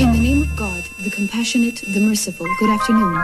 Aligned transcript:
In 0.00 0.12
the 0.12 0.18
name 0.18 0.42
of 0.42 0.56
God, 0.56 0.82
the 1.04 1.10
compassionate, 1.10 1.76
the 1.86 2.00
merciful, 2.00 2.46
good 2.58 2.70
afternoon. 2.70 3.22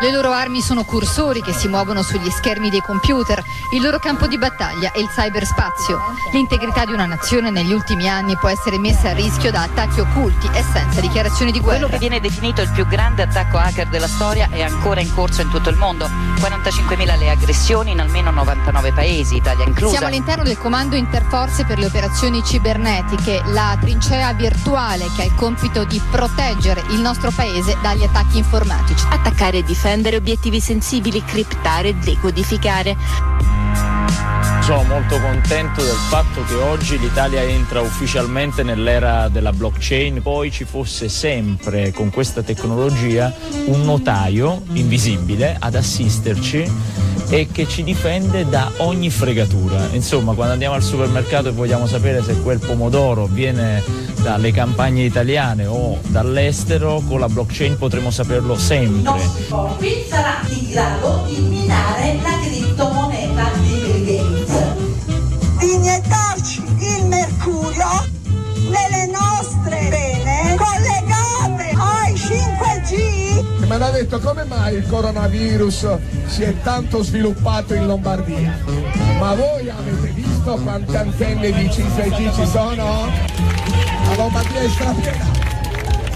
Le 0.00 0.12
loro 0.12 0.30
armi 0.30 0.60
sono 0.60 0.84
cursori 0.84 1.42
che 1.42 1.52
si 1.52 1.66
muovono 1.66 2.02
sugli 2.02 2.30
schermi 2.30 2.70
dei 2.70 2.80
computer, 2.80 3.42
il 3.74 3.82
loro 3.82 3.98
campo 3.98 4.28
di 4.28 4.38
battaglia 4.38 4.92
è 4.92 5.00
il 5.00 5.08
cyberspazio. 5.08 5.98
L'integrità 6.30 6.84
di 6.84 6.92
una 6.92 7.04
nazione 7.04 7.50
negli 7.50 7.72
ultimi 7.72 8.08
anni 8.08 8.36
può 8.36 8.48
essere 8.48 8.78
messa 8.78 9.08
a 9.08 9.12
rischio 9.12 9.50
da 9.50 9.62
attacchi 9.62 9.98
occulti 9.98 10.48
e 10.52 10.62
senza 10.62 11.00
dichiarazioni 11.00 11.50
di 11.50 11.58
guerra. 11.58 11.78
Quello 11.78 11.92
che 11.92 11.98
viene 11.98 12.20
definito 12.20 12.62
il 12.62 12.70
più 12.70 12.86
grande 12.86 13.22
attacco 13.22 13.58
hacker 13.58 13.88
della 13.88 14.06
storia 14.06 14.46
è 14.48 14.62
ancora 14.62 15.00
in 15.00 15.12
corso 15.12 15.42
in 15.42 15.50
tutto 15.50 15.68
il 15.68 15.76
mondo. 15.76 16.06
45.000 16.06 17.18
le 17.18 17.30
aggressioni 17.30 17.90
in 17.90 17.98
almeno 17.98 18.30
99 18.30 18.92
paesi, 18.92 19.34
Italia 19.34 19.64
inclusa. 19.64 19.96
Siamo 19.96 20.06
all'interno 20.06 20.44
del 20.44 20.58
comando 20.58 20.94
interforze 20.94 21.64
per 21.64 21.78
le 21.78 21.86
operazioni 21.86 22.44
cibernetiche, 22.44 23.42
la 23.46 23.76
trincea 23.80 24.32
virtuale 24.32 25.06
che 25.16 25.22
ha 25.22 25.24
il 25.24 25.34
compito 25.34 25.82
di 25.82 26.00
proteggere 26.08 26.84
il 26.90 27.00
nostro 27.00 27.32
paese 27.32 27.76
dagli 27.82 28.04
attacchi 28.04 28.38
informatici. 28.38 29.04
Attaccare 29.10 29.56
e 29.56 29.62
difendere 29.64 29.87
difendere 29.88 30.16
obiettivi 30.16 30.60
sensibili, 30.60 31.24
criptare 31.24 31.88
e 31.88 31.94
decodificare. 31.94 33.57
Sono 34.68 34.82
molto 34.82 35.18
contento 35.18 35.82
del 35.82 35.96
fatto 36.10 36.44
che 36.44 36.52
oggi 36.56 36.98
l'Italia 36.98 37.40
entra 37.40 37.80
ufficialmente 37.80 38.62
nell'era 38.62 39.30
della 39.30 39.50
blockchain, 39.50 40.20
poi 40.20 40.50
ci 40.50 40.64
fosse 40.64 41.08
sempre 41.08 41.90
con 41.90 42.10
questa 42.10 42.42
tecnologia 42.42 43.34
un 43.64 43.82
notaio 43.86 44.64
invisibile 44.72 45.56
ad 45.58 45.74
assisterci 45.74 46.70
e 47.30 47.48
che 47.50 47.66
ci 47.66 47.82
difende 47.82 48.46
da 48.46 48.70
ogni 48.78 49.08
fregatura. 49.08 49.88
Insomma, 49.92 50.34
quando 50.34 50.52
andiamo 50.52 50.74
al 50.74 50.82
supermercato 50.82 51.48
e 51.48 51.52
vogliamo 51.52 51.86
sapere 51.86 52.22
se 52.22 52.38
quel 52.42 52.58
pomodoro 52.58 53.24
viene 53.24 53.82
dalle 54.20 54.52
campagne 54.52 55.02
italiane 55.04 55.64
o 55.64 55.98
dall'estero, 56.08 57.02
con 57.08 57.20
la 57.20 57.28
blockchain 57.30 57.78
potremo 57.78 58.10
saperlo 58.10 58.54
sempre. 58.54 59.18
Qui 59.78 60.04
sarà 60.06 60.42
in 60.50 60.68
grado 60.68 61.24
di 61.26 61.40
minare 61.40 62.18
la 62.20 62.38
criptomoneta 62.42 63.50
mercurio 67.48 68.06
nelle 68.68 69.06
nostre 69.06 69.88
vene 69.88 70.56
collegate 70.56 71.72
ai 71.76 72.12
5G. 72.12 73.66
Mi 73.66 73.72
hanno 73.72 73.90
detto 73.90 74.18
come 74.20 74.44
mai 74.44 74.76
il 74.76 74.86
coronavirus 74.86 75.98
si 76.26 76.42
è 76.42 76.54
tanto 76.62 77.02
sviluppato 77.02 77.74
in 77.74 77.86
Lombardia. 77.86 78.58
Ma 79.18 79.34
voi 79.34 79.68
avete 79.68 80.08
visto 80.08 80.54
quante 80.62 80.96
antenne 80.96 81.52
di 81.52 81.64
5G 81.64 82.34
ci 82.34 82.46
sono? 82.46 83.06
La 84.04 84.14
Lombardia 84.16 84.60
è 84.60 84.68
strapiena. 84.68 85.36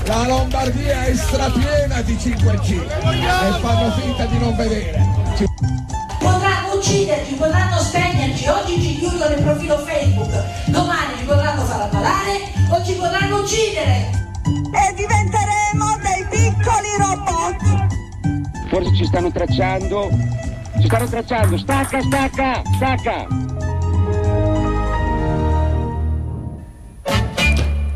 La 0.04 0.26
Lombardia 0.26 1.04
è 1.04 1.14
strapiena 1.14 2.02
di 2.02 2.14
5G 2.14 2.70
e 2.72 3.60
fanno 3.60 3.92
finta 3.92 4.24
di 4.26 4.38
non 4.38 4.54
vedere. 4.56 5.20
Potranno 6.18 6.74
ucciderci, 6.74 7.34
potranno 7.34 7.78
spegnerci, 7.78 8.46
oggi 8.48 8.80
ci 8.80 8.98
chiudono 8.98 9.34
il 9.34 9.42
profilo 9.42 9.78
Facebook, 9.78 10.51
o 12.72 12.82
ci 12.84 12.94
potranno 12.94 13.40
uccidere. 13.40 14.10
E 14.44 14.94
diventeremo 14.94 15.98
dei 16.00 16.24
piccoli 16.30 16.96
robot. 16.98 18.68
Forse 18.68 18.94
ci 18.94 19.04
stanno 19.04 19.30
tracciando. 19.30 20.08
Ci 20.80 20.86
stanno 20.86 21.06
tracciando. 21.06 21.58
Stacca, 21.58 22.00
stacca, 22.00 22.62
stacca. 22.76 23.51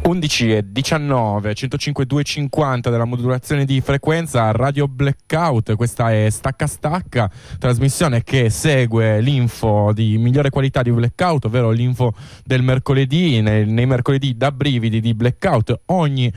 11 0.06 0.54
e 0.54 0.62
19, 0.64 1.52
105 1.52 2.06
250 2.06 2.90
della 2.90 3.04
modulazione 3.04 3.64
di 3.64 3.80
frequenza 3.80 4.52
Radio 4.52 4.86
Blackout, 4.86 5.74
questa 5.74 6.12
è 6.12 6.30
Stacca 6.30 6.68
Stacca, 6.68 7.28
trasmissione 7.58 8.22
che 8.22 8.48
segue 8.48 9.20
l'info 9.20 9.91
di 9.92 10.16
migliore 10.16 10.50
qualità 10.50 10.82
di 10.82 10.92
Blackout, 10.92 11.47
ovvero 11.47 11.70
l'info 11.70 12.14
del 12.44 12.62
mercoledì, 12.62 13.41
nei, 13.41 13.66
nei 13.66 13.86
mercoledì 13.86 14.36
da 14.36 14.53
brividi 14.53 15.00
di 15.00 15.12
Blackout, 15.12 15.81
ogni 15.86 16.32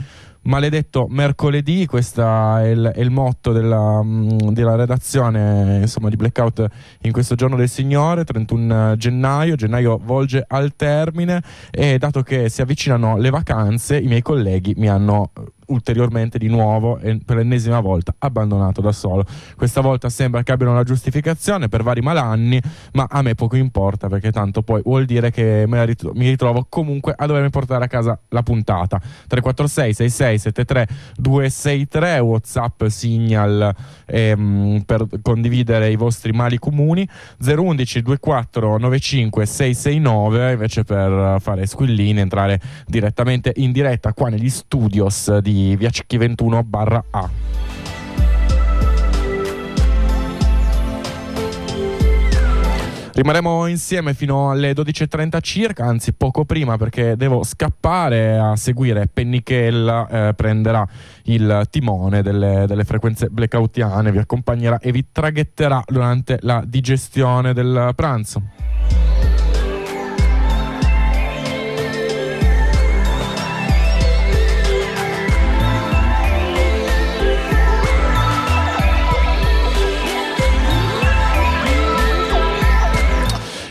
maledetto 0.50 1.08
mercoledì, 1.10 1.86
questo 1.86 2.22
è 2.22 2.70
è 2.92 3.00
il 3.00 3.10
motto 3.12 3.52
della, 3.52 4.02
mm, 4.04 4.50
della 4.50 4.76
redazione 4.76 5.80
insomma, 5.82 6.10
di 6.10 6.16
Blackout 6.16 6.68
in 7.02 7.12
questo 7.12 7.36
giorno 7.36 7.56
del 7.56 7.70
Signore, 7.70 8.24
31 8.24 8.96
gennaio, 8.98 9.56
gennaio 9.56 10.00
volge 10.04 10.44
al 10.46 10.76
termine 10.76 11.42
e 11.72 11.98
dato 11.98 12.22
che 12.22 12.50
si 12.50 12.62
avvicinano 12.62 13.18
le 13.18 13.30
vacanze 13.30 13.98
i 13.98 14.08
miei 14.08 14.22
colleghi 14.22 14.74
mi 14.78 14.90
hanno 14.90 15.32
ulteriormente 15.70 16.38
di 16.38 16.48
nuovo 16.48 16.98
e 17.00 17.20
per 17.24 17.38
l'ennesima 17.38 17.80
volta 17.80 18.14
abbandonato 18.18 18.82
da 18.82 18.92
solo. 18.92 19.26
Questa 19.56 19.82
volta 19.82 20.10
sembra 20.10 20.44
che 20.44 20.52
abbiano 20.52 20.74
una 20.74 20.84
giustificazione 20.84 21.68
per 21.68 21.84
vari 21.84 22.02
malanni, 22.02 22.62
ma 22.94 23.08
a 23.10 23.22
me 23.22 23.36
poco 23.36 23.56
importa 23.56 24.08
perché 24.08 24.32
tanto 24.32 24.62
poi 24.62 24.82
vuol 24.84 25.06
dire 25.06 25.32
che 25.32 25.66
rit- 25.68 26.12
mi 26.14 26.28
ritrovo 26.28 26.66
comunque 26.70 27.14
a 27.16 27.26
dovermi 27.26 27.50
portare 27.50 27.86
a 27.86 27.88
casa 27.88 28.20
la 28.30 28.44
puntata. 28.44 29.00
346 29.00 29.94
66 29.94 30.38
73 30.38 30.88
263 31.18 32.20
WhatsApp 32.20 32.86
Signal 32.86 33.74
ehm, 34.06 34.84
per 34.86 35.06
condividere 35.22 35.90
i 35.90 35.96
vostri 35.96 36.32
mali 36.32 36.58
comuni 36.58 37.08
011 37.40 38.02
24 38.02 38.78
95 38.78 39.46
669 39.46 40.52
invece 40.52 40.84
per 40.84 41.38
fare 41.40 41.66
squillini 41.66 42.20
entrare 42.20 42.60
direttamente 42.86 43.54
in 43.58 43.72
diretta 43.72 44.14
qua 44.14 44.30
negli 44.30 44.50
studios 44.50 45.38
di 45.40 45.59
via 45.76 45.90
Cicchi 45.90 46.18
21 46.18 46.64
barra 46.64 47.04
A. 47.12 47.30
Rimarremo 53.20 53.68
insieme 53.68 54.14
fino 54.14 54.50
alle 54.50 54.72
12.30 54.72 55.40
circa, 55.42 55.84
anzi 55.84 56.14
poco 56.14 56.46
prima 56.46 56.78
perché 56.78 57.18
devo 57.18 57.44
scappare 57.44 58.38
a 58.38 58.56
seguire 58.56 59.10
Pennichella, 59.12 60.08
eh, 60.30 60.34
prenderà 60.34 60.88
il 61.24 61.68
timone 61.70 62.22
delle, 62.22 62.64
delle, 62.66 62.86
frequenze 62.86 63.28
blackoutiane, 63.28 64.14
vi 64.14 64.20
accompagnerà 64.20 64.80
e 64.80 64.94
vi 64.94 65.08
traghetterà 65.12 65.84
durante 65.86 66.38
la 66.44 66.64
digestione 66.66 67.54
del 67.54 67.92
pranzo. 67.94 68.42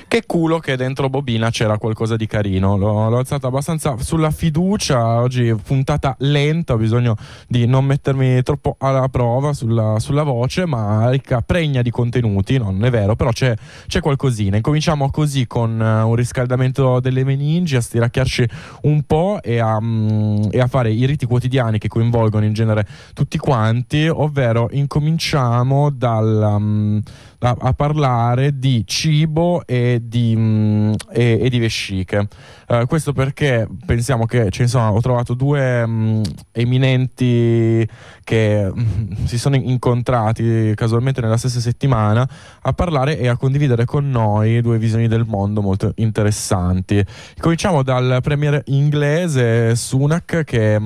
Che 0.08 0.22
culo 0.24 0.58
che 0.58 0.74
dentro 0.78 1.10
bobina 1.10 1.50
c'era 1.50 1.76
qualcosa 1.76 2.16
di 2.16 2.26
carino. 2.26 2.78
L'ho, 2.78 3.10
l'ho 3.10 3.18
alzata 3.18 3.48
abbastanza 3.48 3.94
sulla 3.98 4.30
fiducia. 4.30 5.20
Oggi 5.20 5.54
puntata 5.62 6.16
lenta, 6.20 6.72
ho 6.72 6.76
bisogno 6.78 7.14
di 7.46 7.66
non 7.66 7.84
mettermi 7.84 8.40
troppo 8.42 8.76
alla 8.78 9.06
prova 9.10 9.52
sulla, 9.52 9.98
sulla 9.98 10.22
voce, 10.22 10.64
ma 10.64 11.10
ricca, 11.10 11.42
pregna 11.42 11.82
di 11.82 11.90
contenuti. 11.90 12.56
Non 12.56 12.82
è 12.86 12.90
vero, 12.90 13.16
però 13.16 13.32
c'è, 13.32 13.54
c'è 13.86 14.00
qualcosina. 14.00 14.56
Incominciamo 14.56 15.10
così 15.10 15.46
con 15.46 15.78
uh, 15.78 16.08
un 16.08 16.14
riscaldamento 16.14 17.00
delle 17.00 17.22
meningi, 17.22 17.76
a 17.76 17.82
stiracchiarci 17.82 18.48
un 18.84 19.02
po' 19.02 19.40
e 19.42 19.58
a, 19.58 19.76
um, 19.76 20.48
e 20.50 20.58
a 20.58 20.68
fare 20.68 20.90
i 20.90 21.04
riti 21.04 21.26
quotidiani 21.26 21.78
che 21.78 21.88
coinvolgono 21.88 22.46
in 22.46 22.54
genere 22.54 22.86
tutti 23.12 23.36
quanti, 23.36 24.08
ovvero 24.08 24.68
incominciamo 24.72 25.90
dal. 25.90 26.50
Um, 26.56 27.02
a, 27.40 27.56
a 27.56 27.72
parlare 27.72 28.58
di 28.58 28.82
cibo 28.86 29.64
e 29.64 29.97
di, 30.02 30.36
mh, 30.36 30.40
mm, 30.40 30.92
e, 31.12 31.38
e 31.42 31.48
di 31.48 31.58
vesciche. 31.58 32.28
Uh, 32.68 32.86
questo 32.86 33.12
perché 33.12 33.66
pensiamo 33.86 34.26
che 34.26 34.50
ne 34.56 34.66
sono, 34.66 34.90
ho 34.90 35.00
trovato 35.00 35.34
due 35.34 35.86
mh, 35.86 35.90
mm, 35.90 36.22
eminenti 36.52 37.88
che 38.24 38.70
mh, 38.72 38.80
mm, 38.80 39.24
si 39.24 39.38
sono 39.38 39.56
incontrati 39.56 40.72
casualmente 40.74 41.20
nella 41.20 41.36
stessa 41.36 41.60
settimana 41.60 42.28
a 42.60 42.72
parlare 42.72 43.18
e 43.18 43.28
a 43.28 43.36
condividere 43.36 43.84
con 43.84 44.10
noi 44.10 44.60
due 44.60 44.78
visioni 44.78 45.08
del 45.08 45.24
mondo 45.26 45.62
molto 45.62 45.92
interessanti. 45.96 47.04
Cominciamo 47.38 47.82
dal 47.82 48.18
premier 48.22 48.62
inglese 48.66 49.74
Sunak 49.74 50.44
che 50.44 50.78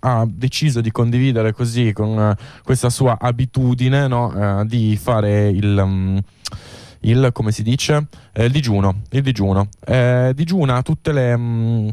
ha 0.00 0.26
deciso 0.28 0.80
di 0.80 0.90
condividere 0.90 1.52
così 1.52 1.92
con 1.92 2.16
uh, 2.16 2.62
questa 2.64 2.90
sua 2.90 3.18
abitudine 3.20 4.06
no, 4.06 4.26
uh, 4.34 4.64
di 4.64 4.96
fare 4.96 5.48
il 5.48 5.76
um, 5.82 6.20
il, 7.06 7.30
come 7.32 7.52
si 7.52 7.62
dice, 7.62 8.06
eh, 8.32 8.44
il 8.44 8.52
digiuno. 8.52 9.02
Il 9.10 9.22
digiuno. 9.22 9.68
Eh, 9.84 10.32
digiuna 10.34 10.82
tutte 10.82 11.12
le... 11.12 11.36
Mh, 11.36 11.42
mm, 11.42 11.88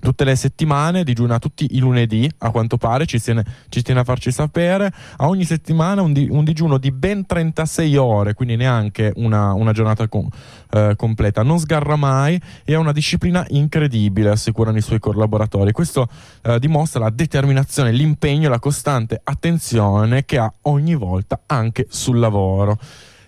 tutte 0.00 0.24
le 0.24 0.36
settimane, 0.36 1.04
digiuna 1.04 1.38
tutti 1.38 1.68
i 1.72 1.78
lunedì, 1.78 2.30
a 2.38 2.50
quanto 2.50 2.76
pare, 2.76 3.06
ci 3.06 3.20
tiene, 3.20 3.44
ci 3.68 3.82
tiene 3.82 4.00
a 4.00 4.04
farci 4.04 4.30
sapere. 4.30 4.92
A 5.16 5.26
ogni 5.28 5.44
settimana 5.44 6.02
un, 6.02 6.12
di, 6.12 6.28
un, 6.30 6.44
digiuno 6.44 6.78
di 6.78 6.92
ben 6.92 7.26
36 7.26 7.96
ore, 7.96 8.34
quindi 8.34 8.56
neanche 8.56 9.12
una, 9.16 9.52
una 9.54 9.72
giornata 9.72 10.06
con, 10.08 10.28
eh, 10.70 10.94
completa. 10.96 11.42
Non 11.42 11.58
sgarra 11.58 11.96
mai 11.96 12.40
e 12.64 12.74
ha 12.74 12.78
una 12.78 12.92
disciplina 12.92 13.44
incredibile, 13.48 14.30
assicurano 14.30 14.78
i 14.78 14.82
suoi 14.82 14.98
collaboratori. 14.98 15.72
Questo 15.72 16.08
eh, 16.42 16.58
dimostra 16.58 17.00
la 17.00 17.10
determinazione, 17.10 17.92
l'impegno 17.92 18.48
la 18.48 18.60
costante 18.60 19.20
attenzione 19.22 20.24
che 20.24 20.38
ha 20.38 20.52
ogni 20.62 20.94
volta 20.94 21.40
anche 21.46 21.86
sul 21.88 22.18
lavoro. 22.18 22.78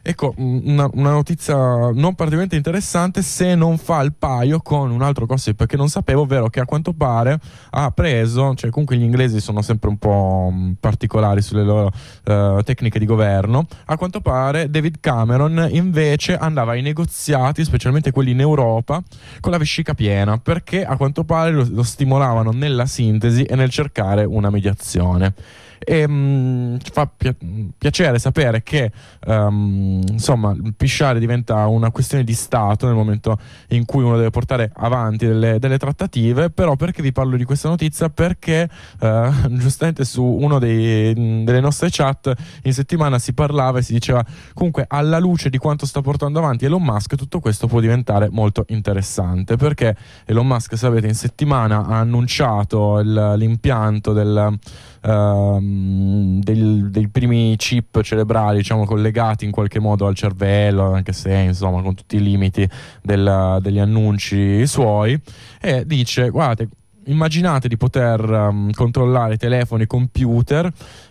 Ecco, 0.02 0.32
una, 0.38 0.88
una, 0.94 1.10
notizia 1.10 1.54
non 1.54 2.14
particolarmente 2.14 2.56
interessante 2.56 3.20
se 3.20 3.54
non 3.54 3.76
fa 3.76 4.00
il 4.00 4.14
paio 4.14 4.60
con 4.60 4.90
un 4.90 5.02
altro 5.02 5.26
gossip 5.26 5.66
che 5.66 5.76
non 5.76 5.90
sapevo, 5.90 6.22
ovvero 6.22 6.48
che 6.48 6.60
a 6.60 6.64
quanto 6.64 6.94
pare 6.94 7.38
ha 7.70 7.90
preso, 7.90 8.54
cioè 8.54 8.70
comunque 8.70 8.96
gli 8.96 9.02
inglesi 9.02 9.40
sono 9.40 9.60
sempre 9.60 9.90
un 9.90 9.98
po' 9.98 10.52
particolari 10.80 11.42
sulle 11.42 11.64
loro 11.64 11.92
uh, 12.24 12.62
tecniche 12.62 12.98
di 12.98 13.04
governo, 13.04 13.66
a 13.86 13.98
quanto 13.98 14.22
pare 14.22 14.70
David 14.70 15.00
Cameron 15.00 15.68
invece 15.70 16.34
andava 16.34 16.72
ai 16.72 16.82
negoziati, 16.82 17.62
specialmente 17.62 18.10
quelli 18.10 18.30
in 18.30 18.40
Europa, 18.40 19.02
con 19.40 19.52
la 19.52 19.58
vescica 19.58 19.92
piena, 19.92 20.38
perché 20.38 20.82
a 20.82 20.96
quanto 20.96 21.24
pare 21.24 21.50
lo, 21.50 21.66
lo 21.68 21.82
stimolavano 21.82 22.52
nella 22.52 22.86
sintesi 22.86 23.42
e 23.42 23.54
nel 23.54 23.68
cercare 23.68 24.24
una 24.24 24.48
mediazione. 24.48 25.34
E 25.82 26.06
mh, 26.06 26.12
mm, 26.12 26.76
fa 26.92 27.06
pi- 27.06 27.72
piacere 27.76 28.18
sapere 28.18 28.62
che 28.62 28.90
um, 29.26 30.02
insomma 30.08 30.54
pisciare 30.76 31.18
diventa 31.18 31.66
una 31.66 31.90
questione 31.90 32.24
di 32.24 32.34
Stato 32.34 32.86
nel 32.86 32.94
momento 32.94 33.38
in 33.68 33.84
cui 33.84 34.02
uno 34.02 34.16
deve 34.16 34.30
portare 34.30 34.70
avanti 34.74 35.26
delle, 35.26 35.58
delle 35.58 35.78
trattative. 35.78 36.50
Però 36.50 36.76
perché 36.76 37.02
vi 37.02 37.12
parlo 37.12 37.36
di 37.36 37.44
questa 37.44 37.68
notizia? 37.68 38.08
Perché 38.10 38.68
uh, 39.00 39.56
giustamente 39.56 40.04
su 40.04 40.22
uno 40.22 40.58
delle 40.58 41.60
nostre 41.60 41.88
chat 41.90 42.32
in 42.64 42.72
settimana 42.72 43.18
si 43.18 43.32
parlava 43.32 43.78
e 43.78 43.82
si 43.82 43.92
diceva 43.92 44.24
comunque 44.54 44.84
alla 44.88 45.18
luce 45.18 45.50
di 45.50 45.58
quanto 45.58 45.86
sta 45.86 46.00
portando 46.00 46.38
avanti 46.38 46.64
Elon 46.64 46.82
Musk 46.82 47.14
tutto 47.14 47.40
questo 47.40 47.66
può 47.66 47.80
diventare 47.80 48.28
molto 48.30 48.64
interessante 48.68 49.56
perché 49.56 49.96
Elon 50.24 50.46
Musk 50.46 50.76
sapete 50.76 51.06
in 51.06 51.14
settimana 51.14 51.86
ha 51.86 51.98
annunciato 51.98 52.98
il, 52.98 53.34
l'impianto 53.36 54.12
del 54.12 54.58
Ehm, 55.02 56.40
del, 56.40 56.90
dei 56.90 57.08
primi 57.08 57.54
chip 57.56 58.02
cerebrali 58.02 58.58
diciamo, 58.58 58.84
collegati 58.84 59.44
in 59.44 59.50
qualche 59.50 59.80
modo 59.80 60.06
al 60.06 60.14
cervello, 60.14 60.92
anche 60.92 61.12
se 61.12 61.32
insomma 61.32 61.80
con 61.82 61.94
tutti 61.94 62.16
i 62.16 62.22
limiti 62.22 62.68
del, 63.02 63.58
degli 63.62 63.78
annunci 63.78 64.66
suoi, 64.66 65.18
e 65.60 65.84
dice 65.86 66.28
guardate 66.30 66.68
immaginate 67.06 67.66
di 67.66 67.76
poter 67.76 68.20
um, 68.20 68.70
controllare 68.72 69.36
telefoni, 69.36 69.86
computer 69.86 70.70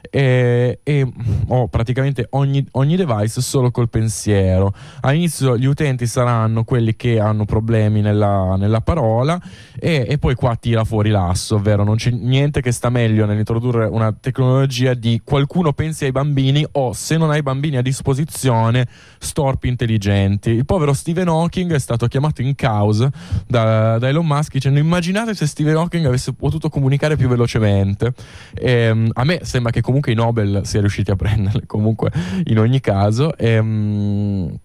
e, 0.09 0.79
e 0.83 1.07
oh, 1.47 1.67
praticamente 1.67 2.27
ogni, 2.31 2.65
ogni, 2.71 2.95
device 2.95 3.41
solo 3.41 3.71
col 3.71 3.89
pensiero. 3.89 4.73
All'inizio 5.01 5.57
gli 5.57 5.65
utenti 5.65 6.07
saranno 6.07 6.63
quelli 6.63 6.95
che 6.95 7.19
hanno 7.19 7.45
problemi 7.45 8.01
nella, 8.01 8.55
nella 8.57 8.81
parola 8.81 9.39
e, 9.77 10.05
e, 10.07 10.17
poi 10.17 10.35
qua 10.35 10.55
tira 10.55 10.83
fuori 10.83 11.09
l'asso, 11.09 11.55
ovvero 11.55 11.83
non 11.83 11.95
c'è 11.95 12.11
niente 12.11 12.61
che 12.61 12.71
sta 12.71 12.89
meglio 12.89 13.25
nell'introdurre 13.25 13.85
una 13.85 14.13
tecnologia 14.13 14.93
di 14.93 15.21
qualcuno 15.23 15.73
pensi 15.73 16.05
ai 16.05 16.11
bambini 16.11 16.65
o 16.73 16.93
se 16.93 17.17
non 17.17 17.29
hai 17.31 17.41
bambini 17.41 17.77
a 17.77 17.81
disposizione 17.81 18.87
storpi 19.17 19.67
intelligenti. 19.67 20.51
Il 20.51 20.65
povero 20.65 20.93
Stephen 20.93 21.27
Hawking 21.27 21.73
è 21.73 21.79
stato 21.79 22.07
chiamato 22.07 22.41
in 22.41 22.55
causa 22.55 23.11
da, 23.47 23.97
da 23.97 24.07
Elon 24.07 24.25
Musk 24.25 24.53
dicendo 24.53 24.79
immaginate 24.79 25.33
se 25.35 25.45
Stephen 25.45 25.75
Hawking 25.75 26.05
avesse 26.05 26.33
potuto 26.33 26.69
comunicare 26.69 27.15
più 27.15 27.27
velocemente. 27.27 28.13
E, 28.53 28.89
um, 28.89 29.09
a 29.13 29.23
me 29.23 29.39
sembra 29.43 29.71
che 29.71 29.81
comunque 29.89 30.12
i 30.12 30.15
Nobel 30.15 30.62
sia 30.65 30.81
riusciti 30.81 31.09
a 31.09 31.15
prenderle, 31.15 31.65
comunque 31.65 32.12
in 32.44 32.59
ogni 32.59 32.80
caso. 32.80 33.36
E, 33.36 33.57
um, 33.57 34.56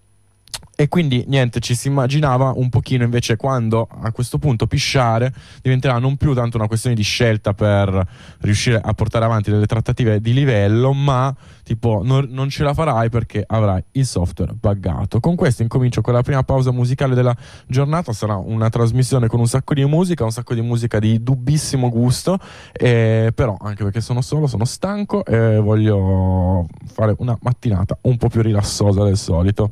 e 0.75 0.89
quindi 0.89 1.23
niente, 1.27 1.61
ci 1.61 1.73
si 1.73 1.87
immaginava 1.87 2.51
un 2.53 2.69
pochino 2.69 3.05
invece 3.05 3.37
quando 3.37 3.87
a 3.89 4.11
questo 4.11 4.37
punto 4.37 4.67
pisciare 4.67 5.33
diventerà 5.61 5.99
non 5.99 6.17
più 6.17 6.33
tanto 6.33 6.57
una 6.57 6.67
questione 6.67 6.95
di 6.95 7.01
scelta 7.01 7.53
per 7.53 8.05
riuscire 8.39 8.81
a 8.83 8.93
portare 8.93 9.23
avanti 9.23 9.51
delle 9.51 9.67
trattative 9.67 10.19
di 10.19 10.33
livello, 10.33 10.91
ma 10.91 11.33
tipo 11.63 12.01
non, 12.03 12.27
non 12.29 12.49
ce 12.49 12.63
la 12.63 12.73
farai 12.73 13.09
perché 13.09 13.43
avrai 13.47 13.81
il 13.91 14.05
software 14.05 14.53
buggato. 14.53 15.21
Con 15.21 15.35
questo 15.35 15.61
incomincio 15.61 16.01
con 16.01 16.13
la 16.13 16.21
prima 16.21 16.43
pausa 16.43 16.71
musicale 16.71 17.15
della 17.15 17.35
giornata, 17.67 18.11
sarà 18.11 18.35
una 18.35 18.69
trasmissione 18.69 19.27
con 19.27 19.39
un 19.39 19.47
sacco 19.47 19.73
di 19.73 19.85
musica, 19.85 20.25
un 20.25 20.31
sacco 20.31 20.53
di 20.53 20.61
musica 20.61 20.99
di 20.99 21.23
dubbissimo 21.23 21.89
gusto, 21.89 22.37
eh, 22.73 23.31
però 23.33 23.55
anche 23.61 23.83
perché 23.83 24.01
sono 24.01 24.19
solo, 24.19 24.47
sono 24.47 24.65
stanco 24.65 25.23
e 25.23 25.57
voglio 25.57 26.67
fare 26.85 27.15
una 27.19 27.37
mattinata 27.41 27.97
un 28.01 28.17
po' 28.17 28.27
più 28.27 28.41
rilassosa 28.41 29.03
del 29.05 29.15
solito. 29.15 29.71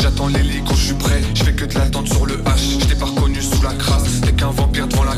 J'attends 0.00 0.28
l'hélico, 0.28 0.74
je 0.74 0.86
suis 0.86 0.94
prêt, 0.94 1.20
je 1.34 1.42
fais 1.44 1.52
que 1.52 1.64
de 1.64 1.74
l'attente 1.74 2.08
sur 2.08 2.26
le 2.26 2.36
H. 2.36 2.80
Je 2.80 2.86
t'ai 2.86 2.94
pas 2.94 3.06
reconnu 3.06 3.40
sous 3.42 3.62
la 3.62 3.72
crasse, 3.74 4.20
t'es 4.20 4.32
qu'un 4.32 4.50
vampire 4.50 4.86
devant 4.86 5.04
la 5.04 5.16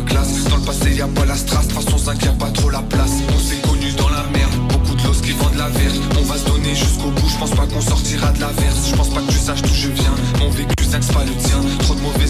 classe. 0.68 0.78
Dans 0.78 0.84
le 0.84 0.84
passé 0.84 0.96
y 0.96 1.02
a 1.02 1.08
pas 1.08 1.24
la 1.24 1.36
strass, 1.36 1.68
de 1.68 1.72
façon 1.72 1.98
5 1.98 2.24
y 2.24 2.28
a 2.28 2.32
pas 2.32 2.50
trop 2.50 2.70
la 2.70 2.82
place. 2.82 3.12
On 3.34 3.38
s'est 3.38 3.60
connu 3.62 3.92
dans 3.92 4.08
la 4.08 4.24
merde, 4.32 4.54
beaucoup 4.68 4.94
de 4.94 5.02
l'os 5.04 5.20
qui 5.20 5.32
vendent 5.32 5.56
la 5.56 5.68
verte. 5.68 5.96
On 6.18 6.22
va 6.24 6.36
se 6.36 6.44
donner 6.44 6.74
jusqu'au 6.74 7.10
bout, 7.10 7.28
je 7.28 7.38
pense 7.38 7.50
pas 7.50 7.66
qu'on 7.66 7.80
sortira 7.80 8.32
de 8.32 8.40
la 8.40 8.48
verse. 8.48 8.88
Je 8.90 8.96
pense 8.96 9.08
pas 9.10 9.20
que 9.20 9.32
tu 9.32 9.38
saches 9.38 9.62
d'où 9.62 9.74
je 9.74 9.88
viens, 9.88 10.14
mon 10.38 10.50
vécu 10.50 10.74
c'est 10.90 11.12
pas 11.12 11.24
le 11.24 11.32
tien. 11.32 11.58
Trop 11.80 11.94
de 11.94 12.00
mauvaises 12.00 12.27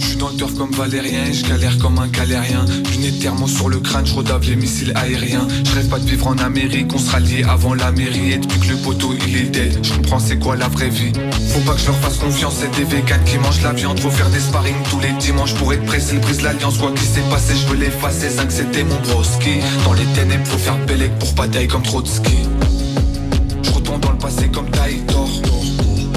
Je 0.00 0.06
suis 0.06 0.16
dans 0.16 0.28
le 0.28 0.56
comme 0.56 0.70
Valérien 0.72 1.24
je 1.32 1.44
galère 1.46 1.76
comme 1.78 1.98
un 1.98 2.08
galérien. 2.08 2.64
Lunettes 2.92 3.20
thermo 3.20 3.46
sur 3.46 3.68
le 3.68 3.78
crâne, 3.78 4.06
je 4.06 4.14
redave 4.14 4.42
les 4.48 4.56
missiles 4.56 4.92
aériens. 4.94 5.46
Je 5.64 5.74
rêve 5.74 5.88
pas 5.88 5.98
de 5.98 6.08
vivre 6.08 6.26
en 6.26 6.38
Amérique, 6.38 6.92
on 6.94 6.98
sera 6.98 7.20
lié 7.20 7.44
avant 7.48 7.74
la 7.74 7.92
mairie. 7.92 8.32
Et 8.32 8.38
depuis 8.38 8.58
que 8.60 8.68
le 8.68 8.76
poteau 8.76 9.14
il 9.26 9.36
est 9.36 9.50
dead, 9.50 9.78
je 9.82 9.92
comprends 9.94 10.18
c'est 10.18 10.38
quoi 10.38 10.56
la 10.56 10.68
vraie 10.68 10.88
vie. 10.88 11.12
Faut 11.48 11.60
pas 11.60 11.74
que 11.74 11.80
je 11.80 11.86
leur 11.86 11.96
fasse 11.96 12.18
confiance, 12.18 12.54
c'est 12.60 12.70
des 12.76 12.84
vegans 12.84 13.22
qui 13.26 13.38
mangent 13.38 13.62
la 13.62 13.72
viande. 13.72 14.00
Faut 14.00 14.10
faire 14.10 14.30
des 14.30 14.40
sparring 14.40 14.76
tous 14.90 15.00
les 15.00 15.12
dimanches 15.12 15.54
pour 15.54 15.72
être 15.72 15.84
pressé, 15.84 16.16
brise 16.18 16.42
l'alliance. 16.42 16.78
Quoi 16.78 16.92
qui 16.92 17.04
s'est 17.04 17.28
passé, 17.30 17.54
je 17.54 17.66
veux 17.68 17.76
l'effacer, 17.76 18.30
5 18.30 18.50
c'était 18.50 18.84
mon 18.84 18.98
broski. 19.00 19.58
Dans 19.84 19.92
les 19.92 20.06
ténèbres, 20.14 20.46
faut 20.46 20.58
faire 20.58 20.78
bellec 20.86 21.16
pour 21.18 21.32
bataille 21.32 21.68
comme 21.68 21.82
Trotsky. 21.82 22.38
Je 23.62 23.70
retourne 23.70 24.00
dans 24.00 24.12
le 24.12 24.18
passé 24.18 24.48
comme 24.48 24.70
Taïtor. 24.70 25.28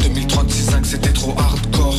2036 0.02 0.70
c'était 0.84 1.13
trop 1.13 1.36
hardcore. 1.38 1.96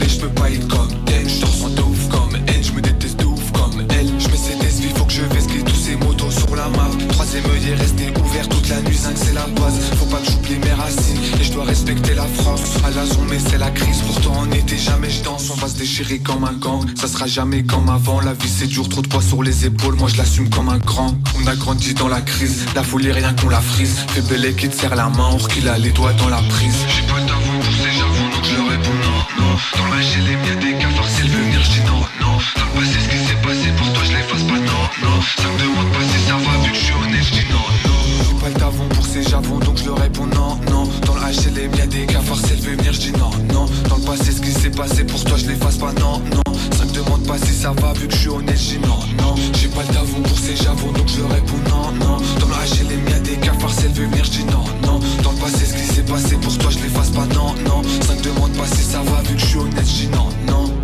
Je 0.00 0.18
peux 0.18 0.28
pas 0.28 0.50
être 0.50 0.66
comme 0.68 0.88
elle. 1.08 1.28
Je 1.28 1.44
ressens 1.44 1.68
de 1.70 1.82
ouf 1.82 2.08
comme 2.08 2.36
elle, 2.46 2.64
je 2.64 2.72
me 2.72 2.80
déteste 2.80 3.18
de 3.18 3.24
ouf 3.24 3.52
comme 3.52 3.82
elle. 3.90 4.08
Je 4.18 4.28
mets 4.28 4.36
ces 4.36 4.54
vie, 4.80 4.88
faut 4.94 5.04
que 5.04 5.12
je 5.12 5.22
vesquille 5.22 5.62
tous 5.64 5.76
ces 5.76 5.96
motos 5.96 6.30
sur 6.30 6.54
la 6.56 6.68
map. 6.68 6.88
Troisième 7.10 7.44
œil 7.46 7.70
est 7.70 7.74
resté 7.74 8.12
ouvert 8.18 8.48
toute 8.48 8.68
la 8.68 8.80
nuit, 8.82 8.96
5 8.96 9.12
c'est 9.16 9.34
la 9.34 9.46
base. 9.48 9.80
Faut 9.98 10.06
pas 10.06 10.18
que 10.18 10.30
j'oublie 10.30 10.58
mes 10.64 10.72
racines 10.72 11.18
et 11.40 11.44
je 11.44 11.52
dois 11.52 11.64
respecter 11.64 12.14
la 12.14 12.26
France. 12.26 12.60
À 12.84 12.90
la 12.90 13.04
zone, 13.04 13.26
mais 13.28 13.38
c'est 13.38 13.58
la 13.58 13.70
crise. 13.70 14.00
Pourtant, 14.06 14.32
on 14.40 14.52
était 14.52 14.78
jamais, 14.78 15.10
je 15.10 15.22
danse. 15.22 15.50
On 15.50 15.56
va 15.56 15.68
se 15.68 15.76
déchirer 15.76 16.18
comme 16.20 16.44
un 16.44 16.54
gang. 16.54 16.84
Ça 16.98 17.06
sera 17.06 17.26
jamais 17.26 17.62
comme 17.62 17.88
avant. 17.88 18.20
La 18.20 18.32
vie 18.32 18.48
c'est 18.48 18.68
dur, 18.68 18.88
trop 18.88 19.02
de 19.02 19.08
poids 19.08 19.22
sur 19.22 19.42
les 19.42 19.66
épaules. 19.66 19.96
Moi 19.96 20.08
je 20.08 20.16
l'assume 20.16 20.48
comme 20.48 20.68
un 20.68 20.78
grand. 20.78 21.14
On 21.38 21.46
a 21.46 21.54
grandi 21.54 21.92
dans 21.94 22.08
la 22.08 22.20
crise. 22.22 22.64
La 22.74 22.82
folie, 22.82 23.12
rien 23.12 23.34
qu'on 23.34 23.50
la 23.50 23.60
frise. 23.60 23.96
Fais 24.08 24.22
belle 24.22 24.54
qui 24.56 24.68
te 24.68 24.74
serre 24.74 24.96
la 24.96 25.08
main, 25.10 25.30
or 25.32 25.48
qu'il 25.48 25.68
a 25.68 25.76
les 25.76 25.90
doigts 25.90 26.14
dans 26.14 26.28
la 26.28 26.40
prise. 26.48 26.86
Dans 29.52 29.84
les 29.86 30.36
miens 30.36 30.56
le 32.56 32.80
passé, 32.80 32.98
ce 33.00 33.08
qui 33.08 33.18
s'est 33.18 33.36
passé 33.42 33.68
pour 33.76 33.92
toi, 33.92 34.02
je 34.04 34.12
l'efface 34.12 34.42
pas, 34.44 34.58
non, 34.58 34.84
non. 35.02 35.20
Ça 35.36 35.48
me 35.48 35.58
demande 35.58 35.92
pas 35.92 36.04
si 36.04 36.26
ça 36.26 36.36
va, 36.36 36.64
vu 36.64 36.70
que 36.70 36.76
je 36.76 36.84
suis 36.84 36.94
honnête, 36.94 37.22
je 37.22 37.32
dis 37.32 37.46
non, 37.50 37.58
non. 37.84 38.38
Pas 38.38 38.48
le 38.48 38.54
tavon 38.54 38.88
pour 38.88 39.04
ces 39.04 39.22
javons, 39.22 39.58
donc 39.58 39.76
je 39.76 39.84
leur 39.84 39.98
réponds 39.98 40.26
non, 40.26 40.58
non. 40.70 40.84
Le 41.22 41.28
HLM, 41.28 41.74
y'a 41.76 41.86
des 41.86 42.04
cafards, 42.06 42.38
s'il 42.38 42.60
veut 42.62 42.74
venir, 42.74 42.92
je 42.92 42.98
dis 42.98 43.12
non, 43.12 43.30
non. 43.52 43.66
Dans 43.88 43.96
le 43.96 44.02
passé, 44.02 44.32
ce 44.32 44.40
qui 44.40 44.50
s'est 44.50 44.70
passé 44.70 45.04
pour 45.04 45.22
toi, 45.22 45.36
je 45.36 45.46
l'efface 45.46 45.76
pas, 45.76 45.92
non, 45.92 46.18
non. 46.18 46.52
Ça 46.76 46.84
me 46.84 46.90
demande 46.92 47.24
pas 47.26 47.38
si 47.38 47.52
ça 47.54 47.72
va, 47.80 47.92
vu 47.92 48.08
que 48.08 48.12
je 48.12 48.18
suis 48.18 48.28
honnête, 48.28 48.58
je 48.58 48.70
dis 48.70 48.78
non, 48.80 48.98
non. 49.18 49.34
J'ai 49.54 49.68
pas 49.68 49.82
le 49.82 49.94
tavon 49.94 50.20
pour 50.20 50.36
ces 50.36 50.56
javons, 50.56 50.90
donc 50.90 51.06
je 51.06 51.22
réponds 51.22 51.70
non, 51.70 51.92
non. 51.92 52.16
Dans 52.40 52.48
le 52.48 52.54
HLM, 52.54 53.08
y'a 53.08 53.20
des 53.20 53.36
cafards, 53.36 53.72
s'il 53.72 53.90
veut 53.90 54.06
venir, 54.06 54.24
je 54.24 54.40
non, 54.50 54.64
non. 54.82 55.00
Dans 55.22 55.30
le 55.30 55.38
passé, 55.38 55.64
ce 55.64 55.74
qui 55.74 55.94
s'est 55.94 56.02
passé 56.02 56.36
pour 56.36 56.58
toi, 56.58 56.70
je 56.70 56.78
l'efface 56.80 57.10
pas, 57.10 57.26
non, 57.34 57.54
non. 57.66 57.82
Ça 58.04 58.14
me 58.14 58.22
demande 58.22 58.52
pas 58.54 58.66
si 58.66 58.82
ça 58.82 59.00
va, 59.02 59.22
vu 59.22 59.36
que 59.36 59.40
je 59.40 59.46
suis 59.46 59.58
honnête, 59.58 59.86
je 59.86 60.06
dis 60.06 60.08
non, 60.08 60.28
non. 60.48 60.81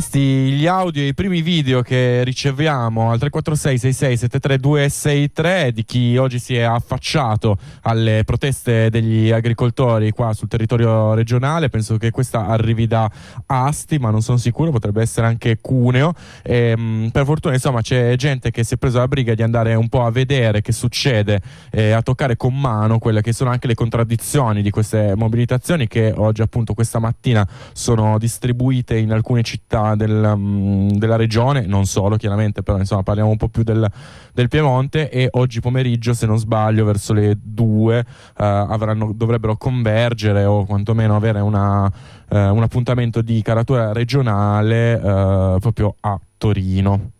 Questi 0.00 0.52
gli 0.52 0.66
audio 0.66 1.02
e 1.02 1.08
i 1.08 1.14
primi 1.14 1.42
video 1.42 1.82
che 1.82 2.24
riceviamo 2.24 3.10
al 3.10 3.18
346 3.18 3.78
66 3.92 4.16
732 4.16 4.88
63 4.88 5.72
di 5.72 5.84
chi 5.84 6.16
oggi 6.16 6.38
si 6.38 6.56
è 6.56 6.62
affacciato 6.62 7.58
alle 7.82 8.22
proteste 8.24 8.88
degli 8.88 9.30
agricoltori 9.30 10.10
qua 10.12 10.32
sul 10.32 10.48
territorio 10.48 11.12
regionale. 11.12 11.68
Penso 11.68 11.98
che 11.98 12.10
questa 12.12 12.46
arrivi 12.46 12.86
da 12.86 13.10
Asti, 13.44 13.98
ma 13.98 14.08
non 14.08 14.22
sono 14.22 14.38
sicuro, 14.38 14.70
potrebbe 14.70 15.02
essere 15.02 15.26
anche 15.26 15.58
Cuneo. 15.60 16.14
E, 16.42 16.74
mh, 16.74 17.10
per 17.10 17.26
fortuna, 17.26 17.52
insomma, 17.52 17.82
c'è 17.82 18.16
gente 18.16 18.50
che 18.50 18.64
si 18.64 18.72
è 18.72 18.76
presa 18.78 19.00
la 19.00 19.08
briga 19.08 19.34
di 19.34 19.42
andare 19.42 19.74
un 19.74 19.90
po' 19.90 20.06
a 20.06 20.10
vedere 20.10 20.62
che 20.62 20.72
succede, 20.72 21.42
eh, 21.70 21.90
a 21.90 22.00
toccare 22.00 22.38
con 22.38 22.58
mano 22.58 22.98
quelle 22.98 23.20
che 23.20 23.34
sono 23.34 23.50
anche 23.50 23.66
le 23.66 23.74
contraddizioni 23.74 24.62
di 24.62 24.70
queste 24.70 25.12
mobilitazioni 25.14 25.86
che 25.86 26.10
oggi 26.16 26.40
appunto 26.40 26.72
questa 26.72 27.00
mattina 27.00 27.46
sono 27.74 28.16
distribuite 28.16 28.96
in 28.96 29.12
alcune 29.12 29.42
città 29.42 29.88
del, 29.94 30.32
um, 30.34 30.90
della 30.92 31.16
regione, 31.16 31.66
non 31.66 31.86
solo 31.86 32.16
chiaramente, 32.16 32.62
però 32.62 32.78
insomma 32.78 33.02
parliamo 33.02 33.30
un 33.30 33.36
po' 33.36 33.48
più 33.48 33.62
del, 33.62 33.88
del 34.32 34.48
Piemonte 34.48 35.10
e 35.10 35.28
oggi 35.32 35.60
pomeriggio 35.60 36.12
se 36.14 36.26
non 36.26 36.38
sbaglio 36.38 36.84
verso 36.84 37.12
le 37.12 37.36
2 37.40 37.98
uh, 37.98 38.04
avranno, 38.36 39.12
dovrebbero 39.14 39.56
convergere 39.56 40.44
o 40.44 40.64
quantomeno 40.64 41.16
avere 41.16 41.40
una, 41.40 41.84
uh, 41.84 42.36
un 42.36 42.62
appuntamento 42.62 43.22
di 43.22 43.42
caratura 43.42 43.92
regionale 43.92 44.94
uh, 44.94 45.58
proprio 45.58 45.94
a 46.00 46.18
Torino. 46.36 47.10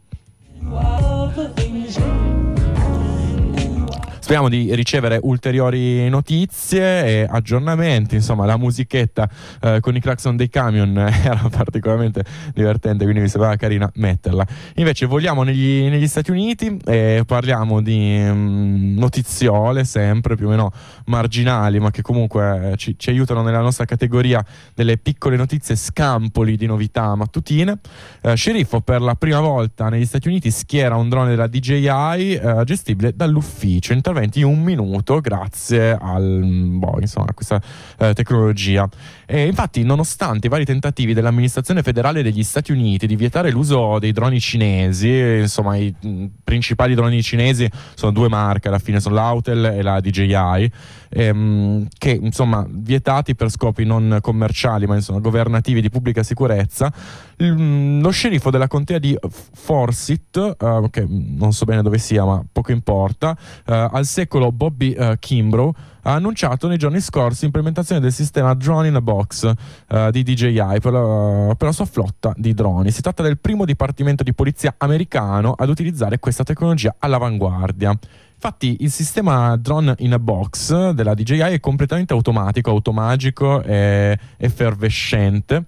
Speriamo 4.30 4.48
di 4.48 4.72
ricevere 4.76 5.18
ulteriori 5.20 6.08
notizie 6.08 7.04
e 7.04 7.26
aggiornamenti. 7.28 8.14
Insomma, 8.14 8.46
la 8.46 8.56
musichetta 8.56 9.28
eh, 9.60 9.80
con 9.80 9.96
i 9.96 10.00
clacson 10.00 10.36
dei 10.36 10.48
camion 10.48 10.96
era 11.24 11.48
particolarmente 11.50 12.24
divertente, 12.54 13.02
quindi 13.02 13.22
mi 13.22 13.28
sembrava 13.28 13.56
carina 13.56 13.90
metterla. 13.96 14.46
Invece, 14.76 15.06
vogliamo 15.06 15.42
negli, 15.42 15.88
negli 15.88 16.06
Stati 16.06 16.30
Uniti 16.30 16.78
e 16.86 17.24
parliamo 17.26 17.82
di 17.82 18.20
mm, 18.20 18.98
notiziole 18.98 19.82
sempre 19.82 20.36
più 20.36 20.46
o 20.46 20.50
meno 20.50 20.70
marginali, 21.06 21.80
ma 21.80 21.90
che 21.90 22.02
comunque 22.02 22.74
ci, 22.76 22.96
ci, 22.96 23.10
aiutano 23.10 23.42
nella 23.42 23.62
nostra 23.62 23.84
categoria 23.84 24.44
delle 24.76 24.96
piccole 24.96 25.34
notizie 25.34 25.74
scampoli 25.74 26.56
di 26.56 26.66
novità 26.66 27.16
mattutine. 27.16 27.80
Eh, 28.20 28.36
Sceriffo 28.36 28.80
per 28.80 29.00
la 29.00 29.16
prima 29.16 29.40
volta 29.40 29.88
negli 29.88 30.06
Stati 30.06 30.28
Uniti 30.28 30.52
schiera 30.52 30.94
un 30.94 31.08
drone 31.08 31.30
della 31.30 31.48
DJI 31.48 31.88
eh, 31.88 32.62
gestibile 32.64 33.12
dall'ufficio. 33.12 33.92
Intervento 33.92 34.18
in 34.22 34.44
un 34.44 34.62
minuto 34.62 35.20
grazie 35.20 35.96
al, 36.00 36.42
boh, 36.44 36.98
insomma, 37.00 37.26
a 37.28 37.34
questa 37.34 37.60
eh, 37.98 38.12
tecnologia. 38.14 38.88
E 39.26 39.46
infatti, 39.46 39.82
nonostante 39.82 40.46
i 40.46 40.50
vari 40.50 40.64
tentativi 40.64 41.14
dell'amministrazione 41.14 41.82
federale 41.82 42.22
degli 42.22 42.42
Stati 42.42 42.72
Uniti 42.72 43.06
di 43.06 43.16
vietare 43.16 43.50
l'uso 43.50 43.98
dei 43.98 44.12
droni 44.12 44.40
cinesi, 44.40 45.08
insomma, 45.08 45.76
i 45.76 45.94
mh, 45.98 46.24
principali 46.44 46.94
droni 46.94 47.22
cinesi 47.22 47.68
sono 47.94 48.12
due 48.12 48.28
marche 48.28 48.68
alla 48.68 48.78
fine, 48.78 49.00
sono 49.00 49.14
l'Autel 49.14 49.64
e 49.64 49.82
la 49.82 50.00
DJI 50.00 50.72
ehm, 51.10 51.88
che 51.98 52.10
insomma 52.10 52.66
vietati 52.68 53.34
per 53.34 53.50
scopi 53.50 53.84
non 53.84 54.18
commerciali 54.20 54.86
ma 54.86 54.94
insomma 54.94 55.18
governativi 55.18 55.80
di 55.80 55.90
pubblica 55.90 56.22
sicurezza 56.22 56.92
mm, 57.42 58.00
lo 58.00 58.10
sceriffo 58.10 58.50
della 58.50 58.68
contea 58.68 58.98
di 58.98 59.16
Forsyth 59.28 60.56
uh, 60.58 60.88
che 60.90 61.04
non 61.08 61.52
so 61.52 61.64
bene 61.64 61.82
dove 61.82 61.98
sia 61.98 62.24
ma 62.24 62.44
poco 62.50 62.72
importa 62.72 63.30
uh, 63.30 63.72
al 63.72 64.06
secolo 64.06 64.52
Bobby 64.52 64.94
uh, 64.96 65.14
Kimbrough 65.18 65.76
ha 66.02 66.14
annunciato 66.14 66.66
nei 66.68 66.78
giorni 66.78 67.00
scorsi 67.00 67.42
l'implementazione 67.42 68.00
del 68.00 68.12
sistema 68.12 68.54
Drone 68.54 68.88
in 68.88 68.94
a 68.94 69.00
Box 69.00 69.52
uh, 69.88 70.10
di 70.10 70.22
DJI 70.22 70.78
per 70.80 70.92
la, 70.92 71.54
per 71.56 71.66
la, 71.66 71.72
sua 71.72 71.84
flotta 71.84 72.32
di 72.36 72.54
droni. 72.54 72.90
Si 72.90 73.02
tratta 73.02 73.22
del 73.22 73.38
primo 73.38 73.64
dipartimento 73.64 74.22
di 74.22 74.32
polizia 74.32 74.74
americano 74.78 75.52
ad 75.56 75.68
utilizzare 75.68 76.18
questa 76.18 76.42
tecnologia 76.42 76.94
all'avanguardia. 76.98 77.96
Infatti 78.42 78.78
il 78.80 78.90
sistema 78.90 79.54
drone 79.56 79.96
in 79.98 80.14
a 80.14 80.18
box 80.18 80.92
della 80.92 81.12
DJI 81.12 81.40
è 81.40 81.60
completamente 81.60 82.14
automatico, 82.14 82.70
automagico 82.70 83.62
e 83.62 84.18
effervescente. 84.38 85.66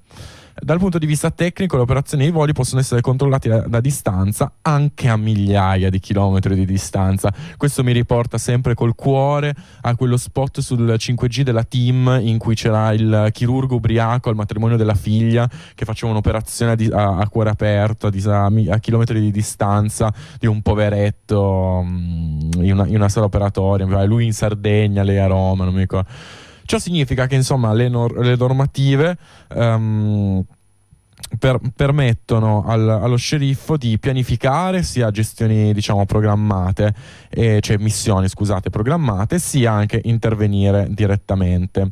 Dal 0.65 0.79
punto 0.79 0.99
di 0.99 1.07
vista 1.07 1.33
tecnico, 1.33 1.75
le 1.75 1.83
operazioni 1.83 2.23
dei 2.23 2.33
voli 2.33 2.53
possono 2.53 2.81
essere 2.81 3.01
controllate 3.01 3.49
da, 3.49 3.67
da, 3.67 3.81
distanza, 3.81 4.53
anche 4.63 5.09
a 5.09 5.17
migliaia 5.17 5.91
di 5.91 5.99
chilometri 5.99 6.55
di 6.55 6.65
distanza. 6.65 7.35
Questo 7.57 7.83
mi 7.83 7.91
riporta 7.91 8.39
sempre 8.39 8.75
col 8.75 8.95
cuore 8.95 9.57
a 9.81 9.97
quello 9.97 10.17
spot 10.17 10.61
sul 10.61 10.87
5G 10.87 11.41
della 11.41 11.65
team 11.65 12.21
in 12.23 12.39
cui 12.39 12.55
c'era 12.55 12.93
il 12.93 13.31
chirurgo 13.33 13.75
ubriaco 13.75 14.29
al 14.29 14.37
matrimonio 14.37 14.77
della 14.77 14.95
figlia 14.95 15.51
che 15.75 15.85
faceva 15.85 16.13
un'operazione 16.13 16.91
a, 16.93 17.17
a, 17.17 17.29
cuore 17.29 17.51
aperto 17.51 18.07
a, 18.07 18.47
a, 18.47 18.79
chilometri 18.79 19.21
di 19.21 19.33
distanza 19.33 20.15
di 20.39 20.47
un 20.47 20.63
poveretto 20.63 21.43
um, 21.43 22.51
in, 22.59 22.75
una, 22.75 22.87
in 22.87 22.95
una 22.95 23.09
sala 23.09 23.27
operatoria. 23.27 24.05
Lui 24.05 24.27
in 24.27 24.33
Sardegna, 24.33 25.03
lei 25.03 25.19
a 25.19 25.27
Roma, 25.27 25.65
non 25.65 25.75
mi 25.75 25.81
ricordo. 25.81 26.09
Ciò 26.65 26.79
significa 26.79 27.27
che 27.27 27.35
insomma 27.35 27.73
le, 27.73 27.89
nor- 27.89 28.19
le 28.19 28.37
normative 28.37 29.17
um, 29.55 30.45
per, 31.39 31.59
permettono 31.75 32.65
al, 32.67 32.89
allo 32.89 33.17
sceriffo 33.17 33.77
di 33.77 33.99
pianificare 33.99 34.83
sia 34.83 35.11
gestioni 35.11 35.73
diciamo 35.73 36.05
programmate, 36.05 36.95
eh, 37.31 37.61
cioè 37.61 37.77
missioni 37.79 38.29
scusate 38.29 38.71
programmate, 38.71 39.39
sia 39.39 39.73
anche 39.73 40.01
intervenire 40.05 40.87
direttamente. 40.91 41.91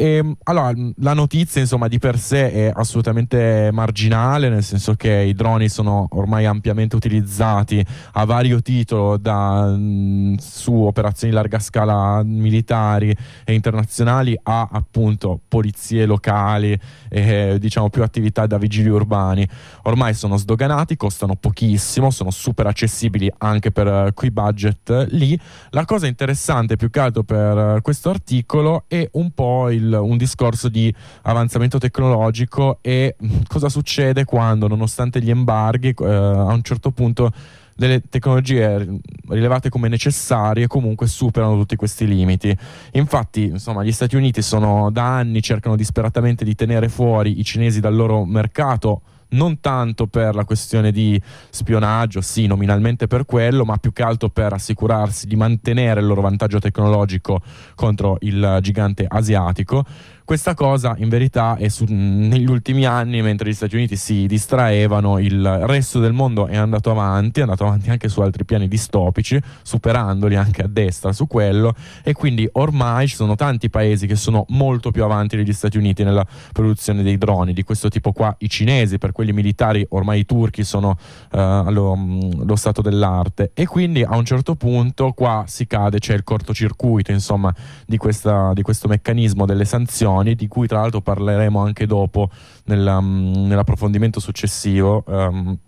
E, 0.00 0.36
allora, 0.44 0.72
la 0.98 1.12
notizia 1.12 1.60
insomma 1.60 1.88
di 1.88 1.98
per 1.98 2.20
sé 2.20 2.52
è 2.52 2.72
assolutamente 2.72 3.70
marginale, 3.72 4.48
nel 4.48 4.62
senso 4.62 4.94
che 4.94 5.12
i 5.12 5.34
droni 5.34 5.68
sono 5.68 6.06
ormai 6.12 6.46
ampiamente 6.46 6.94
utilizzati 6.94 7.84
a 8.12 8.24
vario 8.24 8.62
titolo 8.62 9.16
da, 9.16 9.66
mh, 9.66 10.36
su 10.38 10.72
operazioni 10.72 11.32
larga 11.32 11.58
scala 11.58 12.22
militari 12.22 13.12
e 13.44 13.54
internazionali 13.54 14.38
a 14.40 14.68
appunto 14.70 15.40
polizie 15.48 16.06
locali 16.06 16.78
e 17.08 17.56
diciamo 17.58 17.90
più 17.90 18.04
attività 18.04 18.46
da 18.46 18.56
vigili 18.56 18.90
urbani. 18.90 19.48
Ormai 19.82 20.14
sono 20.14 20.36
sdoganati, 20.36 20.96
costano 20.96 21.34
pochissimo, 21.34 22.12
sono 22.12 22.30
super 22.30 22.68
accessibili 22.68 23.28
anche 23.38 23.72
per 23.72 23.86
uh, 23.88 24.14
quei 24.14 24.30
budget 24.30 25.08
lì. 25.10 25.36
La 25.70 25.84
cosa 25.84 26.06
interessante 26.06 26.76
più 26.76 26.88
che 26.88 27.00
altro 27.00 27.24
per 27.24 27.56
uh, 27.56 27.82
questo 27.82 28.10
articolo 28.10 28.84
è 28.86 29.08
un 29.14 29.32
po' 29.32 29.70
il, 29.70 29.86
un 29.94 30.16
discorso 30.16 30.68
di 30.68 30.92
avanzamento 31.22 31.78
tecnologico 31.78 32.78
e 32.80 33.16
cosa 33.46 33.68
succede 33.68 34.24
quando 34.24 34.68
nonostante 34.68 35.20
gli 35.20 35.30
embarghi 35.30 35.94
uh, 35.96 36.04
a 36.04 36.52
un 36.52 36.62
certo 36.62 36.90
punto 36.90 37.32
delle 37.78 38.02
tecnologie 38.08 38.84
rilevate 39.28 39.68
come 39.68 39.86
necessarie 39.88 40.66
comunque 40.66 41.06
superano 41.06 41.54
tutti 41.54 41.76
questi 41.76 42.08
limiti. 42.08 42.56
Infatti, 42.92 43.44
insomma, 43.44 43.84
gli 43.84 43.92
Stati 43.92 44.16
Uniti 44.16 44.42
sono 44.42 44.90
da 44.90 45.16
anni 45.16 45.40
cercano 45.40 45.76
disperatamente 45.76 46.44
di 46.44 46.56
tenere 46.56 46.88
fuori 46.88 47.38
i 47.38 47.44
cinesi 47.44 47.78
dal 47.78 47.94
loro 47.94 48.24
mercato 48.24 49.02
non 49.30 49.60
tanto 49.60 50.06
per 50.06 50.34
la 50.34 50.44
questione 50.44 50.92
di 50.92 51.20
spionaggio, 51.50 52.20
sì, 52.20 52.46
nominalmente 52.46 53.06
per 53.06 53.24
quello, 53.24 53.64
ma 53.64 53.76
più 53.76 53.92
che 53.92 54.02
altro 54.02 54.28
per 54.28 54.52
assicurarsi 54.52 55.26
di 55.26 55.36
mantenere 55.36 56.00
il 56.00 56.06
loro 56.06 56.20
vantaggio 56.20 56.58
tecnologico 56.58 57.40
contro 57.74 58.16
il 58.20 58.58
gigante 58.60 59.04
asiatico. 59.08 59.84
Questa 60.28 60.52
cosa 60.52 60.94
in 60.98 61.08
verità 61.08 61.56
è 61.56 61.68
su, 61.68 61.86
negli 61.88 62.50
ultimi 62.50 62.84
anni, 62.84 63.22
mentre 63.22 63.48
gli 63.48 63.54
Stati 63.54 63.76
Uniti 63.76 63.96
si 63.96 64.26
distraevano, 64.26 65.18
il 65.18 65.42
resto 65.62 66.00
del 66.00 66.12
mondo 66.12 66.48
è 66.48 66.56
andato 66.58 66.90
avanti, 66.90 67.40
è 67.40 67.44
andato 67.44 67.64
avanti 67.64 67.88
anche 67.88 68.10
su 68.10 68.20
altri 68.20 68.44
piani 68.44 68.68
distopici, 68.68 69.40
superandoli 69.62 70.36
anche 70.36 70.60
a 70.60 70.66
destra 70.68 71.14
su 71.14 71.26
quello, 71.26 71.74
e 72.04 72.12
quindi 72.12 72.46
ormai 72.52 73.08
ci 73.08 73.14
sono 73.14 73.36
tanti 73.36 73.70
paesi 73.70 74.06
che 74.06 74.16
sono 74.16 74.44
molto 74.48 74.90
più 74.90 75.02
avanti 75.02 75.34
degli 75.34 75.54
Stati 75.54 75.78
Uniti 75.78 76.04
nella 76.04 76.26
produzione 76.52 77.02
dei 77.02 77.16
droni, 77.16 77.54
di 77.54 77.62
questo 77.62 77.88
tipo 77.88 78.12
qua 78.12 78.36
i 78.40 78.50
cinesi, 78.50 78.98
per 78.98 79.12
quelli 79.12 79.32
militari 79.32 79.86
ormai 79.92 80.20
i 80.20 80.26
turchi 80.26 80.62
sono 80.62 80.98
uh, 81.32 81.70
lo, 81.70 81.96
lo 82.44 82.56
stato 82.56 82.82
dell'arte, 82.82 83.52
e 83.54 83.64
quindi 83.64 84.02
a 84.02 84.14
un 84.14 84.26
certo 84.26 84.56
punto 84.56 85.12
qua 85.12 85.44
si 85.46 85.66
cade, 85.66 86.00
c'è 86.00 86.12
il 86.12 86.22
cortocircuito 86.22 87.12
insomma 87.12 87.50
di, 87.86 87.96
questa, 87.96 88.52
di 88.52 88.60
questo 88.60 88.88
meccanismo 88.88 89.46
delle 89.46 89.64
sanzioni 89.64 90.16
testimoni, 90.18 90.34
di 90.34 90.48
cui 90.48 90.66
tra 90.66 90.80
l'altro 90.80 91.00
parleremo 91.00 91.60
anche 91.60 91.86
dopo 91.86 92.30
nella, 92.64 93.00
mm, 93.00 93.46
nell'approfondimento 93.46 94.20
successivo. 94.20 95.04
Um, 95.06 95.58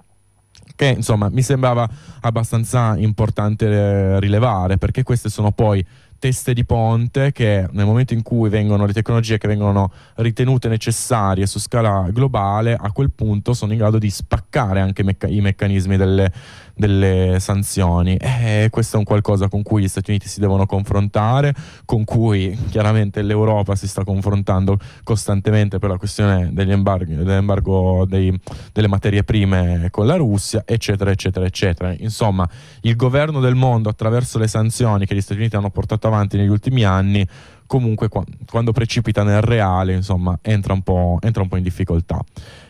che 0.76 0.86
insomma 0.86 1.28
mi 1.28 1.42
sembrava 1.42 1.86
abbastanza 2.20 2.96
importante 2.96 3.66
eh, 3.66 4.20
rilevare 4.20 4.78
perché 4.78 5.02
queste 5.02 5.28
sono 5.28 5.50
poi 5.52 5.84
teste 6.20 6.52
di 6.52 6.64
ponte 6.64 7.32
che 7.32 7.66
nel 7.72 7.86
momento 7.86 8.12
in 8.14 8.22
cui 8.22 8.50
vengono 8.50 8.84
le 8.84 8.92
tecnologie 8.92 9.38
che 9.38 9.48
vengono 9.48 9.90
ritenute 10.16 10.68
necessarie 10.68 11.46
su 11.46 11.58
scala 11.58 12.06
globale, 12.12 12.76
a 12.78 12.92
quel 12.92 13.10
punto 13.10 13.54
sono 13.54 13.72
in 13.72 13.78
grado 13.78 13.98
di 13.98 14.10
spaccare 14.10 14.80
anche 14.80 15.02
mecca- 15.02 15.26
i 15.26 15.40
meccanismi 15.40 15.96
delle, 15.96 16.30
delle 16.76 17.38
sanzioni. 17.40 18.16
E 18.16 18.68
questo 18.70 18.96
è 18.96 18.98
un 18.98 19.04
qualcosa 19.04 19.48
con 19.48 19.62
cui 19.62 19.82
gli 19.82 19.88
Stati 19.88 20.10
Uniti 20.10 20.28
si 20.28 20.40
devono 20.40 20.66
confrontare, 20.66 21.54
con 21.86 22.04
cui 22.04 22.56
chiaramente 22.68 23.22
l'Europa 23.22 23.74
si 23.74 23.88
sta 23.88 24.04
confrontando 24.04 24.78
costantemente 25.02 25.78
per 25.78 25.88
la 25.88 25.96
questione 25.96 26.50
degli 26.52 26.70
embarghi, 26.70 27.16
dell'embargo 27.16 28.04
dei, 28.06 28.38
delle 28.72 28.88
materie 28.88 29.24
prime 29.24 29.88
con 29.90 30.06
la 30.06 30.16
Russia, 30.16 30.64
eccetera, 30.66 31.10
eccetera, 31.10 31.46
eccetera. 31.46 31.94
Insomma, 31.98 32.46
il 32.82 32.94
governo 32.94 33.40
del 33.40 33.54
mondo 33.54 33.88
attraverso 33.88 34.38
le 34.38 34.48
sanzioni 34.48 35.06
che 35.06 35.14
gli 35.14 35.22
Stati 35.22 35.40
Uniti 35.40 35.56
hanno 35.56 35.70
portato 35.70 36.08
avanti 36.10 36.36
negli 36.36 36.48
ultimi 36.48 36.84
anni 36.84 37.26
comunque 37.66 38.08
qua- 38.08 38.24
quando 38.50 38.72
precipita 38.72 39.22
nel 39.22 39.42
reale 39.42 39.94
insomma 39.94 40.36
entra 40.42 40.72
un 40.72 40.82
po', 40.82 41.18
entra 41.20 41.42
un 41.42 41.48
po 41.48 41.56
in 41.56 41.62
difficoltà. 41.62 42.18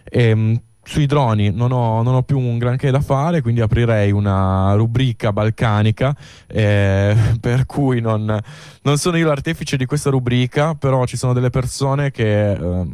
E, 0.04 0.60
sui 0.82 1.06
droni 1.06 1.50
non 1.50 1.72
ho, 1.72 2.02
non 2.02 2.14
ho, 2.14 2.22
più 2.22 2.38
un 2.38 2.58
granché 2.58 2.90
da 2.90 3.00
fare, 3.00 3.42
quindi 3.42 3.60
aprirei 3.60 4.10
una 4.10 4.74
rubrica 4.74 5.32
balcanica, 5.32 6.14
eh, 6.46 7.14
per 7.40 7.66
cui 7.66 8.00
non, 8.00 8.38
non, 8.82 8.98
sono 8.98 9.16
io 9.16 9.26
l'artefice 9.26 9.76
di 9.76 9.86
questa 9.86 10.10
rubrica, 10.10 10.74
però 10.74 11.04
ci 11.04 11.16
sono 11.16 11.32
delle 11.32 11.50
persone 11.50 12.10
che 12.10 12.52
eh, 12.52 12.86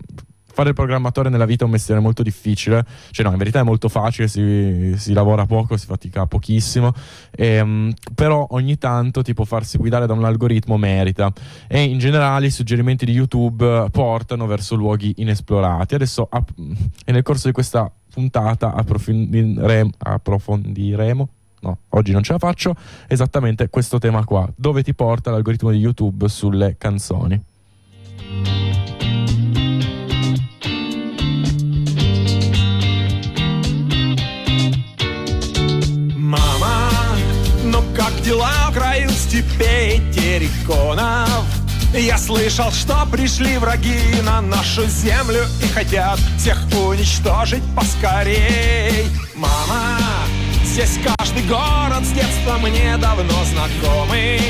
fare 0.57 0.71
il 0.71 0.75
programmatore 0.75 1.29
nella 1.29 1.45
vita 1.45 1.65
è 1.65 1.67
un 1.67 1.73
mestiere 1.73 2.01
molto 2.01 2.23
difficile, 2.23 2.83
cioè 3.11 3.27
no, 3.27 3.33
in 3.33 3.37
verità 3.37 3.61
è 3.61 3.63
molto 3.63 3.91
facile, 3.91 4.27
si, 4.27 4.95
si 4.97 5.13
lavora 5.13 5.45
poco, 5.45 5.77
si 5.77 5.85
fatica 5.85 6.25
pochissimo, 6.25 6.95
e, 7.31 7.61
um, 7.61 7.93
però 8.15 8.47
ogni 8.53 8.79
tanto 8.79 9.21
tipo 9.21 9.45
farsi 9.45 9.77
guidare 9.77 10.07
da 10.07 10.15
un 10.15 10.25
algoritmo 10.25 10.79
merita. 10.79 11.31
E 11.69 11.83
in 11.83 11.99
generale 11.99 12.47
i 12.47 12.51
suggerimenti 12.51 13.05
di 13.05 13.13
YouTube 13.13 13.89
portano 13.91 14.47
verso 14.47 14.77
luoghi 14.77 15.13
inesplorati. 15.19 15.95
Adesso 15.95 16.27
app- 16.31 16.59
e 17.05 17.13
nel 17.13 17.23
corso 17.23 17.49
di 17.49 17.53
questa 17.53 17.93
puntata 18.11 18.73
approfondire- 18.73 19.91
approfondiremo? 19.99 21.29
No, 21.61 21.79
oggi 21.91 22.13
non 22.13 22.23
ce 22.23 22.33
la 22.33 22.39
faccio, 22.39 22.75
esattamente 23.09 23.69
questo 23.69 23.99
tema 23.99 24.25
qua, 24.25 24.51
dove 24.57 24.83
ti 24.83 24.95
porta 24.95 25.31
l'algoritmo 25.31 25.71
di 25.71 25.77
YouTube 25.77 26.31
sulle 26.31 26.77
canzoni. 26.79 28.86
Дела 38.27 38.71
в 38.71 38.75
краю 38.75 39.09
степей 39.11 40.03
терриконов? 40.13 41.45
Я 41.95 42.19
слышал, 42.19 42.73
что 42.73 43.07
пришли 43.11 43.57
враги 43.57 44.21
на 44.23 44.41
нашу 44.41 44.85
землю 44.87 45.45
и 45.63 45.69
хотят 45.69 46.19
всех 46.37 46.59
уничтожить 46.73 47.63
поскорей. 47.77 49.07
Мама, 49.37 49.99
здесь 50.65 50.99
каждый 51.05 51.45
город 51.45 52.05
с 52.05 52.11
детства 52.11 52.59
мне 52.59 52.97
давно 52.97 53.45
знакомый. 53.45 54.41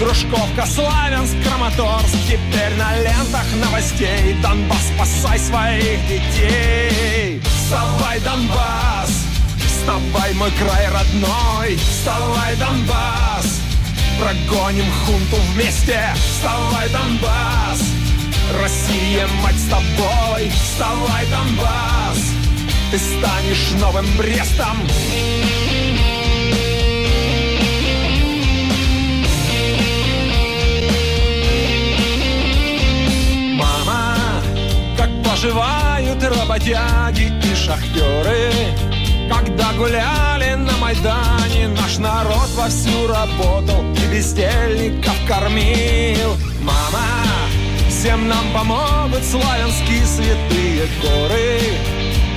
Дружковка, 0.00 0.66
Славянск, 0.66 1.34
Краматорск 1.46 2.16
Теперь 2.26 2.74
на 2.76 2.96
лентах 2.96 3.46
новостей 3.64 4.36
Донбасс, 4.42 4.90
спасай 4.96 5.38
своих 5.38 6.00
детей 6.08 7.40
Вставай, 7.44 8.18
Донбасс 8.18 9.23
Вставай, 9.84 10.32
мой 10.32 10.50
край 10.52 10.88
родной. 10.88 11.76
Вставай, 11.76 12.56
Донбасс. 12.56 13.60
Прогоним 14.18 14.90
хунту 15.04 15.36
вместе. 15.52 16.00
Вставай, 16.14 16.88
Донбасс. 16.88 17.82
Россия, 18.62 19.26
мать 19.42 19.54
с 19.56 19.68
тобой. 19.68 20.48
Вставай, 20.48 21.26
Донбасс. 21.26 22.18
Ты 22.90 22.98
станешь 22.98 23.72
новым 23.78 24.06
Брестом. 24.16 24.78
Мама, 33.58 34.16
как 34.96 35.10
поживают 35.22 36.24
работяги 36.24 37.30
и 37.44 37.54
шахтеры 37.54 38.93
Когда 39.30 39.72
гуляли 39.72 40.54
на 40.54 40.76
Майдане 40.78 41.68
Наш 41.68 41.98
народ 41.98 42.48
вовсю 42.56 43.06
работал 43.06 43.84
И 43.92 44.14
бездельников 44.14 45.16
кормил. 45.26 46.36
Мама, 46.60 47.06
всем 47.88 48.28
нам 48.28 48.44
помогут 48.52 49.24
славянские 49.24 50.04
святые 50.06 50.86
горы. 51.02 51.60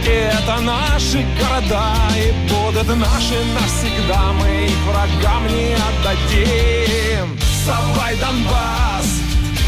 И 0.05 0.09
это 0.09 0.61
наши 0.61 1.25
города 1.39 1.93
И 2.15 2.31
будут 2.49 2.87
наши 2.95 3.35
навсегда. 3.53 4.33
Мы 4.33 4.65
их 4.65 4.77
врагам 4.85 5.47
не 5.47 5.75
отдадим. 5.75 7.37
Вставай, 7.39 8.15
Донбасс 8.17 9.21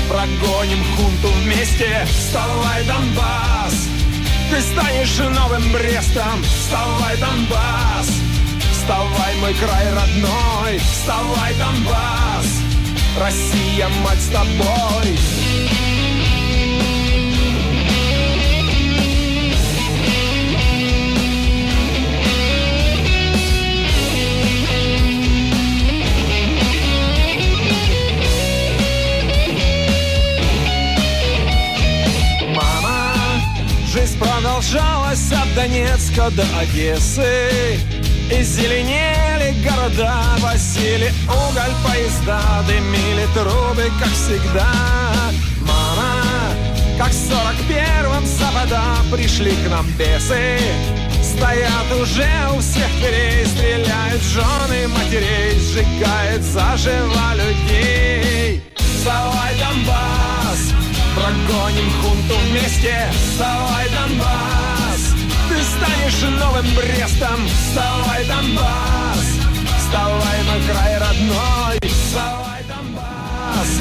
Прогоним 0.07 0.83
хунту 0.95 1.27
вместе. 1.43 2.05
Вставай, 2.05 2.83
Донбасс 2.85 3.98
Ты 4.49 4.61
станешь 4.61 5.17
новым 5.17 5.71
Брестом. 5.71 6.43
Вставай, 6.43 7.17
Донбасс. 7.17 8.09
Вставай, 8.71 9.35
мой 9.41 9.53
край 9.53 9.93
родной. 9.93 10.79
Вставай, 10.79 11.53
Донбасс. 11.53 12.47
Россия, 13.19 13.87
мать 14.03 14.21
с 14.21 14.27
тобой 14.29 15.17
Донецка 35.59 36.29
до 36.31 36.45
Одессы. 36.57 37.77
И 38.31 38.43
зеленели 38.43 39.61
города, 39.61 40.23
возили 40.39 41.11
уголь 41.27 41.75
поезда 41.83 42.39
Дымили 42.65 43.27
трубы, 43.33 43.91
как 43.99 44.07
всегда. 44.07 44.71
Мама, 45.59 46.23
как 46.97 47.09
в 47.09 47.27
сорок 47.27 47.57
первом 47.67 48.25
запада 48.25 48.81
пришли 49.11 49.51
к 49.51 49.69
нам 49.69 49.85
бесы. 49.97 50.59
Стоят 51.21 51.91
уже 52.01 52.29
у 52.55 52.59
всех 52.61 52.89
дверей, 53.01 53.45
стреляют 53.45 54.21
жены 54.23 54.87
матерей 54.87 55.59
Сжигают 55.59 56.41
заживо 56.41 57.33
людей. 57.35 58.63
Вставай, 58.77 59.55
Донбасс, 59.59 60.71
прогоним 61.15 61.91
хунту 62.01 62.35
вместе. 62.47 63.11
Вставай, 63.11 63.89
Донбасс, 63.89 64.58
станешь 65.79 66.39
новым 66.39 66.65
Брестом. 66.75 67.47
Вставай, 67.47 68.25
Донбасс, 68.25 69.27
вставай, 69.77 70.43
мой 70.43 70.61
край 70.67 70.97
родной. 70.97 71.79
Вставай, 71.89 72.63
Донбасс, 72.67 73.71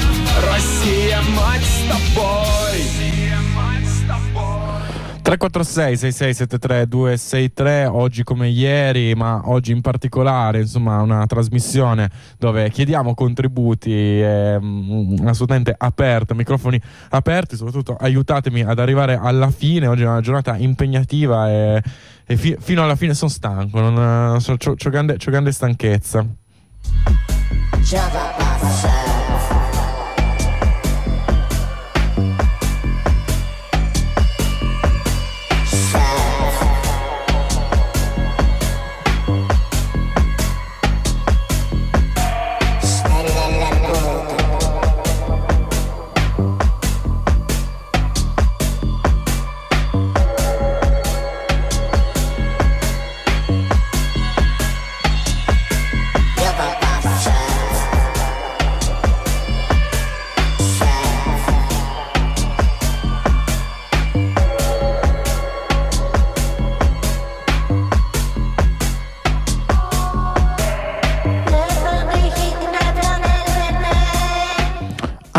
Россия, 0.51 1.21
мать 1.35 1.61
с 1.61 1.89
тобой 1.89 3.08
346 5.29 5.97
6673 5.97 6.87
263 6.87 7.85
oggi 7.85 8.23
come 8.23 8.47
ieri 8.47 9.13
ma 9.13 9.41
oggi 9.45 9.71
in 9.71 9.81
particolare 9.81 10.61
insomma 10.61 11.01
una 11.01 11.23
trasmissione 11.27 12.09
dove 12.39 12.71
chiediamo 12.71 13.13
contributi 13.13 13.91
eh, 13.91 14.59
assolutamente 15.23 15.75
aperta 15.77 16.33
microfoni 16.33 16.81
aperti 17.09 17.55
soprattutto 17.55 17.95
aiutatemi 17.95 18.63
ad 18.63 18.79
arrivare 18.79 19.19
alla 19.21 19.51
fine. 19.51 19.85
Oggi 19.85 20.01
è 20.01 20.07
una 20.07 20.21
giornata 20.21 20.57
impegnativa 20.57 21.47
e, 21.47 21.83
e 22.25 22.35
fi- 22.35 22.57
fino 22.59 22.81
alla 22.81 22.95
fine 22.95 23.13
sono 23.13 23.29
stanco 23.29 23.79
non, 23.79 23.93
non 23.93 24.41
so, 24.41 24.57
c'ho, 24.57 24.73
c'ho 24.73 24.89
grande, 24.89 25.17
c'ho 25.17 25.29
grande 25.29 25.51
stanchezza. 25.51 26.25
Java 27.83 29.18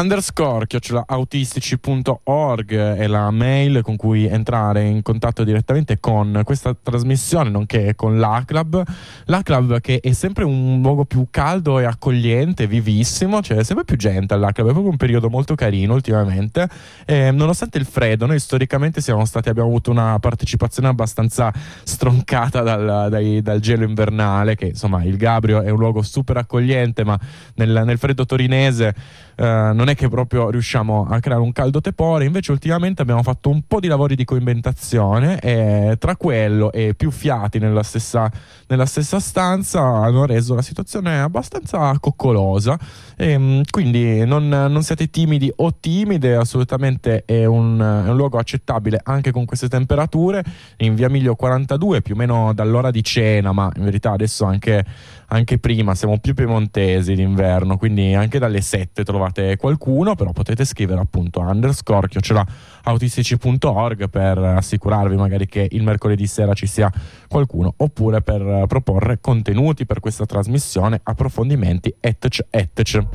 Underscore 0.00 0.66
chiocciola 0.66 1.04
autistici.org 1.06 2.74
è 2.74 3.06
la 3.06 3.30
mail 3.30 3.82
con 3.82 3.96
cui 3.96 4.26
entrare 4.26 4.82
in 4.84 5.02
contatto 5.02 5.44
direttamente 5.44 6.00
con 6.00 6.40
questa 6.42 6.74
trasmissione, 6.74 7.50
nonché 7.50 7.94
con 7.94 8.18
l'ACLAB. 8.18 8.82
L'ACLAB 9.26 9.80
che 9.80 10.00
è 10.00 10.12
sempre 10.12 10.44
un 10.44 10.80
luogo 10.80 11.04
più 11.04 11.26
caldo 11.30 11.78
e 11.78 11.84
accogliente, 11.84 12.66
vivissimo, 12.66 13.40
c'è 13.40 13.56
cioè 13.56 13.64
sempre 13.64 13.84
più 13.84 13.96
gente 13.96 14.32
all'ACLAB, 14.32 14.68
è 14.68 14.72
proprio 14.72 14.90
un 14.90 14.96
periodo 14.96 15.28
molto 15.28 15.54
carino 15.54 15.92
ultimamente. 15.92 16.66
E, 17.04 17.30
nonostante 17.30 17.76
il 17.76 17.84
freddo, 17.84 18.24
noi 18.24 18.38
storicamente 18.38 19.02
siamo 19.02 19.26
stati, 19.26 19.50
abbiamo 19.50 19.68
avuto 19.68 19.90
una 19.90 20.18
partecipazione 20.18 20.88
abbastanza 20.88 21.52
stroncata 21.82 22.62
dal, 22.62 23.08
dai, 23.10 23.42
dal 23.42 23.60
gelo 23.60 23.84
invernale, 23.84 24.54
che 24.54 24.68
insomma 24.68 25.04
il 25.04 25.18
Gabrio 25.18 25.60
è 25.60 25.68
un 25.68 25.78
luogo 25.78 26.00
super 26.00 26.38
accogliente, 26.38 27.04
ma 27.04 27.20
nel, 27.56 27.82
nel 27.84 27.98
freddo 27.98 28.24
torinese 28.24 28.94
eh, 29.40 29.72
non 29.72 29.88
è 29.88 29.89
che 29.94 30.08
proprio 30.08 30.50
riusciamo 30.50 31.06
a 31.08 31.20
creare 31.20 31.40
un 31.40 31.52
caldo 31.52 31.80
tepore, 31.80 32.24
invece 32.24 32.52
ultimamente 32.52 33.02
abbiamo 33.02 33.22
fatto 33.22 33.50
un 33.50 33.62
po' 33.66 33.80
di 33.80 33.88
lavori 33.88 34.14
di 34.14 34.24
coinventazione 34.24 35.38
e 35.40 35.96
tra 35.98 36.16
quello 36.16 36.72
e 36.72 36.94
più 36.94 37.10
fiati 37.10 37.58
nella 37.58 37.82
stessa, 37.82 38.30
nella 38.68 38.86
stessa 38.86 39.20
stanza 39.20 39.80
hanno 39.80 40.26
reso 40.26 40.54
la 40.54 40.62
situazione 40.62 41.20
abbastanza 41.20 41.96
coccolosa. 41.98 42.78
E, 43.16 43.32
ehm, 43.32 43.62
quindi 43.70 44.24
non, 44.24 44.48
non, 44.48 44.82
siate 44.82 45.10
timidi 45.10 45.52
o 45.56 45.74
timide, 45.78 46.36
assolutamente 46.36 47.24
è 47.24 47.44
un, 47.44 47.78
è 47.78 48.08
un, 48.08 48.16
luogo 48.16 48.38
accettabile 48.38 49.00
anche 49.02 49.30
con 49.30 49.44
queste 49.44 49.68
temperature. 49.68 50.42
In 50.78 50.94
via 50.94 51.08
Miglio 51.08 51.34
42, 51.34 52.02
più 52.02 52.14
o 52.14 52.16
meno 52.16 52.52
dall'ora 52.54 52.90
di 52.90 53.02
cena, 53.02 53.52
ma 53.52 53.70
in 53.76 53.84
verità 53.84 54.12
adesso 54.12 54.44
anche 54.44 54.84
anche 55.32 55.58
prima, 55.58 55.94
siamo 55.94 56.18
più 56.18 56.34
piemontesi 56.34 57.14
d'inverno, 57.14 57.76
quindi 57.76 58.14
anche 58.14 58.38
dalle 58.38 58.60
7 58.60 59.04
trovate 59.04 59.56
qualcuno, 59.56 60.14
però 60.14 60.32
potete 60.32 60.64
scrivere 60.64 61.00
appunto 61.00 61.40
underscore 61.40 62.08
chiocciola 62.08 62.44
autistici.org 62.82 64.08
per 64.08 64.38
assicurarvi 64.38 65.16
magari 65.16 65.46
che 65.46 65.68
il 65.70 65.82
mercoledì 65.82 66.26
sera 66.26 66.52
ci 66.54 66.66
sia 66.66 66.92
qualcuno, 67.28 67.72
oppure 67.76 68.22
per 68.22 68.64
proporre 68.66 69.18
contenuti 69.20 69.86
per 69.86 70.00
questa 70.00 70.26
trasmissione, 70.26 71.00
approfondimenti, 71.02 71.94
etc. 72.00 72.46
etc. 72.50 73.06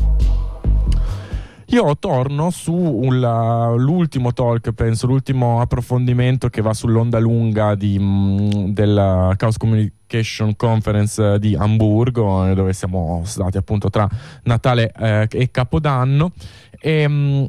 Io 1.69 1.97
torno 1.97 2.51
sull'ultimo 2.51 4.33
talk, 4.33 4.71
penso, 4.73 5.07
l'ultimo 5.07 5.61
approfondimento 5.61 6.47
che 6.49 6.61
va 6.61 6.73
sull'onda 6.73 7.17
lunga 7.17 7.73
di, 7.73 7.97
mh, 7.97 8.71
della 8.71 9.33
Chaos 9.35 9.57
Communication 9.57 10.55
Conference 10.55 11.39
di 11.39 11.55
Hamburgo, 11.55 12.53
dove 12.53 12.71
siamo 12.73 13.23
stati 13.25 13.57
appunto 13.57 13.89
tra 13.89 14.07
Natale 14.43 14.91
eh, 14.95 15.27
e 15.31 15.49
Capodanno. 15.49 16.33
E, 16.79 17.07
mh, 17.07 17.47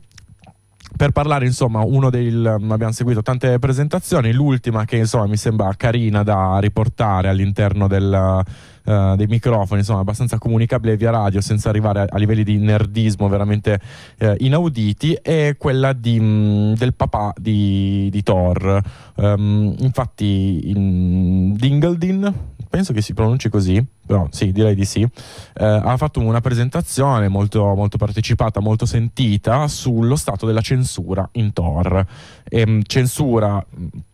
per 0.97 1.11
parlare, 1.11 1.45
insomma, 1.45 1.81
uno 1.81 2.09
del. 2.09 2.47
abbiamo 2.47 2.93
seguito 2.93 3.21
tante 3.21 3.59
presentazioni, 3.59 4.33
l'ultima 4.33 4.87
che 4.87 4.97
insomma 4.97 5.27
mi 5.27 5.37
sembra 5.37 5.75
carina 5.77 6.23
da 6.23 6.59
riportare 6.59 7.29
all'interno 7.29 7.87
del 7.87 8.43
uh, 8.87 9.17
dei 9.17 9.27
microfoni, 9.27 9.81
insomma, 9.81 10.01
abbastanza 10.01 10.39
comunicabile 10.39 10.97
via 10.97 11.11
radio 11.11 11.41
senza 11.41 11.69
arrivare 11.69 12.01
a, 12.01 12.07
a 12.09 12.19
livelli 12.19 12.45
di 12.45 12.59
nerdismo 12.59 13.29
veramente 13.29 13.81
uh, 14.21 14.35
inauditi, 14.39 15.19
è 15.21 15.57
quella 15.59 15.93
di, 15.93 16.19
mh, 16.19 16.25
mm, 16.25 16.73
del 16.75 16.95
papà 16.95 17.33
di, 17.37 18.09
di 18.11 18.23
Thor. 18.23 18.83
Um, 19.17 19.75
infatti, 19.79 20.71
in 20.71 21.55
Dingledin, 21.55 22.33
penso 22.69 22.93
che 22.93 23.01
si 23.01 23.15
pronunci 23.15 23.49
così, 23.49 23.83
però 24.05 24.27
sì, 24.31 24.53
direi 24.53 24.75
di 24.75 24.85
sì, 24.85 25.01
eh, 25.01 25.65
ha 25.65 25.97
fatto 25.97 26.21
una 26.21 26.41
presentazione 26.41 27.29
molto, 27.29 27.75
molto, 27.75 27.97
partecipata, 27.97 28.61
molto 28.61 28.87
sentita 28.87 29.67
sullo 29.69 30.15
stato 30.17 30.47
della 30.47 30.61
censura 30.61 31.27
in 31.33 31.53
Thor. 31.53 32.05
E, 32.49 32.61
ehm, 32.61 32.83
censura 32.87 33.65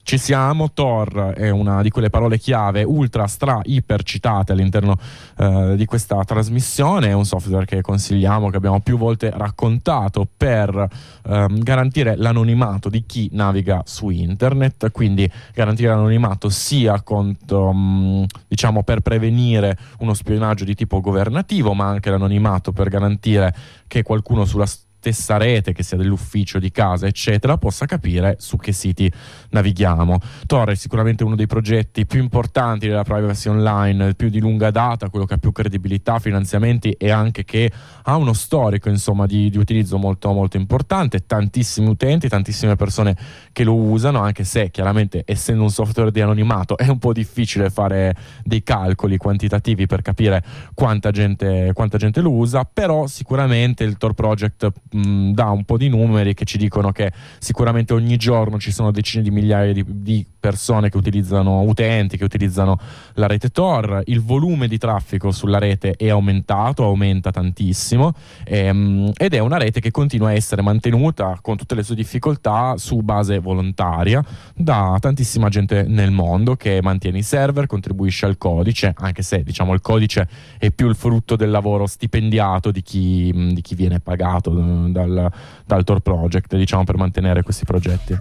ci 0.04 0.18
siamo, 0.18 0.72
Thor 0.72 1.32
è 1.36 1.48
una 1.50 1.80
di 1.80 1.88
quelle 1.90 2.10
parole 2.10 2.36
chiave 2.36 2.82
ultra 2.82 3.26
stra 3.28 3.60
iper 3.62 4.02
citate 4.02 4.52
all'interno 4.52 4.96
eh, 5.38 5.74
di 5.76 5.84
questa 5.84 6.22
trasmissione, 6.24 7.08
è 7.08 7.12
un 7.12 7.24
software 7.24 7.64
che 7.66 7.80
consigliamo, 7.80 8.50
che 8.50 8.56
abbiamo 8.56 8.80
più 8.80 8.98
volte 8.98 9.30
raccontato 9.32 10.26
per 10.36 10.88
ehm, 11.24 11.60
garantire 11.60 12.16
l'anonimato 12.16 12.88
di 12.88 13.04
chi 13.06 13.28
naviga 13.32 13.82
su 13.84 14.10
internet, 14.10 14.90
quindi 14.90 15.30
garantire 15.54 15.90
l'anonimato 15.90 16.48
sia 16.48 17.00
contro, 17.02 17.72
mh, 17.72 18.26
diciamo 18.48 18.82
per 18.82 19.00
prevenire 19.00 19.78
uno 20.00 20.14
spionaggio 20.14 20.64
di 20.64 20.74
tipo 20.74 21.00
governativo, 21.00 21.74
ma 21.74 21.86
anche 21.86 22.10
l'anonimato 22.10 22.72
per 22.72 22.88
garantire 22.88 23.54
che 23.86 24.02
qualcuno 24.02 24.44
sulla 24.44 24.66
stessa 25.02 25.36
rete, 25.36 25.72
che 25.72 25.82
sia 25.82 25.96
dell'ufficio, 25.96 26.60
di 26.60 26.70
casa, 26.70 27.08
eccetera, 27.08 27.58
possa 27.58 27.86
capire 27.86 28.36
su 28.38 28.56
che 28.56 28.70
siti 28.70 29.10
navighiamo. 29.50 30.16
Tor 30.46 30.70
è 30.70 30.74
sicuramente 30.76 31.24
uno 31.24 31.34
dei 31.34 31.48
progetti 31.48 32.06
più 32.06 32.22
importanti 32.22 32.86
della 32.86 33.02
privacy 33.02 33.48
online, 33.48 34.14
più 34.14 34.28
di 34.28 34.38
lunga 34.38 34.70
data, 34.70 35.10
quello 35.10 35.24
che 35.24 35.34
ha 35.34 35.38
più 35.38 35.50
credibilità, 35.50 36.20
finanziamenti 36.20 36.92
e 36.92 37.10
anche 37.10 37.42
che 37.44 37.68
ha 38.04 38.14
uno 38.14 38.32
storico 38.32 38.88
insomma, 38.88 39.26
di, 39.26 39.50
di 39.50 39.58
utilizzo 39.58 39.98
molto, 39.98 40.30
molto 40.32 40.56
importante, 40.56 41.26
tantissimi 41.26 41.88
utenti, 41.88 42.28
tantissime 42.28 42.76
persone 42.76 43.16
che 43.50 43.64
lo 43.64 43.74
usano, 43.74 44.20
anche 44.20 44.44
se 44.44 44.70
chiaramente 44.70 45.24
essendo 45.26 45.64
un 45.64 45.70
software 45.70 46.12
di 46.12 46.20
anonimato 46.20 46.78
è 46.78 46.86
un 46.86 47.00
po' 47.00 47.12
difficile 47.12 47.70
fare 47.70 48.14
dei 48.44 48.62
calcoli 48.62 49.16
quantitativi 49.16 49.86
per 49.86 50.00
capire 50.00 50.44
quanta 50.74 51.10
gente, 51.10 51.72
quanta 51.74 51.98
gente 51.98 52.20
lo 52.20 52.30
usa, 52.30 52.64
però 52.64 53.08
sicuramente 53.08 53.82
il 53.82 53.96
Tor 53.96 54.14
Project 54.14 54.70
mh, 54.92 55.32
dà 55.32 55.50
un 55.50 55.64
po' 55.64 55.76
di 55.76 55.88
numeri 55.88 56.34
che 56.34 56.44
ci 56.44 56.58
dicono 56.58 56.92
che 56.92 57.12
sicuramente 57.38 57.92
ogni 57.92 58.16
giorno 58.16 58.58
ci 58.58 58.70
sono 58.70 58.90
decine 58.90 59.22
di 59.22 59.30
migliaia 59.30 59.72
di, 59.72 59.84
di 59.86 60.26
persone 60.38 60.90
che 60.90 60.96
utilizzano, 60.96 61.62
utenti 61.62 62.16
che 62.16 62.24
utilizzano 62.24 62.78
la 63.14 63.26
rete 63.26 63.50
Tor, 63.50 64.02
il 64.06 64.20
volume 64.20 64.66
di 64.66 64.76
traffico 64.76 65.30
sulla 65.30 65.58
rete 65.58 65.92
è 65.92 66.08
aumentato, 66.08 66.84
aumenta 66.84 67.30
tantissimo 67.30 68.12
ehm, 68.44 69.12
ed 69.16 69.34
è 69.34 69.38
una 69.38 69.56
rete 69.56 69.80
che 69.80 69.90
continua 69.90 70.28
a 70.28 70.32
essere 70.32 70.62
mantenuta 70.62 71.38
con 71.40 71.56
tutte 71.56 71.74
le 71.74 71.82
sue 71.84 71.94
difficoltà 71.94 72.74
su 72.76 72.96
base 73.02 73.38
volontaria 73.38 74.24
da 74.54 74.96
tantissima 75.00 75.48
gente 75.48 75.84
nel 75.84 76.10
mondo 76.10 76.56
che 76.56 76.80
mantiene 76.82 77.18
i 77.18 77.22
server, 77.22 77.66
contribuisce 77.66 78.26
al 78.26 78.36
codice, 78.36 78.94
anche 78.96 79.22
se 79.22 79.42
diciamo 79.44 79.72
il 79.74 79.80
codice 79.80 80.28
è 80.58 80.70
più 80.70 80.88
il 80.88 80.96
frutto 80.96 81.36
del 81.36 81.50
lavoro 81.50 81.86
stipendiato 81.86 82.70
di 82.72 82.82
chi, 82.82 83.32
di 83.52 83.60
chi 83.60 83.74
viene 83.74 84.00
pagato 84.00 84.50
dal, 84.90 85.30
dal 85.64 85.84
Tor 85.84 86.00
Project, 86.00 86.56
diciamo, 86.56 86.84
per 86.84 86.96
mantenere 86.96 87.42
questi 87.42 87.64
progetti. 87.64 88.18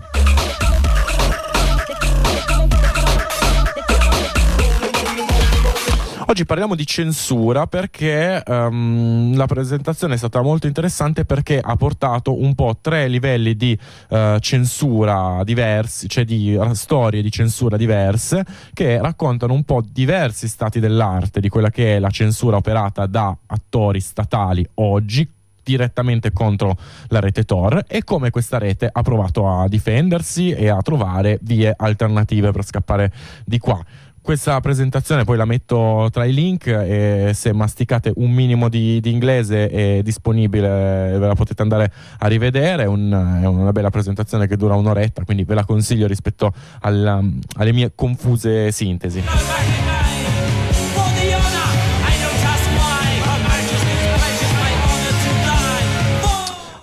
Oggi 6.31 6.45
parliamo 6.45 6.75
di 6.75 6.85
censura 6.85 7.67
perché 7.67 8.41
um, 8.47 9.35
la 9.35 9.47
presentazione 9.47 10.13
è 10.13 10.17
stata 10.17 10.41
molto 10.41 10.65
interessante 10.65 11.25
perché 11.25 11.59
ha 11.59 11.75
portato 11.75 12.41
un 12.41 12.55
po' 12.55 12.77
tre 12.79 13.09
livelli 13.09 13.57
di 13.57 13.77
uh, 14.11 14.39
censura 14.39 15.43
diversi, 15.43 16.07
cioè 16.07 16.23
di 16.23 16.55
uh, 16.55 16.71
storie 16.71 17.21
di 17.21 17.29
censura 17.29 17.75
diverse 17.75 18.45
che 18.73 19.01
raccontano 19.01 19.51
un 19.51 19.63
po' 19.65 19.83
diversi 19.85 20.47
stati 20.47 20.79
dell'arte 20.79 21.41
di 21.41 21.49
quella 21.49 21.69
che 21.69 21.97
è 21.97 21.99
la 21.99 22.09
censura 22.11 22.55
operata 22.55 23.07
da 23.07 23.35
attori 23.47 23.99
statali 23.99 24.65
oggi 24.75 25.29
direttamente 25.63 26.31
contro 26.31 26.75
la 27.07 27.19
rete 27.19 27.43
Tor 27.43 27.83
e 27.87 28.03
come 28.03 28.29
questa 28.29 28.57
rete 28.57 28.89
ha 28.91 29.01
provato 29.01 29.47
a 29.47 29.67
difendersi 29.67 30.51
e 30.51 30.69
a 30.69 30.81
trovare 30.81 31.39
vie 31.41 31.73
alternative 31.75 32.51
per 32.51 32.65
scappare 32.65 33.11
di 33.45 33.57
qua. 33.57 33.83
Questa 34.21 34.59
presentazione 34.61 35.23
poi 35.23 35.35
la 35.35 35.45
metto 35.45 36.07
tra 36.11 36.25
i 36.25 36.33
link 36.33 36.67
e 36.67 37.31
se 37.33 37.53
masticate 37.53 38.13
un 38.17 38.29
minimo 38.29 38.69
di, 38.69 38.99
di 39.01 39.11
inglese 39.11 39.67
è 39.67 40.03
disponibile, 40.03 41.17
ve 41.17 41.25
la 41.25 41.33
potete 41.33 41.63
andare 41.63 41.91
a 42.19 42.27
rivedere, 42.27 42.83
è, 42.83 42.85
un, 42.85 43.39
è, 43.41 43.47
una 43.47 43.71
bella 43.71 43.89
presentazione 43.89 44.45
che 44.45 44.57
dura 44.57 44.75
un'oretta, 44.75 45.23
quindi 45.23 45.43
ve 45.43 45.55
la 45.55 45.65
consiglio 45.65 46.05
rispetto 46.05 46.53
alla, 46.81 47.19
alle 47.55 47.73
mie 47.73 47.93
confuse 47.95 48.71
sintesi. 48.71 49.80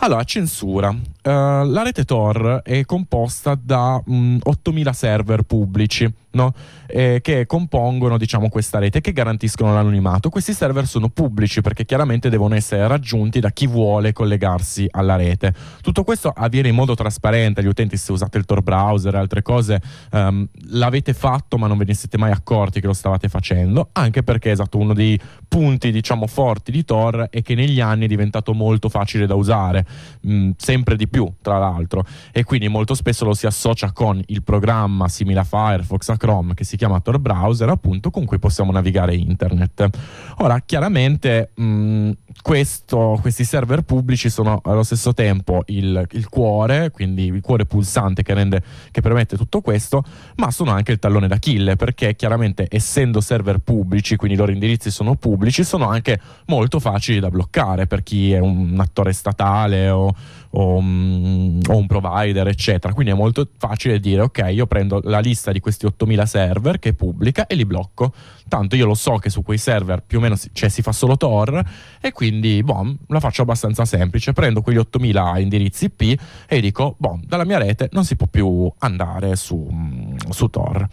Allora, 0.00 0.22
censura. 0.22 0.90
Uh, 0.90 1.00
la 1.22 1.82
rete 1.82 2.04
Tor 2.04 2.60
è 2.62 2.84
composta 2.84 3.58
da 3.60 4.00
um, 4.06 4.38
8000 4.40 4.92
server 4.92 5.42
pubblici 5.42 6.10
no? 6.38 6.52
eh, 6.86 7.20
che 7.20 7.46
compongono 7.46 8.16
diciamo, 8.16 8.48
questa 8.48 8.78
rete 8.78 9.00
che 9.00 9.12
garantiscono 9.12 9.74
l'anonimato. 9.74 10.28
Questi 10.28 10.52
server 10.52 10.86
sono 10.86 11.08
pubblici 11.08 11.60
perché 11.60 11.84
chiaramente 11.84 12.28
devono 12.28 12.54
essere 12.54 12.86
raggiunti 12.86 13.40
da 13.40 13.50
chi 13.50 13.66
vuole 13.66 14.12
collegarsi 14.12 14.86
alla 14.90 15.16
rete. 15.16 15.52
Tutto 15.80 16.04
questo 16.04 16.32
avviene 16.34 16.68
in 16.68 16.74
modo 16.74 16.94
trasparente, 16.94 17.62
gli 17.62 17.66
utenti 17.66 17.96
se 17.96 18.12
usate 18.12 18.38
il 18.38 18.44
Tor 18.44 18.62
browser 18.62 19.14
e 19.14 19.18
altre 19.18 19.42
cose 19.42 19.80
um, 20.12 20.46
l'avete 20.70 21.12
fatto 21.12 21.58
ma 21.58 21.66
non 21.66 21.76
ve 21.76 21.84
ne 21.86 21.94
siete 21.94 22.18
mai 22.18 22.30
accorti 22.30 22.80
che 22.80 22.86
lo 22.86 22.92
stavate 22.92 23.28
facendo, 23.28 23.88
anche 23.92 24.22
perché 24.22 24.50
esatto 24.50 24.78
uno 24.78 24.94
dei 24.94 25.18
punti 25.46 25.90
diciamo 25.90 26.26
forti 26.26 26.70
di 26.70 26.84
Tor 26.84 27.28
è 27.30 27.42
che 27.42 27.54
negli 27.54 27.80
anni 27.80 28.04
è 28.04 28.08
diventato 28.08 28.54
molto 28.54 28.88
facile 28.88 29.26
da 29.26 29.34
usare 29.34 29.84
mh, 30.20 30.50
sempre 30.56 30.96
di 30.96 31.08
più 31.08 31.30
tra 31.40 31.58
l'altro 31.58 32.04
e 32.32 32.44
quindi 32.44 32.68
molto 32.68 32.94
spesso 32.94 33.24
lo 33.24 33.34
si 33.34 33.46
associa 33.46 33.92
con 33.92 34.22
il 34.26 34.42
programma 34.42 35.08
simile 35.08 35.40
a 35.40 35.44
Firefox, 35.44 36.08
a 36.08 36.16
Chrome 36.16 36.54
che 36.54 36.64
si 36.64 36.76
chiama 36.76 37.00
Tor 37.00 37.18
Browser 37.18 37.68
appunto 37.68 38.10
con 38.10 38.24
cui 38.24 38.38
possiamo 38.38 38.72
navigare 38.72 39.14
internet. 39.14 39.88
Ora 40.38 40.60
chiaramente 40.60 41.50
mh, 41.54 42.10
questo, 42.42 43.18
questi 43.20 43.44
server 43.44 43.82
pubblici 43.82 44.30
sono 44.30 44.60
allo 44.64 44.82
stesso 44.82 45.12
tempo 45.12 45.62
il, 45.66 46.06
il 46.12 46.28
cuore, 46.28 46.90
quindi 46.90 47.26
il 47.26 47.40
cuore 47.40 47.66
pulsante 47.66 48.22
che, 48.22 48.34
rende, 48.34 48.62
che 48.90 49.00
permette 49.00 49.36
tutto 49.36 49.60
questo, 49.60 50.02
ma 50.36 50.50
sono 50.50 50.70
anche 50.70 50.92
il 50.92 50.98
tallone 50.98 51.28
d'Achille 51.28 51.76
perché 51.76 52.14
chiaramente 52.16 52.66
essendo 52.70 53.20
server 53.20 53.58
pubblici, 53.58 54.16
quindi 54.16 54.36
i 54.36 54.40
loro 54.40 54.52
indirizzi 54.52 54.90
sono 54.90 55.14
pubblici, 55.14 55.64
sono 55.64 55.88
anche 55.88 56.20
molto 56.46 56.80
facili 56.80 57.20
da 57.20 57.30
bloccare 57.30 57.86
per 57.86 58.02
chi 58.02 58.32
è 58.32 58.38
un 58.38 58.76
attore 58.78 59.12
statale 59.12 59.88
o, 59.88 60.14
o, 60.50 60.76
um, 60.76 61.60
o 61.68 61.76
un 61.76 61.86
provider, 61.86 62.46
eccetera. 62.48 62.92
Quindi 62.92 63.12
è 63.12 63.16
molto 63.16 63.48
facile 63.56 64.00
dire 64.00 64.22
ok, 64.22 64.48
io 64.50 64.66
prendo 64.66 65.00
la 65.04 65.20
lista 65.20 65.52
di 65.52 65.60
questi 65.60 65.86
8000 65.86 66.26
server 66.26 66.78
che 66.78 66.94
pubblica 66.94 67.46
e 67.46 67.54
li 67.54 67.64
blocco. 67.64 68.12
Tanto 68.48 68.76
io 68.76 68.86
lo 68.86 68.94
so 68.94 69.16
che 69.16 69.30
su 69.30 69.42
quei 69.42 69.58
server 69.58 70.02
più 70.02 70.18
o 70.18 70.20
meno 70.20 70.36
si, 70.36 70.50
cioè, 70.52 70.68
si 70.68 70.82
fa 70.82 70.92
solo 70.92 71.16
Tor 71.16 71.62
e 72.00 72.12
quindi 72.12 72.62
boh, 72.62 72.96
la 73.08 73.20
faccio 73.20 73.42
abbastanza 73.42 73.84
semplice. 73.84 74.32
Prendo 74.32 74.62
quegli 74.62 74.78
8000 74.78 75.38
indirizzi 75.38 75.84
IP 75.84 76.20
e 76.48 76.60
dico, 76.60 76.94
boh, 76.98 77.20
dalla 77.24 77.44
mia 77.44 77.58
rete 77.58 77.88
non 77.92 78.04
si 78.04 78.16
può 78.16 78.26
più 78.26 78.70
andare 78.78 79.36
su, 79.36 79.68
su 80.30 80.48
Tor. 80.48 80.86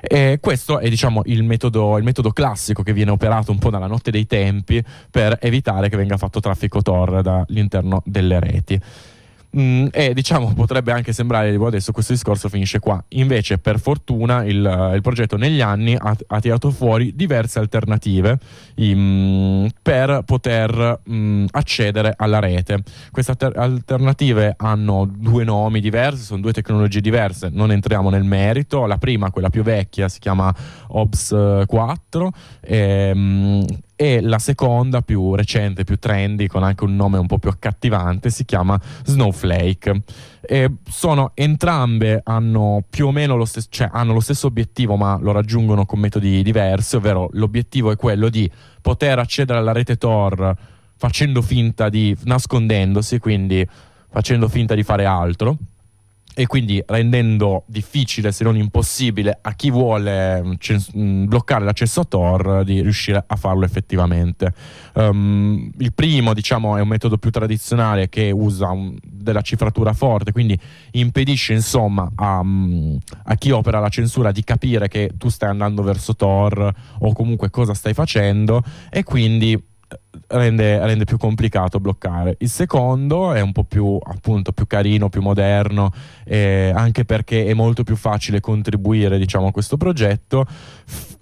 E 0.00 0.38
questo 0.40 0.78
è 0.78 0.88
diciamo 0.88 1.22
il 1.26 1.42
metodo, 1.42 1.98
il 1.98 2.04
metodo 2.04 2.30
classico 2.30 2.82
che 2.82 2.92
viene 2.92 3.10
operato 3.10 3.50
un 3.50 3.58
po' 3.58 3.70
dalla 3.70 3.86
notte 3.86 4.10
dei 4.10 4.26
tempi 4.26 4.82
per 5.10 5.38
evitare 5.40 5.88
che 5.88 5.96
venga 5.96 6.16
fatto 6.16 6.40
traffico 6.40 6.82
Tor 6.82 7.22
dall'interno 7.22 8.02
delle 8.04 8.40
reti. 8.40 8.80
Mm, 9.56 9.86
e 9.90 10.14
diciamo 10.14 10.52
potrebbe 10.54 10.92
anche 10.92 11.12
sembrare 11.12 11.52
adesso 11.54 11.90
questo 11.92 12.12
discorso 12.12 12.48
finisce 12.48 12.78
qua. 12.78 13.02
Invece 13.08 13.58
per 13.58 13.80
fortuna 13.80 14.44
il, 14.44 14.92
il 14.94 15.00
progetto 15.00 15.36
negli 15.36 15.60
anni 15.60 15.96
ha, 15.96 16.16
ha, 16.28 16.40
tirato 16.40 16.70
fuori 16.70 17.14
diverse 17.16 17.58
alternative 17.58 18.38
um, 18.76 19.68
per 19.82 20.22
poter 20.24 21.00
um, 21.06 21.46
accedere 21.50 22.14
alla 22.16 22.38
rete. 22.38 22.82
Queste 23.10 23.32
alter- 23.32 23.56
alternative 23.56 24.54
hanno 24.56 25.08
due 25.10 25.44
nomi 25.44 25.80
diversi 25.80 26.22
sono 26.22 26.40
due 26.40 26.52
tecnologie 26.52 27.00
diverse. 27.00 27.48
Non 27.52 27.72
entriamo 27.72 28.08
nel 28.10 28.24
merito. 28.24 28.86
La 28.86 28.98
prima 28.98 29.30
quella 29.30 29.50
più 29.50 29.62
vecchia 29.62 30.08
si 30.08 30.20
chiama 30.20 30.54
OBS 30.88 31.64
4 31.66 32.32
e, 32.60 33.10
um, 33.12 33.64
e 34.02 34.22
la 34.22 34.38
seconda, 34.38 35.02
più 35.02 35.34
recente, 35.34 35.84
più 35.84 35.98
trendy, 35.98 36.46
con 36.46 36.62
anche 36.62 36.84
un 36.84 36.96
nome 36.96 37.18
un 37.18 37.26
po' 37.26 37.36
più 37.36 37.50
accattivante, 37.50 38.30
si 38.30 38.46
chiama 38.46 38.80
Snowflake. 39.04 40.04
E 40.40 40.76
sono 40.88 41.32
entrambe 41.34 42.22
hanno 42.24 42.82
più 42.88 43.08
o 43.08 43.12
meno 43.12 43.36
lo 43.36 43.44
stesso, 43.44 43.66
cioè 43.68 43.90
hanno 43.92 44.14
lo 44.14 44.20
stesso 44.20 44.46
obiettivo, 44.46 44.96
ma 44.96 45.18
lo 45.20 45.32
raggiungono 45.32 45.84
con 45.84 45.98
metodi 45.98 46.42
diversi, 46.42 46.96
ovvero 46.96 47.28
l'obiettivo 47.32 47.90
è 47.90 47.96
quello 47.96 48.30
di 48.30 48.50
poter 48.80 49.18
accedere 49.18 49.58
alla 49.58 49.72
rete 49.72 49.98
Tor 49.98 50.56
facendo 50.96 51.42
finta 51.42 51.90
di 51.90 52.16
nascondendosi, 52.24 53.18
quindi 53.18 53.68
facendo 54.08 54.48
finta 54.48 54.74
di 54.74 54.82
fare 54.82 55.04
altro 55.04 55.58
e 56.40 56.46
quindi 56.46 56.82
rendendo 56.86 57.64
difficile 57.66 58.32
se 58.32 58.44
non 58.44 58.56
impossibile 58.56 59.38
a 59.42 59.52
chi 59.52 59.70
vuole 59.70 60.42
mm, 60.42 60.52
cens- 60.56 60.90
mm, 60.96 61.26
bloccare 61.26 61.66
l'accesso 61.66 62.00
a 62.00 62.04
Tor 62.04 62.64
di 62.64 62.80
riuscire 62.80 63.22
a 63.26 63.36
farlo 63.36 63.66
effettivamente. 63.66 64.54
Um, 64.94 65.70
il 65.76 65.92
primo 65.92 66.32
diciamo 66.32 66.78
è 66.78 66.80
un 66.80 66.88
metodo 66.88 67.18
più 67.18 67.30
tradizionale 67.30 68.08
che 68.08 68.30
usa 68.30 68.70
un, 68.70 68.96
della 69.02 69.42
cifratura 69.42 69.92
forte, 69.92 70.32
quindi 70.32 70.58
impedisce 70.92 71.52
insomma 71.52 72.10
a, 72.14 72.42
a, 73.24 73.34
chi 73.34 73.50
opera 73.50 73.78
la 73.78 73.90
censura 73.90 74.32
di 74.32 74.42
capire 74.42 74.88
che 74.88 75.10
tu 75.18 75.28
stai 75.28 75.50
andando 75.50 75.82
verso 75.82 76.16
Tor 76.16 76.72
o 77.00 77.12
comunque 77.12 77.50
cosa 77.50 77.74
stai 77.74 77.92
facendo 77.92 78.62
e 78.88 79.04
quindi 79.04 79.62
rende, 80.28 80.84
rende, 80.84 81.04
più 81.04 81.16
complicato 81.16 81.80
bloccare. 81.80 82.36
Il 82.40 82.48
secondo 82.48 83.32
è 83.32 83.40
un 83.40 83.52
po' 83.52 83.64
più, 83.64 83.98
appunto, 84.02 84.52
più 84.52 84.66
carino, 84.66 85.08
più 85.08 85.22
moderno, 85.22 85.92
eh, 86.24 86.72
anche 86.74 87.04
perché 87.04 87.46
è 87.46 87.54
molto 87.54 87.82
più 87.82 87.96
facile 87.96 88.40
contribuire 88.40 89.18
diciamo, 89.18 89.48
a 89.48 89.52
questo 89.52 89.76
progetto. 89.76 90.46
F- 90.46 91.18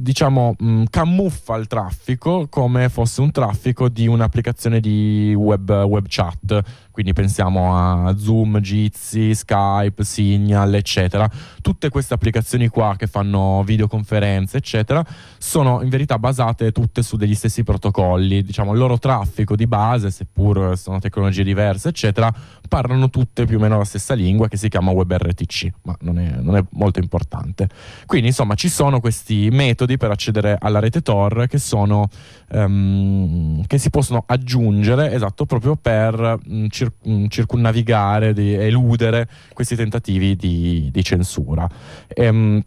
diciamo, 0.00 0.54
mh, 0.58 0.84
camuffa 0.88 1.56
il 1.56 1.66
traffico 1.66 2.46
come 2.48 2.88
fosse 2.88 3.20
un 3.20 3.30
traffico 3.30 3.88
di 3.88 4.06
un'applicazione 4.06 4.80
di 4.80 5.34
web, 5.36 5.70
web 5.70 6.06
chat 6.08 6.62
quindi 7.00 7.14
pensiamo 7.14 7.74
a 7.74 8.14
Zoom, 8.14 8.58
Jitsi, 8.60 9.34
Skype, 9.34 10.04
Signal, 10.04 10.74
eccetera. 10.74 11.30
Tutte 11.62 11.88
queste 11.88 12.12
applicazioni 12.12 12.68
qua 12.68 12.94
che 12.98 13.06
fanno 13.06 13.62
videoconferenze, 13.64 14.58
eccetera, 14.58 15.02
sono 15.38 15.80
in 15.80 15.88
verità 15.88 16.18
basate 16.18 16.72
tutte 16.72 17.02
su 17.02 17.16
degli 17.16 17.34
stessi 17.34 17.64
protocolli, 17.64 18.42
diciamo 18.42 18.72
il 18.72 18.78
loro 18.78 18.98
traffico 18.98 19.56
di 19.56 19.66
base, 19.66 20.10
seppur 20.10 20.76
sono 20.76 20.98
tecnologie 20.98 21.42
diverse, 21.42 21.88
eccetera, 21.88 22.30
parlano 22.68 23.08
tutte 23.08 23.46
più 23.46 23.56
o 23.56 23.60
meno 23.60 23.78
la 23.78 23.84
stessa 23.84 24.12
lingua 24.12 24.48
che 24.48 24.58
si 24.58 24.68
chiama 24.68 24.90
WebRTC, 24.90 25.70
ma 25.84 25.96
non 26.00 26.18
è, 26.18 26.34
non 26.38 26.56
è 26.56 26.64
molto 26.72 26.98
importante. 26.98 27.66
Quindi 28.04 28.28
insomma 28.28 28.54
ci 28.54 28.68
sono 28.68 29.00
questi 29.00 29.48
metodi 29.50 29.96
per 29.96 30.10
accedere 30.10 30.58
alla 30.60 30.80
rete 30.80 31.00
Tor 31.00 31.46
che 31.48 31.58
sono 31.58 32.08
um, 32.50 33.64
che 33.66 33.78
si 33.78 33.88
possono 33.88 34.22
aggiungere 34.26 35.12
esatto 35.12 35.46
proprio 35.46 35.76
per 35.76 36.38
um, 36.44 36.68
circondare 36.68 36.88
cir- 37.00 37.28
circunnavigare, 37.28 38.32
di 38.32 38.54
eludere 38.54 39.28
questi 39.52 39.76
tentativi 39.76 40.36
di, 40.36 40.88
di 40.92 41.02
censura. 41.02 41.68
Ehm, 42.08 42.62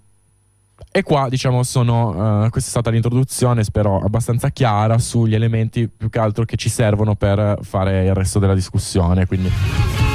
e 0.95 1.01
qua, 1.01 1.27
diciamo, 1.27 1.63
sono, 1.63 2.43
uh, 2.43 2.49
questa 2.49 2.69
è 2.69 2.71
stata 2.71 2.91
l'introduzione, 2.91 3.63
spero 3.63 3.99
abbastanza 3.99 4.49
chiara, 4.49 4.99
sugli 4.99 5.33
elementi 5.33 5.89
più 5.89 6.09
che 6.09 6.19
altro 6.19 6.45
che 6.45 6.55
ci 6.55 6.69
servono 6.69 7.15
per 7.15 7.57
fare 7.61 8.05
il 8.05 8.13
resto 8.13 8.37
della 8.37 8.53
discussione. 8.53 9.25
Quindi. 9.25 10.12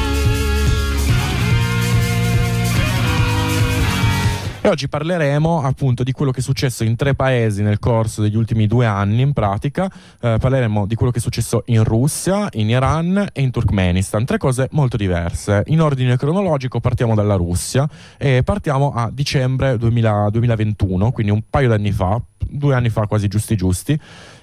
E 4.60 4.68
oggi 4.68 4.88
parleremo 4.88 5.62
appunto 5.62 6.02
di 6.02 6.10
quello 6.10 6.32
che 6.32 6.40
è 6.40 6.42
successo 6.42 6.82
in 6.82 6.96
tre 6.96 7.14
paesi 7.14 7.62
nel 7.62 7.78
corso 7.78 8.22
degli 8.22 8.34
ultimi 8.34 8.66
due 8.66 8.86
anni 8.86 9.22
in 9.22 9.32
pratica. 9.32 9.88
Eh, 10.20 10.36
parleremo 10.40 10.84
di 10.84 10.96
quello 10.96 11.12
che 11.12 11.18
è 11.18 11.22
successo 11.22 11.62
in 11.66 11.84
Russia, 11.84 12.48
in 12.52 12.68
Iran 12.68 13.28
e 13.32 13.40
in 13.40 13.52
Turkmenistan. 13.52 14.24
Tre 14.24 14.36
cose 14.36 14.68
molto 14.72 14.96
diverse. 14.96 15.62
In 15.66 15.80
ordine 15.80 16.16
cronologico 16.16 16.80
partiamo 16.80 17.14
dalla 17.14 17.36
Russia 17.36 17.88
e 18.16 18.42
partiamo 18.42 18.92
a 18.92 19.10
dicembre 19.12 19.78
2000, 19.78 20.30
2021, 20.30 21.12
quindi 21.12 21.32
un 21.32 21.42
paio 21.48 21.68
d'anni 21.68 21.92
fa, 21.92 22.20
due 22.36 22.74
anni 22.74 22.88
fa 22.88 23.06
quasi 23.06 23.28
giusti 23.28 23.54
giusti 23.54 23.98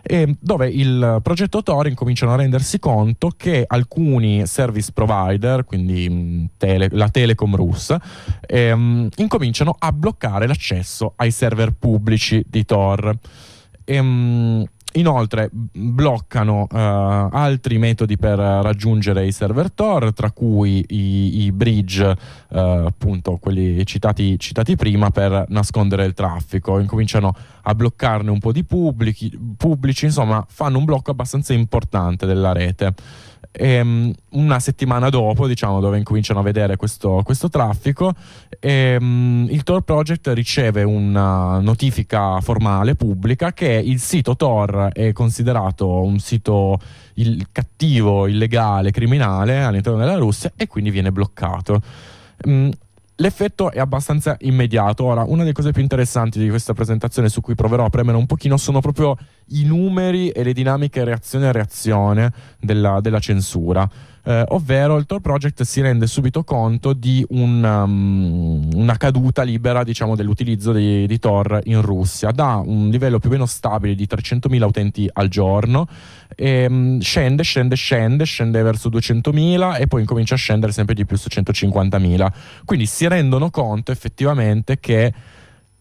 e 0.08 0.36
dove 0.40 0.70
il 0.70 1.20
progetto 1.24 1.64
Tor 1.64 1.88
incominciano 1.88 2.34
a 2.34 2.36
rendersi 2.36 2.78
conto 2.78 3.32
che 3.36 3.64
alcuni 3.66 4.46
service 4.46 4.92
provider, 4.94 5.66
quindi 5.66 6.08
mm, 6.08 6.46
tele, 6.58 6.90
la 6.92 7.10
Telecom 7.10 7.56
russa, 7.56 8.00
ehm, 8.46 9.10
incominciano 9.16 9.76
a 9.78 9.92
bloccare 9.92 10.46
l'accesso 10.46 11.14
ai 11.16 11.32
server 11.32 11.72
pubblici 11.72 12.46
di 12.48 12.64
Tor. 12.66 13.18
E, 13.84 14.00
um, 14.00 14.66
Inoltre 14.96 15.50
bloccano 15.52 16.68
uh, 16.72 16.76
altri 16.78 17.78
metodi 17.78 18.16
per 18.16 18.38
raggiungere 18.38 19.26
i 19.26 19.34
server 19.34 19.72
Tor, 19.72 20.14
tra 20.14 20.32
cui 20.32 20.86
i, 20.88 21.44
i 21.44 21.52
bridge, 21.52 22.06
uh, 22.06 22.58
appunto 22.58 23.36
quelli 23.36 23.86
citati, 23.86 24.40
citati, 24.40 24.78
prima, 24.78 25.10
per 25.10 25.46
nascondere 25.50 26.06
il 26.06 26.14
traffico. 26.14 26.80
Incominciano 26.80 27.36
a 27.64 27.76
bloccarne 27.76 28.30
un 28.30 28.40
po' 28.40 28.54
di 28.54 28.64
pubblici, 28.64 29.38
pubblici 29.58 30.06
insomma 30.06 30.46
fanno 30.48 30.78
un 30.78 30.86
blocco 30.86 31.12
abbastanza 31.12 31.52
importante 31.52 32.26
della 32.26 32.54
rete. 32.54 32.94
E, 33.52 33.80
um, 33.80 34.14
una 34.32 34.60
settimana 34.60 35.10
dopo, 35.10 35.48
diciamo, 35.48 35.80
dove 35.80 35.98
incominciano 35.98 36.40
a 36.40 36.44
vedere 36.44 36.76
questo, 36.76 37.22
questo 37.24 37.50
traffico, 37.50 38.14
e, 38.60 38.98
um, 39.00 39.48
il 39.50 39.64
Tor 39.64 39.82
Project 39.82 40.32
riceve 40.34 40.84
una 40.84 41.60
notifica 41.60 42.40
formale 42.42 42.96
pubblica 42.96 43.54
che 43.54 43.68
il 43.68 44.00
sito 44.00 44.36
Tor 44.36 44.90
è 44.94 45.12
considerato 45.14 46.04
un 46.04 46.20
sito 46.20 46.80
il, 47.16 47.48
cattivo, 47.52 48.28
illegale, 48.28 48.92
criminale 48.92 49.64
all'interno 49.64 50.00
della 50.00 50.18
Russia 50.18 50.52
e 50.56 50.68
quindi 50.68 50.90
viene 50.90 51.12
bloccato. 51.12 51.82
Um, 52.44 52.72
L'effetto 53.20 53.72
è 53.72 53.80
abbastanza 53.80 54.36
immediato. 54.42 55.06
Ora, 55.06 55.24
una 55.24 55.44
delle 55.44 55.54
cose 55.54 55.72
più 55.72 55.82
interessanti 55.82 56.38
di 56.38 56.50
questa 56.50 56.74
presentazione 56.74 57.30
su 57.30 57.40
cui 57.40 57.56
proverò 57.56 57.86
a 57.86 57.90
premere 57.90 58.18
un 58.18 58.26
pochino 58.26 58.58
sono 58.58 58.82
proprio 58.82 59.18
i 59.50 59.64
numeri 59.64 60.30
e 60.30 60.44
le 60.44 60.52
dinamiche 60.52 61.04
reazione 61.06 61.48
a 61.48 61.52
reazione 61.52 62.34
della, 62.60 63.00
della 63.00 63.20
censura. 63.20 63.90
Eh, 64.26 64.44
ovvero 64.50 64.98
il 64.98 65.06
Tor 65.06 65.22
Project 65.22 65.62
si 65.62 65.82
rende 65.82 66.08
subito 66.08 66.44
conto 66.44 66.94
di 66.94 67.24
un, 67.30 67.64
um, 67.64 68.70
una 68.74 68.98
caduta 68.98 69.44
libera 69.44 69.84
diciamo, 69.84 70.16
dell'utilizzo 70.16 70.72
di, 70.72 71.06
di, 71.06 71.20
Tor 71.20 71.62
in 71.66 71.82
Russia, 71.82 72.32
da 72.32 72.62
un 72.64 72.90
livello 72.90 73.20
più 73.20 73.30
o 73.30 73.32
meno 73.34 73.46
stabile 73.46 73.94
di 73.94 74.08
300.000 74.10 74.64
utenti 74.64 75.08
al 75.14 75.28
giorno, 75.28 75.88
e, 76.36 76.66
um, 76.68 77.00
scende, 77.00 77.44
scende, 77.44 77.76
scende, 77.76 78.26
scende 78.26 78.62
verso 78.64 78.90
200.000 78.90 79.80
e 79.80 79.88
poi 79.88 80.02
incomincia 80.02 80.34
a 80.34 80.38
scendere 80.38 80.72
sempre 80.72 80.96
di 80.96 81.06
più 81.06 81.18
su 81.18 81.28
150.000. 81.32 82.28
Quindi 82.66 82.88
si 82.88 83.08
rendono 83.08 83.52
conto 83.52 83.92
effettivamente 83.92 84.80
che 84.80 85.14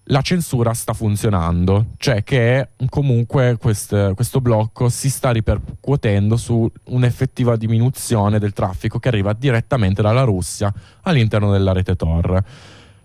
la 0.08 0.20
censura 0.20 0.74
sta 0.74 0.92
funzionando, 0.92 1.86
cioè 1.96 2.22
che 2.22 2.70
comunque 2.88 3.56
quest, 3.58 4.12
questo 4.14 4.40
blocco 4.40 4.88
si 4.88 5.08
sta 5.08 5.30
ripercuotendo 5.30 6.36
su 6.36 6.70
un'effettiva 6.84 7.56
diminuzione 7.56 8.38
del 8.38 8.52
traffico 8.52 8.98
che 8.98 9.08
arriva 9.08 9.32
direttamente 9.32 10.02
dalla 10.02 10.24
Russia 10.24 10.72
all'interno 11.02 11.50
della 11.50 11.72
rete 11.72 11.96
Tor. 11.96 12.42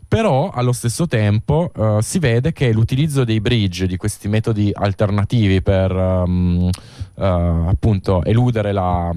Però 0.10 0.50
allo 0.50 0.72
stesso 0.72 1.06
tempo 1.06 1.72
uh, 1.74 2.02
si 2.02 2.18
vede 2.18 2.52
che 2.52 2.74
l'utilizzo 2.74 3.24
dei 3.24 3.40
bridge, 3.40 3.86
di 3.86 3.96
questi 3.96 4.28
metodi 4.28 4.72
alternativi 4.74 5.62
per 5.62 5.92
um, 5.92 6.68
uh, 7.14 7.22
appunto 7.22 8.24
eludere 8.24 8.72
la, 8.72 9.12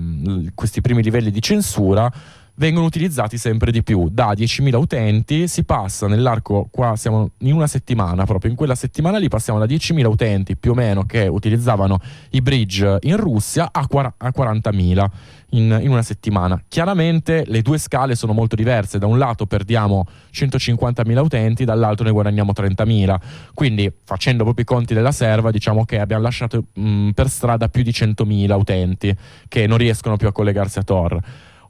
questi 0.55 0.83
primi 0.83 1.03
livelli 1.03 1.31
di 1.31 1.41
censura, 1.41 2.13
vengono 2.57 2.87
utilizzati 2.87 3.39
sempre 3.39 3.71
di 3.71 3.83
più. 3.83 4.09
Da 4.11 4.33
10.000 4.33 4.75
utenti 4.75 5.49
si 5.49 5.65
passa 5.65 6.07
nell'arco, 6.07 6.69
qua 6.71 6.97
siamo 6.97 7.31
in 7.39 7.55
una 7.55 7.67
settimana, 7.67 8.25
proprio 8.25 8.51
in 8.51 8.57
quella 8.57 8.75
settimana 8.75 9.19
lì 9.19 9.29
passiamo 9.29 9.59
da 9.59 9.65
10.000 9.65 10.05
utenti 10.07 10.57
più 10.57 10.73
o 10.73 10.75
meno 10.75 11.05
che 11.05 11.27
utilizzavano 11.27 11.99
i 12.31 12.43
bridge 12.43 12.99
in 13.03 13.17
Russia 13.17 13.69
a, 13.73 13.87
40.000 13.91 15.07
in, 15.51 15.79
in, 15.83 15.91
una 15.91 16.03
settimana. 16.03 16.63
Chiaramente 16.69 17.45
le 17.47 17.63
due 17.63 17.79
scale 17.79 18.15
sono 18.15 18.33
molto 18.33 18.57
diverse, 18.57 18.99
da 18.99 19.07
un 19.07 19.19
lato 19.19 19.47
perdiamo 19.47 20.07
150.000 20.33 21.19
utenti, 21.19 21.65
dall'altro 21.65 22.05
ne 22.05 22.13
guadagniamo 22.13 22.53
30.000, 22.55 23.17
quindi 23.55 23.93
facendo 24.05 24.45
proprio 24.45 24.65
i 24.65 24.67
conti 24.67 24.95
della 24.95 25.13
serva 25.13 25.51
diciamo 25.51 25.85
che 25.85 25.99
abbiamo 25.99 26.23
lasciato 26.23 26.65
mh, 26.73 27.11
per 27.11 27.29
strada 27.29 27.69
più 27.69 27.83
di 27.83 27.91
100.000 27.91 28.53
utenti 28.53 29.15
che 29.49 29.67
non 29.67 29.79
riescono 29.79 30.17
più 30.17 30.29
a 30.29 30.33
collegarsi 30.33 30.79
a 30.79 30.83
Tor. 30.83 31.21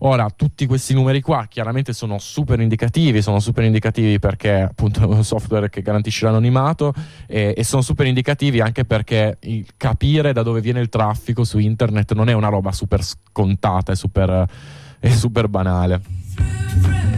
Ora, 0.05 0.29
tutti 0.31 0.67
questi 0.67 0.95
numeri 0.95 1.21
qua 1.21 1.47
chiaramente 1.49 1.93
sono 1.93 2.19
super 2.19 2.59
indicativi, 2.59 3.23
sono 3.23 3.39
super 3.39 3.63
indicativi 3.63 4.19
perché 4.19 4.63
appunto 4.63 5.01
è 5.01 5.05
un 5.05 5.23
software 5.23 5.69
che 5.69 5.81
garantisce 5.81 6.25
l'anonimato 6.25 6.93
e, 7.29 7.55
e 7.57 7.63
sono 7.63 7.83
super 7.83 8.07
indicativi 8.07 8.61
anche 8.61 8.85
perché 8.85 9.39
capire 9.77 10.33
da 10.33 10.43
dove 10.43 10.61
viene 10.61 10.81
il 10.81 10.89
traffico 10.89 11.45
su 11.45 11.59
internet 11.59 12.15
non 12.15 12.29
è 12.29 12.33
una 12.33 12.49
roba 12.49 12.73
super 12.73 13.05
scontata, 13.05 13.93
è 13.93 13.95
super, 13.95 14.45
super 15.01 15.47
banale. 15.47 17.12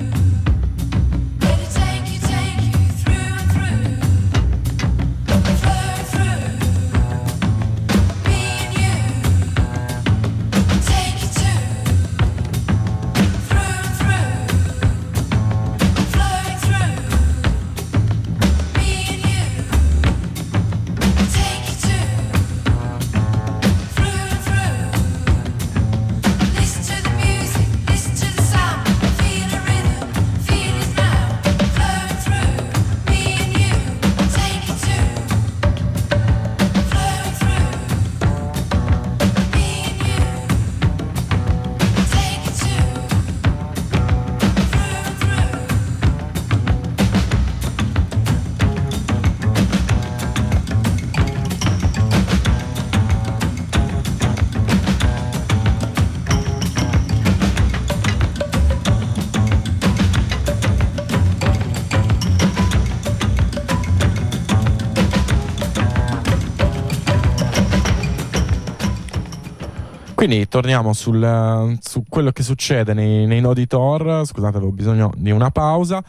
Quindi 70.34 70.50
torniamo 70.50 70.92
sul, 70.92 71.78
su 71.80 72.02
quello 72.08 72.32
che 72.32 72.42
succede 72.42 72.92
nei, 72.92 73.24
nei, 73.24 73.40
nodi 73.40 73.68
Tor. 73.68 74.26
Scusate, 74.26 74.56
avevo 74.56 74.72
bisogno 74.72 75.12
di 75.16 75.30
una 75.30 75.52
pausa. 75.52 76.02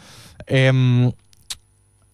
Ehm, 0.45 1.13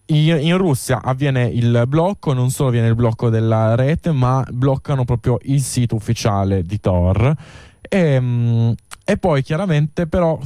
in 0.08 0.56
Russia 0.58 1.00
avviene 1.02 1.46
il 1.46 1.84
blocco, 1.88 2.34
non 2.34 2.50
solo 2.50 2.68
viene 2.68 2.88
il 2.88 2.94
blocco 2.94 3.30
della 3.30 3.74
rete, 3.76 4.12
ma 4.12 4.44
bloccano 4.50 5.06
proprio 5.06 5.38
il 5.44 5.62
sito 5.62 5.94
ufficiale 5.94 6.62
di 6.64 6.78
Tor. 6.80 7.34
E, 7.80 7.98
ehm, 7.98 8.74
e 9.04 9.16
poi 9.16 9.42
chiaramente 9.42 10.06
però 10.06 10.38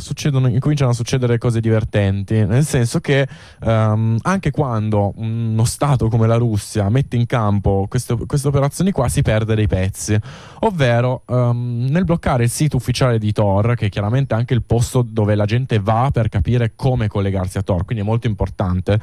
incominciano 0.49 0.91
a 0.91 0.95
succedere 0.95 1.39
cose 1.39 1.61
divertenti, 1.61 2.45
nel 2.45 2.65
senso 2.65 3.01
che 3.01 3.29
um, 3.63 4.17
anche 4.23 4.51
quando 4.51 5.13
uno 5.17 5.65
Stato 5.65 6.09
come 6.09 6.27
la 6.27 6.37
Russia 6.37 6.89
mette 6.89 7.17
in 7.17 7.27
campo 7.27 7.87
queste, 7.89 8.17
queste 8.27 8.49
operazioni 8.49 8.93
qua 8.93 9.09
si 9.09 9.23
perde 9.23 9.55
dei 9.55 9.67
pezzi, 9.67 10.19
ovvero 10.61 11.23
um, 11.27 11.87
nel 11.89 12.05
bloccare 12.05 12.45
il 12.45 12.51
sito 12.51 12.77
ufficiale 12.77 13.19
di 13.19 13.33
Tor, 13.33 13.75
che 13.75 13.87
è 13.87 13.89
chiaramente 13.91 14.35
anche 14.35 14.55
il 14.55 14.63
posto 14.63 15.03
dove 15.03 15.35
la 15.35 15.45
gente 15.45 15.79
va 15.79 16.09
per 16.13 16.29
capire 16.29 16.73
come 16.75 17.09
collegarsi 17.09 17.59
a 17.59 17.63
Tor, 17.63 17.85
quindi 17.85 18.05
è 18.05 18.07
molto 18.07 18.27
importante 18.27 18.99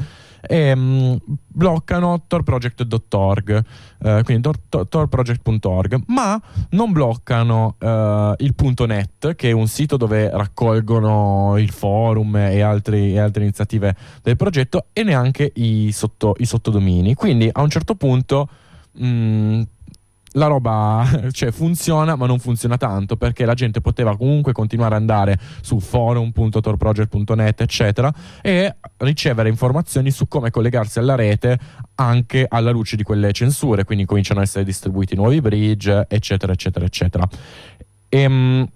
e 0.46 0.72
um, 0.74 1.18
bloccano 1.48 2.24
torproject.org, 2.28 3.64
eh, 4.02 4.22
quindi 4.24 4.42
tor- 4.42 4.88
torproject.org, 4.88 6.04
ma 6.08 6.40
non 6.72 6.92
bloccano 6.92 7.76
eh, 7.80 8.36
il 8.40 8.54
.net, 8.88 9.36
che 9.36 9.50
è 9.50 9.52
un 9.52 9.68
sito 9.68 9.98
dove 9.98 10.30
raccolgono 10.30 11.58
il 11.58 11.72
forum 11.72 12.36
e, 12.36 12.62
altri, 12.62 13.14
e 13.14 13.20
altre 13.20 13.44
iniziative 13.44 13.96
del 14.22 14.36
progetto, 14.36 14.88
e 14.92 15.04
neanche 15.04 15.52
i, 15.56 15.92
sotto, 15.92 16.36
i 16.40 16.46
sottodomini. 16.46 17.14
Quindi 17.14 17.50
a 17.52 17.62
un 17.62 17.70
certo 17.70 17.96
punto... 17.96 18.50
Mh, 18.96 19.08
mm, 19.08 19.62
la 20.34 20.48
roba 20.48 21.06
cioè, 21.32 21.52
funziona, 21.52 22.16
ma 22.16 22.26
non 22.26 22.40
funziona 22.40 22.78
tanto 22.78 23.16
perché 23.18 23.46
la 23.46 23.54
gente 23.54 23.82
poteva 23.82 24.16
comunque 24.18 24.54
continuare 24.54 24.96
ad 24.96 25.02
andare 25.02 25.40
su 25.62 25.80
forum.torproject.net, 25.80 27.62
eccetera, 27.62 28.14
e 28.42 28.76
ricevere 28.98 29.50
informazioni 29.50 30.12
su 30.12 30.28
come 30.28 30.52
collegarsi 30.52 31.00
alla 31.00 31.16
rete 31.16 31.60
anche 31.96 32.46
alla 32.48 32.72
luce 32.72 32.96
di 32.96 33.04
quelle 33.04 33.32
censure. 33.32 33.84
Quindi 33.84 34.06
cominciano 34.06 34.40
ad 34.40 34.46
essere 34.46 34.64
distribuiti 34.64 35.16
nuovi 35.16 35.42
bridge, 35.42 36.06
eccetera, 36.08 36.54
eccetera, 36.54 36.86
eccetera. 36.86 37.28
E, 38.10 38.20
ehm, 38.20 38.68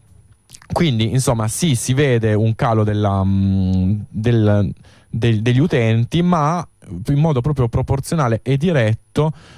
quindi, 0.72 1.12
insomma, 1.12 1.48
sì, 1.48 1.76
si 1.76 1.94
vede 1.94 2.34
un 2.34 2.54
calo 2.56 2.84
della, 2.84 3.24
mm, 3.24 4.00
del, 4.10 4.74
del, 5.10 5.42
degli 5.42 5.60
utenti, 5.60 6.22
ma 6.22 6.68
in 7.08 7.20
modo 7.20 7.42
proprio 7.42 7.68
proporzionale 7.68 8.42
e 8.44 8.58
diretto 8.58 9.07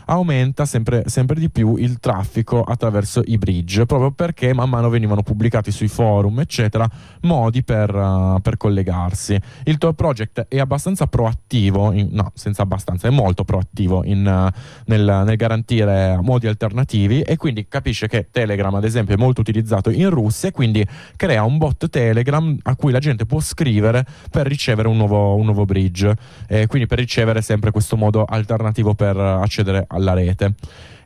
aumenta 0.06 0.66
sempre, 0.66 1.04
sempre, 1.08 1.40
di 1.40 1.50
più 1.50 1.76
il 1.76 2.00
traffico 2.00 2.64
attraverso 2.64 3.22
i 3.26 3.38
bridge, 3.38 3.86
proprio 3.86 4.12
perché 4.12 4.54
man 4.54 4.70
mano 4.70 4.90
venivano 4.90 5.22
pubblicati 5.22 5.72
sui 5.72 5.88
forum, 5.88 6.40
eccetera, 6.40 6.90
modi 7.22 7.64
per, 7.64 7.94
uh, 7.94 8.40
per 8.42 8.58
collegarsi. 8.58 9.40
Il 9.64 9.78
Tor 9.78 9.94
Project 9.94 10.46
è 10.48 10.60
abbastanza 10.60 11.08
proattivo, 11.08 11.92
in, 11.92 12.10
no, 12.12 12.32
senza 12.34 12.62
abbastanza, 12.62 13.08
è 13.08 13.12
molto 13.12 13.44
proattivo 13.44 14.04
in, 14.06 14.26
uh, 14.26 14.58
nel, 14.86 15.24
nel, 15.26 15.36
garantire 15.36 16.18
modi 16.22 16.48
alternativi 16.48 17.22
e 17.22 17.38
quindi 17.38 17.68
capisce 17.68 18.08
che 18.08 18.28
Telegram, 18.32 18.74
ad 18.76 18.84
esempio, 18.84 19.16
è 19.16 19.18
molto 19.18 19.42
utilizzato 19.42 19.90
in 19.90 20.10
Russia 20.10 20.50
e 20.50 20.52
quindi 20.52 20.86
crea 21.16 21.44
un 21.44 21.58
bot 21.58 21.90
Telegram 21.90 22.58
a 22.64 22.76
cui 22.76 22.92
la 22.92 23.00
gente 23.00 23.26
può 23.26 23.40
scrivere 23.40 24.06
per 24.30 24.48
ricevere 24.48 24.88
un 24.88 24.98
nuovo, 24.98 25.36
un 25.36 25.46
nuovo 25.46 25.66
bridge, 25.66 26.16
eh, 26.48 26.68
quindi 26.68 26.88
per 26.88 26.98
ricevere 27.00 27.42
sempre 27.42 27.72
questo 27.72 27.96
modo 27.96 28.26
alternativo 28.26 28.94
per 28.94 29.16
accedere 29.50 29.86
alla 29.88 30.14
rete. 30.14 30.54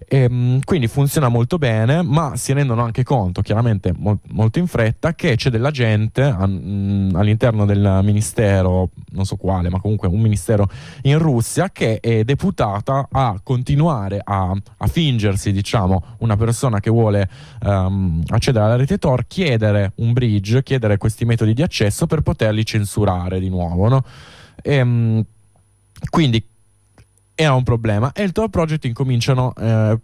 E, 0.05 0.59
quindi 0.63 0.87
funziona 0.87 1.27
molto 1.29 1.57
bene, 1.57 2.03
ma 2.03 2.35
si 2.35 2.53
rendono 2.53 2.83
anche 2.83 3.03
conto, 3.03 3.41
chiaramente 3.41 3.93
mol- 3.97 4.19
molto 4.31 4.59
in 4.59 4.67
fretta, 4.67 5.15
che 5.15 5.35
c'è 5.35 5.49
della 5.49 5.71
gente 5.71 6.21
a, 6.21 6.45
mh, 6.45 7.13
all'interno 7.15 7.65
del 7.65 8.01
ministero, 8.03 8.89
non 9.11 9.25
so 9.25 9.37
quale, 9.37 9.69
ma 9.69 9.79
comunque 9.79 10.07
un 10.07 10.19
ministero 10.19 10.69
in 11.03 11.17
Russia, 11.17 11.71
che 11.71 11.99
è 11.99 12.23
deputata 12.23 13.07
a 13.09 13.39
continuare 13.41 14.21
a, 14.23 14.51
a 14.77 14.87
fingersi, 14.87 15.51
diciamo, 15.51 16.03
una 16.19 16.35
persona 16.35 16.79
che 16.79 16.91
vuole 16.91 17.27
um, 17.63 18.21
accedere 18.27 18.65
alla 18.65 18.75
rete 18.75 18.97
Tor, 18.97 19.25
chiedere 19.25 19.93
un 19.95 20.13
bridge, 20.13 20.61
chiedere 20.63 20.97
questi 20.97 21.25
metodi 21.25 21.53
di 21.53 21.63
accesso 21.63 22.05
per 22.05 22.21
poterli 22.21 22.63
censurare 22.65 23.39
di 23.39 23.49
nuovo. 23.49 23.87
No? 23.87 24.03
E, 24.61 24.83
mh, 24.83 25.25
era 27.35 27.53
un 27.53 27.63
problema 27.63 28.11
e 28.13 28.23
il 28.23 28.31
Tor 28.31 28.49
Project 28.49 28.85
incominciano 28.85 29.53
eh, 29.55 29.99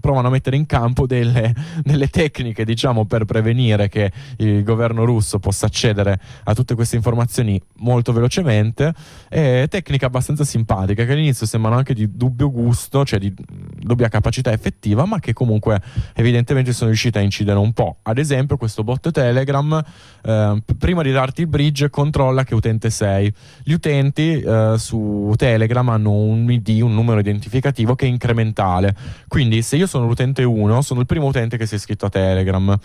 provano 0.00 0.28
a 0.28 0.30
mettere 0.30 0.56
in 0.56 0.66
campo 0.66 1.06
delle, 1.06 1.54
delle, 1.82 2.08
tecniche 2.08 2.64
diciamo 2.64 3.04
per 3.04 3.24
prevenire 3.24 3.88
che 3.88 4.10
il 4.38 4.62
governo 4.64 5.04
russo 5.04 5.38
possa 5.38 5.66
accedere 5.66 6.18
a 6.44 6.54
tutte 6.54 6.74
queste 6.74 6.96
informazioni 6.96 7.60
molto 7.76 8.12
velocemente. 8.12 8.92
E 9.28 9.66
tecniche 9.68 10.04
abbastanza 10.04 10.44
simpatiche 10.44 11.04
che 11.04 11.12
all'inizio 11.12 11.46
sembrano 11.46 11.76
anche 11.76 11.94
di 11.94 12.16
dubbio 12.16 12.50
gusto 12.50 13.04
cioè 13.04 13.18
di 13.18 13.32
dubbia 13.78 14.08
capacità 14.08 14.52
effettiva 14.52 15.04
ma 15.04 15.20
che 15.20 15.32
comunque 15.32 15.80
evidentemente 16.14 16.72
sono 16.72 16.88
riuscite 16.88 17.18
a 17.18 17.22
incidere 17.22 17.58
un 17.58 17.72
po' 17.72 17.98
ad 18.02 18.18
esempio 18.18 18.56
questo 18.56 18.82
bot 18.82 19.10
telegram 19.10 19.82
eh, 20.22 20.62
prima 20.78 21.02
di 21.02 21.12
darti 21.12 21.42
il 21.42 21.46
bridge 21.46 21.90
controlla 21.90 22.44
che 22.44 22.54
utente 22.54 22.90
sei. 22.90 23.32
Gli 23.62 23.72
utenti 23.72 24.40
eh, 24.40 24.74
su 24.78 25.32
telegram 25.36 25.88
hanno 25.88 26.12
un 26.12 26.50
ID 26.50 26.80
un 26.80 26.94
numero 26.94 27.20
identificativo 27.20 27.94
che 27.94 28.06
è 28.06 28.08
incrementale. 28.08 28.94
Quindi 29.28 29.62
se 29.62 29.76
io 29.76 29.86
sono 29.90 30.06
l'utente 30.06 30.44
1, 30.44 30.82
sono 30.82 31.00
il 31.00 31.06
primo 31.06 31.26
utente 31.26 31.56
che 31.56 31.66
si 31.66 31.74
è 31.74 31.76
iscritto 31.76 32.06
a 32.06 32.08
Telegram. 32.08 32.78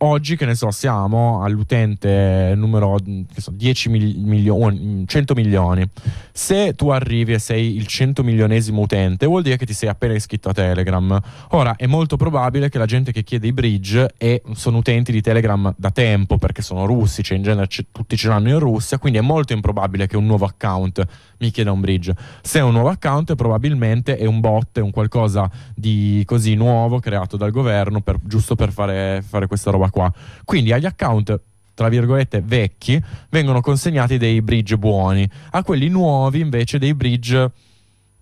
Oggi, 0.00 0.36
che 0.36 0.46
ne 0.46 0.54
so, 0.54 0.70
siamo 0.70 1.42
all'utente 1.42 2.52
numero 2.54 2.98
so, 3.36 3.50
10 3.50 3.88
milioni, 3.88 5.02
100 5.04 5.34
milioni. 5.34 5.88
Se 6.30 6.74
tu 6.76 6.90
arrivi 6.90 7.32
e 7.32 7.40
sei 7.40 7.74
il 7.74 7.84
100 7.84 8.22
milionesimo 8.22 8.82
utente, 8.82 9.26
vuol 9.26 9.42
dire 9.42 9.56
che 9.56 9.66
ti 9.66 9.72
sei 9.72 9.88
appena 9.88 10.14
iscritto 10.14 10.50
a 10.50 10.52
Telegram. 10.52 11.20
Ora, 11.48 11.74
è 11.74 11.86
molto 11.86 12.16
probabile 12.16 12.68
che 12.68 12.78
la 12.78 12.86
gente 12.86 13.10
che 13.10 13.24
chiede 13.24 13.48
i 13.48 13.52
bridge 13.52 14.14
e 14.16 14.40
sono 14.52 14.78
utenti 14.78 15.10
di 15.10 15.20
Telegram 15.20 15.74
da 15.76 15.90
tempo, 15.90 16.38
perché 16.38 16.62
sono 16.62 16.86
russi, 16.86 17.24
cioè 17.24 17.36
in 17.36 17.42
genere 17.42 17.66
c- 17.66 17.86
tutti 17.90 18.16
ce 18.16 18.28
l'hanno 18.28 18.50
in 18.50 18.58
Russia, 18.60 18.98
quindi 18.98 19.18
è 19.18 19.22
molto 19.22 19.52
improbabile 19.52 20.06
che 20.06 20.16
un 20.16 20.26
nuovo 20.26 20.44
account 20.44 21.04
mi 21.38 21.50
chieda 21.50 21.72
un 21.72 21.80
bridge. 21.80 22.14
Se 22.40 22.60
è 22.60 22.62
un 22.62 22.72
nuovo 22.72 22.88
account, 22.88 23.34
probabilmente 23.34 24.16
è 24.16 24.26
un 24.26 24.38
bot, 24.38 24.78
è 24.78 24.80
un 24.80 24.92
qualcosa 24.92 25.50
di 25.74 26.22
così 26.24 26.54
nuovo 26.54 27.00
creato 27.00 27.36
dal 27.36 27.50
governo 27.50 28.00
per, 28.00 28.18
giusto 28.22 28.54
per 28.54 28.70
fare, 28.70 29.24
fare 29.26 29.48
questa 29.48 29.72
roba 29.72 29.86
qua. 29.90 30.12
Quindi 30.44 30.72
agli 30.72 30.86
account 30.86 31.40
tra 31.78 31.88
virgolette 31.88 32.42
vecchi 32.44 33.00
vengono 33.30 33.60
consegnati 33.60 34.18
dei 34.18 34.42
bridge 34.42 34.76
buoni, 34.76 35.30
a 35.50 35.62
quelli 35.62 35.88
nuovi 35.88 36.40
invece 36.40 36.76
dei 36.80 36.92
bridge 36.92 37.52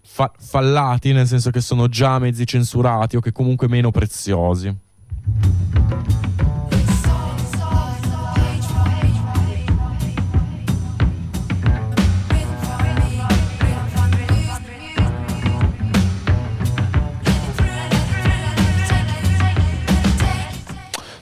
fa- 0.03 0.31
fallati, 0.37 1.12
nel 1.12 1.27
senso 1.27 1.51
che 1.51 1.62
sono 1.62 1.89
già 1.89 2.19
mezzi 2.19 2.47
censurati 2.47 3.17
o 3.17 3.21
che 3.21 3.33
comunque 3.33 3.67
meno 3.67 3.91
preziosi. 3.91 4.75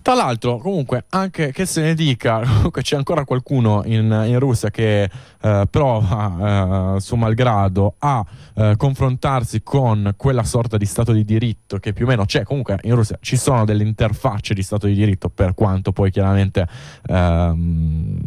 Tra 0.05 0.13
l'altro, 0.13 0.59
comunque, 0.59 1.07
anche 1.09 1.51
che 1.51 1.65
se 1.65 1.81
ne 1.81 1.95
dica, 1.95 2.41
comunque 2.45 2.83
c'è 2.83 2.95
ancora 2.95 3.25
qualcuno 3.25 3.81
in, 3.87 4.25
in 4.27 4.39
Russia 4.39 4.71
che 4.71 5.09
eh, 5.45 5.67
prova, 5.69 6.97
eh, 6.97 7.01
suo 7.01 7.17
malgrado, 7.17 7.97
a 7.99 8.25
eh, 8.55 8.75
confrontarsi 8.79 9.63
con 9.63 10.15
quella 10.17 10.43
sorta 10.43 10.79
di 10.79 10.87
Stato 10.87 11.13
di 11.13 11.23
diritto 11.23 11.79
che 11.79 11.93
più 11.93 12.07
o 12.07 12.09
meno 12.09 12.25
c'è. 12.25 12.45
Comunque 12.45 12.79
in 12.85 12.95
Russia 12.95 13.19
ci 13.21 13.37
sono 13.37 13.67
delle 13.67 13.83
interfacce 13.83 14.55
di 14.55 14.63
Stato 14.63 14.87
di 14.87 14.95
diritto, 14.95 15.29
per 15.29 15.53
quanto 15.53 15.93
poi 15.93 16.11
chiaramente 16.11 16.67
ehm, 17.07 18.19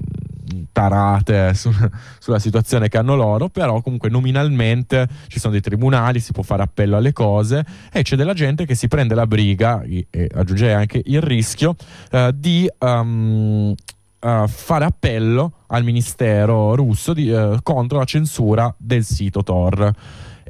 tarate 0.71 1.55
su, 1.55 1.71
sulla 2.19 2.37
situazione 2.37 2.87
che 2.87 2.99
hanno 2.99 3.15
loro, 3.15 3.49
però 3.49 3.81
comunque 3.81 4.09
nominalmente 4.09 5.07
ci 5.27 5.39
sono 5.39 5.53
dei 5.53 5.61
tribunali, 5.61 6.19
si 6.19 6.33
può 6.33 6.43
fare 6.43 6.61
appello 6.61 6.97
alle 6.97 7.13
cose 7.13 7.65
e 7.91 8.03
c'è 8.03 8.15
della 8.15 8.33
gente 8.33 8.67
che 8.67 8.75
si 8.75 8.87
prende 8.87 9.15
la 9.15 9.25
briga, 9.25 9.81
e 9.81 10.07
aggiungerei 10.35 10.75
anche 10.75 11.01
il 11.03 11.21
rischio, 11.21 11.75
eh, 12.11 12.31
di 12.35 12.69
um, 12.77 13.73
uh, 14.19 14.47
fare 14.47 14.85
appello 14.85 15.56
al 15.67 15.83
ministero 15.83 16.75
russo 16.75 17.13
di, 17.13 17.29
uh, 17.29 17.57
contro 17.63 17.99
la 17.99 18.05
censura 18.05 18.73
del 18.77 19.03
sito 19.03 19.43
Tor. 19.43 19.93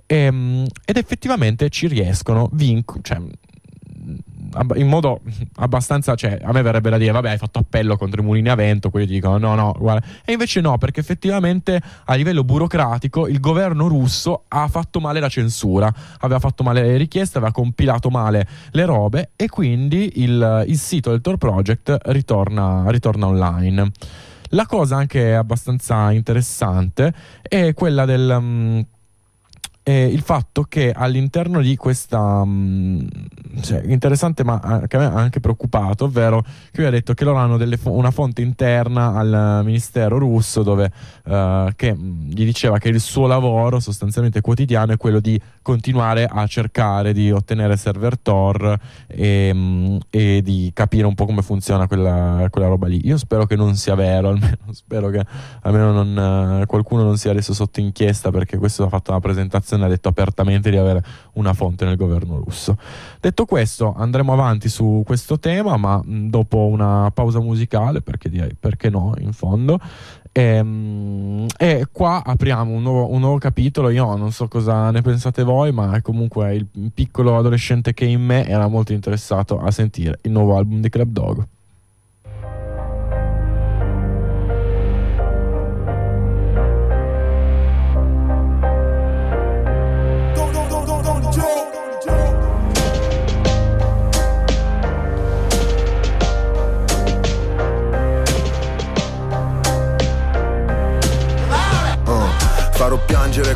E, 0.06 0.28
um, 0.28 0.66
ed 0.86 0.98
effettivamente 0.98 1.70
ci 1.70 1.88
riescono, 1.88 2.50
vinc- 2.54 3.02
cioè, 3.02 3.20
in 4.76 4.88
modo 4.88 5.22
abbastanza, 5.56 6.16
cioè 6.16 6.40
a 6.42 6.52
me 6.52 6.62
verrebbe 6.62 6.90
da 6.90 6.98
dire, 6.98 7.12
vabbè, 7.12 7.32
hai 7.32 7.38
fatto 7.38 7.60
appello 7.60 7.98
contro 7.98 8.22
i 8.22 8.24
mulini 8.24 8.50
a 8.50 8.56
vento, 8.56 8.90
quelli 8.90 9.06
dicono 9.06 9.38
no, 9.38 9.56
no, 9.56 9.76
guarda. 9.78 10.06
E 10.24 10.32
invece 10.32 10.62
no, 10.62 10.78
perché 10.78 11.00
effettivamente 11.00 11.82
a 12.06 12.14
livello 12.16 12.44
burocratico 12.44 13.28
il 13.28 13.40
governo 13.40 13.88
russo 13.88 14.44
ha 14.48 14.68
fatto 14.68 15.00
male 15.00 15.20
la 15.20 15.30
censura, 15.30 15.94
aveva 16.20 16.40
fatto 16.40 16.64
male 16.64 16.82
le 16.82 16.98
richieste, 16.98 17.38
aveva 17.38 17.52
compilato 17.52 18.10
male 18.10 18.48
le 18.72 18.86
robe 18.86 19.32
e 19.36 19.50
quindi 19.50 20.24
il, 20.24 20.66
il 20.68 20.78
sito 20.78 21.10
del 21.12 21.22
Tor 21.22 21.38
Project 21.38 21.98
ritorna, 22.06 22.86
ritorna 22.88 23.28
online. 23.28 23.92
La 24.50 24.66
cosa 24.66 24.96
anche 24.98 25.34
abbastanza 25.34 26.12
interessante 26.12 27.14
è 27.42 27.74
quella 27.74 28.06
del... 28.06 28.36
Um, 28.40 28.86
eh, 29.88 30.06
il 30.06 30.20
fatto 30.20 30.64
che 30.64 30.92
all'interno 30.92 31.62
di 31.62 31.78
questa 31.78 32.44
mh, 32.44 33.08
cioè, 33.62 33.84
interessante 33.86 34.44
ma 34.44 34.84
che 34.86 34.98
a 34.98 35.00
me 35.00 35.06
ha 35.06 35.14
anche 35.14 35.40
preoccupato 35.40 36.04
ovvero 36.06 36.42
che 36.42 36.80
lui 36.80 36.88
ha 36.88 36.90
detto 36.90 37.14
che 37.14 37.24
loro 37.24 37.38
hanno 37.38 37.58
fo- 37.78 37.92
una 37.92 38.12
fonte 38.12 38.42
interna 38.42 39.14
al 39.14 39.62
ministero 39.64 40.18
russo 40.18 40.62
dove 40.62 40.92
uh, 41.24 41.70
che 41.74 41.94
mh, 41.94 42.32
gli 42.32 42.44
diceva 42.44 42.80
che 42.80 42.90
il 42.90 43.00
suo 43.00 43.28
lavoro 43.28 43.80
sostanzialmente 43.80 44.42
quotidiano 44.42 44.92
è 44.92 44.98
quello 44.98 45.22
di 45.22 45.40
continuare 45.62 46.26
a 46.30 46.46
cercare 46.48 47.14
di 47.14 47.32
ottenere 47.32 47.78
server 47.78 48.20
Tor 48.20 48.78
e, 49.08 49.54
mh, 49.54 50.00
e 50.10 50.42
di 50.42 50.70
capire 50.74 51.06
un 51.06 51.16
po' 51.16 51.26
come 51.26 51.42
funziona 51.42 51.88
quella, 51.88 52.48
quella, 52.50 52.68
roba 52.68 52.88
lì. 52.88 53.06
Io 53.06 53.18
spero 53.18 53.46
che 53.46 53.56
non 53.56 53.76
sia 53.76 53.96
vero 53.96 54.30
almeno 54.36 54.58
spero 54.72 55.10
che 55.10 55.26
almeno 55.62 55.92
non, 55.92 56.62
uh, 56.62 56.66
qualcuno 56.66 57.04
non 57.04 57.18
sia 57.18 57.32
adesso 57.32 57.54
sotto 57.54 57.80
inchiesta 57.80 58.32
perché 58.32 58.58
questo 58.58 58.84
ha 58.84 58.90
fatto 58.90 59.12
una 59.12 59.22
presentazione 59.22 59.76
ha 59.84 59.88
detto 59.88 60.10
apertamente 60.10 60.70
di 60.70 60.78
avere 60.78 61.04
una 61.34 61.54
fonte 61.54 61.86
nel 61.86 61.96
governo 61.96 62.38
russo. 62.38 62.78
Detto 63.20 63.46
questo, 63.46 63.94
andremo 63.96 64.34
avanti 64.34 64.70
su 64.70 65.04
questo 65.06 65.40
tema, 65.40 65.78
ma 65.78 66.02
dopo 66.06 66.66
una 66.66 67.12
pausa 67.14 67.40
musicale, 67.40 68.02
perché 68.02 68.30
direi 68.30 68.56
perché 68.60 68.90
no, 68.90 69.14
in 69.20 69.34
fondo. 69.34 69.80
E, 70.32 70.42
ehm, 70.42 71.46
e 71.58 71.88
qua 71.92 72.24
apriamo 72.24 72.72
un 72.72 72.84
nuovo, 72.84 73.12
un 73.12 73.20
nuovo, 73.20 73.38
capitolo. 73.40 73.90
Io 73.90 74.16
non 74.16 74.32
so 74.32 74.48
cosa 74.48 74.92
ne 74.92 75.02
pensate 75.02 75.44
voi, 75.44 75.72
ma 75.72 76.00
comunque 76.02 76.54
il 76.54 76.68
piccolo 76.94 77.38
adolescente 77.38 77.94
che 77.94 78.06
in 78.06 78.24
me 78.24 78.46
era 78.48 78.68
molto 78.68 78.94
interessato 78.94 79.60
a 79.60 79.72
sentire 79.72 80.20
il 80.24 80.32
nuovo 80.32 80.56
album 80.56 80.80
di 80.80 80.90
Club 80.90 81.10
Dog. 81.12 81.48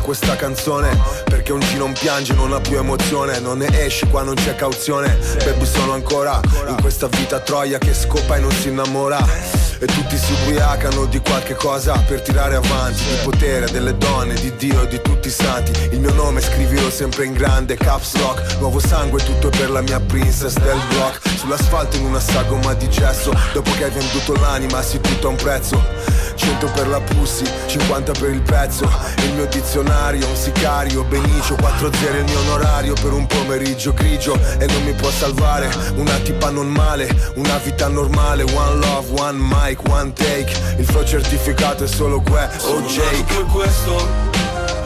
Questa 0.02 0.36
canzone 0.36 0.98
Perché 1.24 1.52
un 1.52 1.60
G 1.60 1.76
non 1.76 1.92
piange, 1.92 2.34
non 2.34 2.52
ha 2.52 2.60
più 2.60 2.76
emozione 2.76 3.38
Non 3.38 3.58
ne 3.58 3.84
esci 3.84 4.06
qua 4.08 4.22
non 4.22 4.34
c'è 4.34 4.54
cauzione. 4.54 5.18
Baby 5.44 5.64
sono 5.64 5.92
ancora 5.92 6.40
in 6.68 6.76
questa 6.80 7.08
vita 7.08 7.40
troia 7.40 7.78
che 7.78 7.94
scopa 7.94 8.36
e 8.36 8.40
non 8.40 8.50
si 8.50 8.68
innamora 8.68 9.71
E 9.82 9.86
tutti 9.86 10.16
si 10.16 10.32
ubriacano 10.32 11.06
di 11.06 11.18
qualche 11.18 11.56
cosa 11.56 11.98
per 12.06 12.22
tirare 12.22 12.54
avanti 12.54 13.02
Di 13.02 13.16
potere, 13.24 13.68
delle 13.68 13.98
donne, 13.98 14.34
di 14.34 14.54
Dio 14.54 14.82
e 14.82 14.86
di 14.86 15.00
tutti 15.02 15.26
i 15.26 15.32
santi. 15.32 15.72
Il 15.90 15.98
mio 15.98 16.12
nome 16.14 16.40
scrivilo 16.40 16.88
sempre 16.88 17.24
in 17.24 17.32
grande, 17.32 17.74
caps 17.76 18.14
lock. 18.18 18.58
Nuovo 18.60 18.78
sangue, 18.78 19.20
tutto 19.24 19.48
per 19.48 19.70
la 19.70 19.80
mia 19.80 19.98
princess 19.98 20.54
del 20.54 20.78
block 20.88 21.30
Sull'asfalto 21.36 21.96
in 21.96 22.04
una 22.04 22.20
sagoma 22.20 22.74
di 22.74 22.88
gesso. 22.88 23.32
Dopo 23.52 23.72
che 23.72 23.82
hai 23.82 23.90
venduto 23.90 24.34
l'anima, 24.34 24.80
sì 24.82 25.00
tutto 25.00 25.26
a 25.26 25.30
un 25.30 25.36
prezzo. 25.36 26.20
100 26.34 26.66
per 26.68 26.88
la 26.88 27.00
pussy, 27.00 27.44
50 27.66 28.12
per 28.12 28.30
il 28.30 28.42
pezzo. 28.42 28.88
Il 29.24 29.32
mio 29.34 29.46
dizionario, 29.46 30.28
un 30.28 30.36
sicario, 30.36 31.02
Benicio. 31.04 31.56
4 31.56 31.92
zero 31.94 32.18
il 32.18 32.24
mio 32.24 32.38
onorario 32.40 32.94
per 32.94 33.12
un 33.12 33.26
pomeriggio 33.26 33.92
grigio. 33.92 34.38
E 34.58 34.66
non 34.66 34.84
mi 34.84 34.92
può 34.92 35.10
salvare 35.10 35.68
una 35.96 36.16
tipa 36.18 36.50
non 36.50 36.68
male 36.68 37.08
Una 37.34 37.56
vita 37.58 37.88
normale, 37.88 38.44
one 38.44 38.76
love, 38.76 39.20
one 39.20 39.38
mic, 39.38 39.71
one 39.88 40.12
take. 40.12 40.52
Il 40.78 40.84
flow 40.84 41.04
certificato 41.04 41.84
è 41.84 41.86
solo 41.86 42.20
gue 42.20 42.44
o 42.44 42.58
Sono 42.58 42.86
Jake. 42.86 43.34
per 43.34 43.46
questo, 43.46 44.08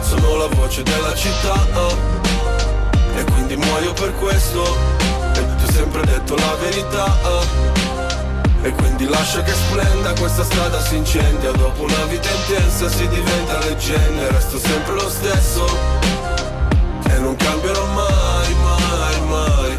sono 0.01 0.35
la 0.35 0.47
voce 0.47 0.83
della 0.83 1.13
città 1.15 1.53
oh. 1.73 1.95
E 3.15 3.23
quindi 3.31 3.55
muoio 3.55 3.93
per 3.93 4.13
questo 4.15 4.63
E 5.33 5.55
ti 5.57 5.65
ho 5.65 5.71
sempre 5.71 6.05
detto 6.05 6.35
la 6.35 6.55
verità 6.61 7.17
oh. 7.23 7.45
E 8.61 8.71
quindi 8.71 9.07
lascia 9.07 9.41
che 9.43 9.53
splenda 9.53 10.13
questa 10.19 10.43
strada 10.43 10.79
si 10.81 10.97
incendia 10.97 11.51
Dopo 11.51 11.83
una 11.83 12.03
vita 12.09 12.29
intensa 12.29 12.89
si 12.89 13.07
diventa 13.07 13.59
leggenda 13.59 14.31
Resto 14.31 14.59
sempre 14.59 14.93
lo 14.93 15.09
stesso. 15.09 15.65
E 17.09 17.17
non 17.19 17.35
cambierò 17.35 17.85
mai 17.93 18.16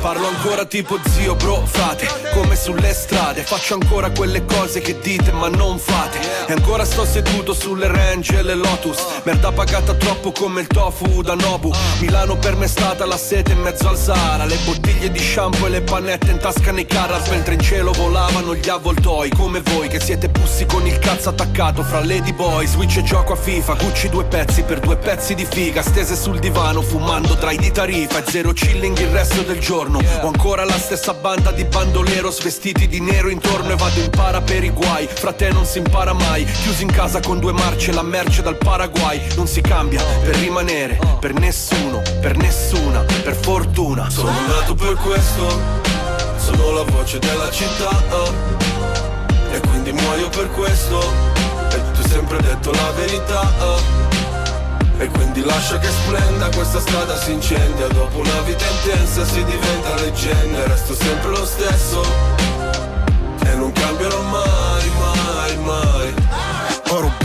Parlo 0.09 0.29
ancora 0.29 0.65
tipo 0.65 0.99
zio, 1.11 1.35
bro, 1.35 1.67
frate 1.67 2.09
Come 2.33 2.57
sulle 2.57 2.95
strade. 2.95 3.43
Faccio 3.43 3.75
ancora 3.75 4.11
quelle 4.11 4.43
cose 4.43 4.81
che 4.81 4.99
dite 5.01 5.33
ma 5.33 5.49
non 5.49 5.79
fate. 5.79 6.19
E 6.47 6.53
ancora 6.53 6.87
sto 6.87 7.05
seduto 7.05 7.53
sulle 7.53 7.89
range 7.89 8.39
e 8.39 8.43
le 8.43 8.55
Lotus. 8.55 9.05
Merda 9.25 9.53
pagata 9.53 9.93
troppo 9.93 10.33
come 10.33 10.63
il 10.63 10.67
tofu 10.67 11.21
da 11.21 11.35
Nobu. 11.35 11.71
Milano 12.01 12.37
per 12.37 12.57
me 12.57 12.65
è 12.65 12.69
stata 12.69 13.05
la 13.05 13.19
sete 13.19 13.53
in 13.53 13.61
mezzo 13.61 13.87
al 13.87 13.99
Sahara. 13.99 14.47
Le 14.47 14.57
bottiglie 14.65 15.11
di 15.11 15.19
shampoo 15.19 15.67
e 15.67 15.69
le 15.69 15.83
pannette 15.83 16.31
in 16.31 16.39
tasca 16.39 16.73
nei 16.73 16.87
Carras 16.87 17.29
Mentre 17.29 17.55
in 17.55 17.61
cielo 17.61 17.93
volavano 17.93 18.55
gli 18.55 18.69
avvoltoi. 18.71 19.29
Come 19.37 19.61
voi 19.61 19.89
che 19.89 20.01
siete 20.01 20.31
pussi 20.31 20.65
con 20.65 20.87
il 20.87 20.99
cazzo 21.01 21.29
attaccato 21.29 21.83
Fra 21.83 22.03
Lady 22.03 22.33
Boy, 22.33 22.67
Switch 22.67 22.97
e 22.97 23.03
gioco 23.03 23.35
a 23.35 23.37
FIFA. 23.37 23.75
Gucci 23.75 24.09
due 24.09 24.25
pezzi 24.25 24.63
per 24.63 24.81
due 24.81 24.97
pezzi 24.97 25.35
di 25.35 25.45
figa 25.45 25.83
Stese 25.83 26.17
sul 26.17 26.39
divano 26.39 26.81
fumando 26.81 27.37
tra 27.37 27.51
i 27.51 27.59
di 27.59 27.71
tarifa. 27.71 28.25
E 28.25 28.31
zero 28.31 28.53
chilling 28.53 28.97
il 28.97 29.09
resto 29.09 29.43
del 29.43 29.59
giorno 29.59 29.97
Ho 30.23 30.27
ancora 30.29 30.65
la 30.65 30.79
stessa 30.79 31.15
banda 31.15 31.53
di 31.53 31.65
bandoleros 31.65 32.43
Vestiti 32.43 32.89
di 32.89 33.01
nero 33.01 33.29
intorno 33.29 33.73
e 33.73 33.77
vado 33.77 34.01
in 34.01 34.11
para 34.11 34.41
per 34.41 34.65
i 34.65 34.71
guai. 34.71 35.07
Fra 35.07 35.33
te 35.33 35.51
non 35.51 35.65
si 35.65 35.79
impara 35.79 36.13
mai. 36.13 36.45
Chiusi 36.45 36.83
in 36.83 36.91
casa 36.91 37.21
con 37.21 37.39
due 37.39 37.53
marce 37.53 37.93
La 37.93 38.03
merce 38.03 38.43
dal 38.43 38.57
Paraguay. 38.57 39.21
Non 39.37 39.47
si 39.47 39.61
cambia 39.61 40.03
per 40.23 40.37
rimanere 40.37 40.99
Per 41.21 41.33
nessuno, 41.35 42.03
per 42.21 42.37
nessuna 42.37 43.01
Per 43.01 43.35
fortuna. 43.35 44.09
Sono 44.11 44.31
nato 44.47 44.75
per 44.75 44.95
questo, 44.95 45.59
sono 46.37 46.73
la 46.73 46.83
voce 46.83 47.19
della 47.19 47.51
città 47.51 48.03
oh. 48.11 48.33
E 49.51 49.61
quindi 49.61 49.93
muoio 49.93 50.29
per 50.29 50.51
questo 50.51 51.01
E 51.71 51.77
ho 51.77 52.09
sempre 52.09 52.41
detto 52.41 52.71
la 52.71 52.91
verità 52.93 53.41
oh. 53.61 54.08
E 54.99 55.07
quindi 55.11 55.45
lascia 55.45 55.79
che 55.79 55.89
splenda 55.89 56.49
questa 56.51 56.81
strada 56.81 57.17
si 57.17 57.33
incendia. 57.33 57.87
Dopo 57.87 58.19
una 58.19 58.41
vita 58.45 58.65
intensa 58.67 59.25
si 59.25 59.45
diventa 59.45 59.95
leggenda 59.95 60.67
Resto 60.67 60.95
sempre 60.95 61.31
lo 61.31 61.47
stesso. 61.47 62.03
E 63.45 63.55
non 63.55 63.73
cambierò 63.73 64.21
mai, 64.23 64.38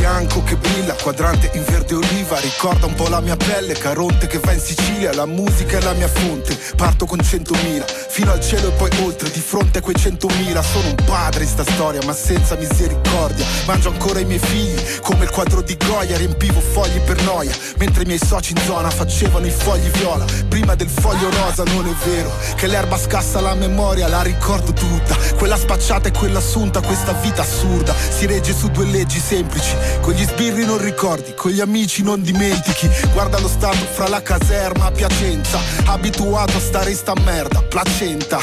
bianco 0.04 0.44
che 0.44 0.58
brilla, 0.58 0.96
quadrante 0.96 1.50
in 1.54 1.64
verde 1.64 1.96
oliva. 1.96 2.38
Ricorda 2.38 2.88
un 2.88 2.94
po' 2.94 3.08
la 3.08 3.22
mia 3.22 3.38
pelle, 3.38 3.74
Caronte 3.74 4.28
che 4.28 4.38
va 4.38 4.52
in 4.52 4.60
Sicilia. 4.60 5.14
La 5.14 5.26
musica 5.26 5.78
è 5.78 5.82
la 5.82 5.94
mia 5.94 6.10
fonte, 6.10 6.60
parto 6.76 7.06
con 7.06 7.22
centomila. 7.22 7.86
Fino 7.86 8.34
al 8.34 8.42
cielo 8.42 8.68
e 8.68 8.72
poi 8.72 8.90
oltre, 9.02 9.32
di 9.32 9.40
fronte 9.40 9.78
a 9.78 9.82
quei 9.82 9.96
centomila. 9.96 10.62
Sono 10.62 10.90
un 10.90 10.96
padre 11.06 11.44
in 11.44 11.50
sta 11.50 11.64
storia, 11.64 12.02
ma 12.06 12.12
senza 12.12 12.56
misericordia. 12.56 13.46
Mangio 13.66 13.92
ancora 13.92 14.20
i 14.20 14.26
miei 14.26 14.40
figli, 14.40 15.00
come 15.00 15.24
il 15.24 15.30
quadro 15.30 15.62
di 15.62 15.78
Goya. 15.78 16.18
Riempivo 16.18 16.60
fogli 16.60 17.00
per 17.00 17.22
noia, 17.24 17.56
mentre 17.78 18.04
i 18.04 18.06
miei 18.06 18.20
soci 18.20 18.52
in 18.52 18.62
zona 18.66 18.90
Facevano 18.90 19.46
i 19.46 19.52
fogli 19.52 19.90
viola, 19.92 20.26
prima 20.50 20.76
del 20.76 20.90
foglio 20.90 21.30
rosa 21.30 21.64
Non 21.64 21.88
è 21.88 22.10
vero, 22.10 22.30
che 22.56 22.68
l'erba 22.68 22.98
scassa 22.98 23.40
la 23.40 23.56
memoria 23.56 24.08
La 24.08 24.22
ricordo 24.22 24.74
tutta, 24.74 25.16
quella 25.38 25.56
spacciata 25.56 26.10
e 26.10 26.12
quella 26.12 26.40
assunta 26.40 26.82
Questa 26.82 27.14
vita 27.14 27.42
assurda, 27.42 27.94
si 27.94 28.26
regge 28.26 28.54
su 28.54 28.70
due 28.70 28.86
leggi 28.86 29.20
semplici 29.20 29.93
Con 30.02 30.14
gli 30.14 30.24
sbirri 30.26 30.66
non 30.66 30.80
ricordi, 30.80 31.34
con 31.36 31.52
gli 31.52 31.60
amici 31.62 32.04
non 32.04 32.22
dimentichi. 32.22 32.90
Guarda 33.14 33.40
lo 33.40 33.48
stato 33.48 33.78
fra 33.94 34.08
la 34.10 34.22
caserma 34.22 34.86
a 34.86 34.92
Piacenza. 34.92 35.60
Abituato 35.86 36.58
a 36.58 36.60
stare 36.60 36.90
in 36.92 36.96
sta 36.98 37.14
merda, 37.24 37.62
placenta. 37.62 38.40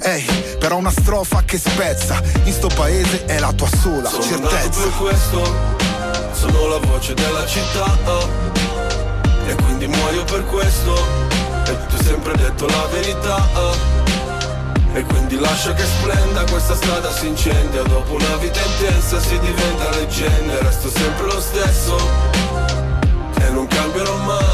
Ehi, 0.00 0.56
però 0.58 0.76
una 0.76 0.90
strofa 0.92 1.42
che 1.44 1.58
spezza. 1.58 2.20
In 2.44 2.52
sto 2.52 2.68
paese 2.74 3.24
è 3.24 3.38
la 3.38 3.52
tua 3.52 3.68
sola 3.80 4.08
Sono 4.08 4.22
certezza. 4.22 4.80
per 4.80 4.92
questo, 4.98 5.54
sono 6.32 6.68
la 6.68 6.78
voce 6.78 7.14
della 7.14 7.44
città. 7.46 7.98
Oh. 8.04 8.28
E 9.46 9.54
quindi 9.54 9.86
muoio 9.86 10.24
per 10.24 10.44
questo 10.44 10.94
E 11.64 11.76
ti 11.88 11.94
ho 11.94 12.02
sempre 12.02 12.36
detto 12.36 12.66
la 12.66 12.86
verità. 12.92 13.97
E 14.94 15.02
quindi 15.04 15.38
lascia 15.38 15.74
che 15.74 15.84
splenda 15.84 16.44
questa 16.50 16.74
strada 16.74 17.10
si 17.12 17.28
incendia. 17.28 17.82
Dopo 17.82 18.14
una 18.14 18.36
vita 18.36 18.60
intensa 18.60 19.20
si 19.20 19.38
diventa 19.38 19.90
leggenda 19.90 20.58
Resto 20.60 20.90
sempre 20.90 21.26
lo 21.26 21.40
stesso. 21.40 21.96
E 23.40 23.50
non 23.50 23.66
cambierò 23.66 24.16
mai, 24.24 24.47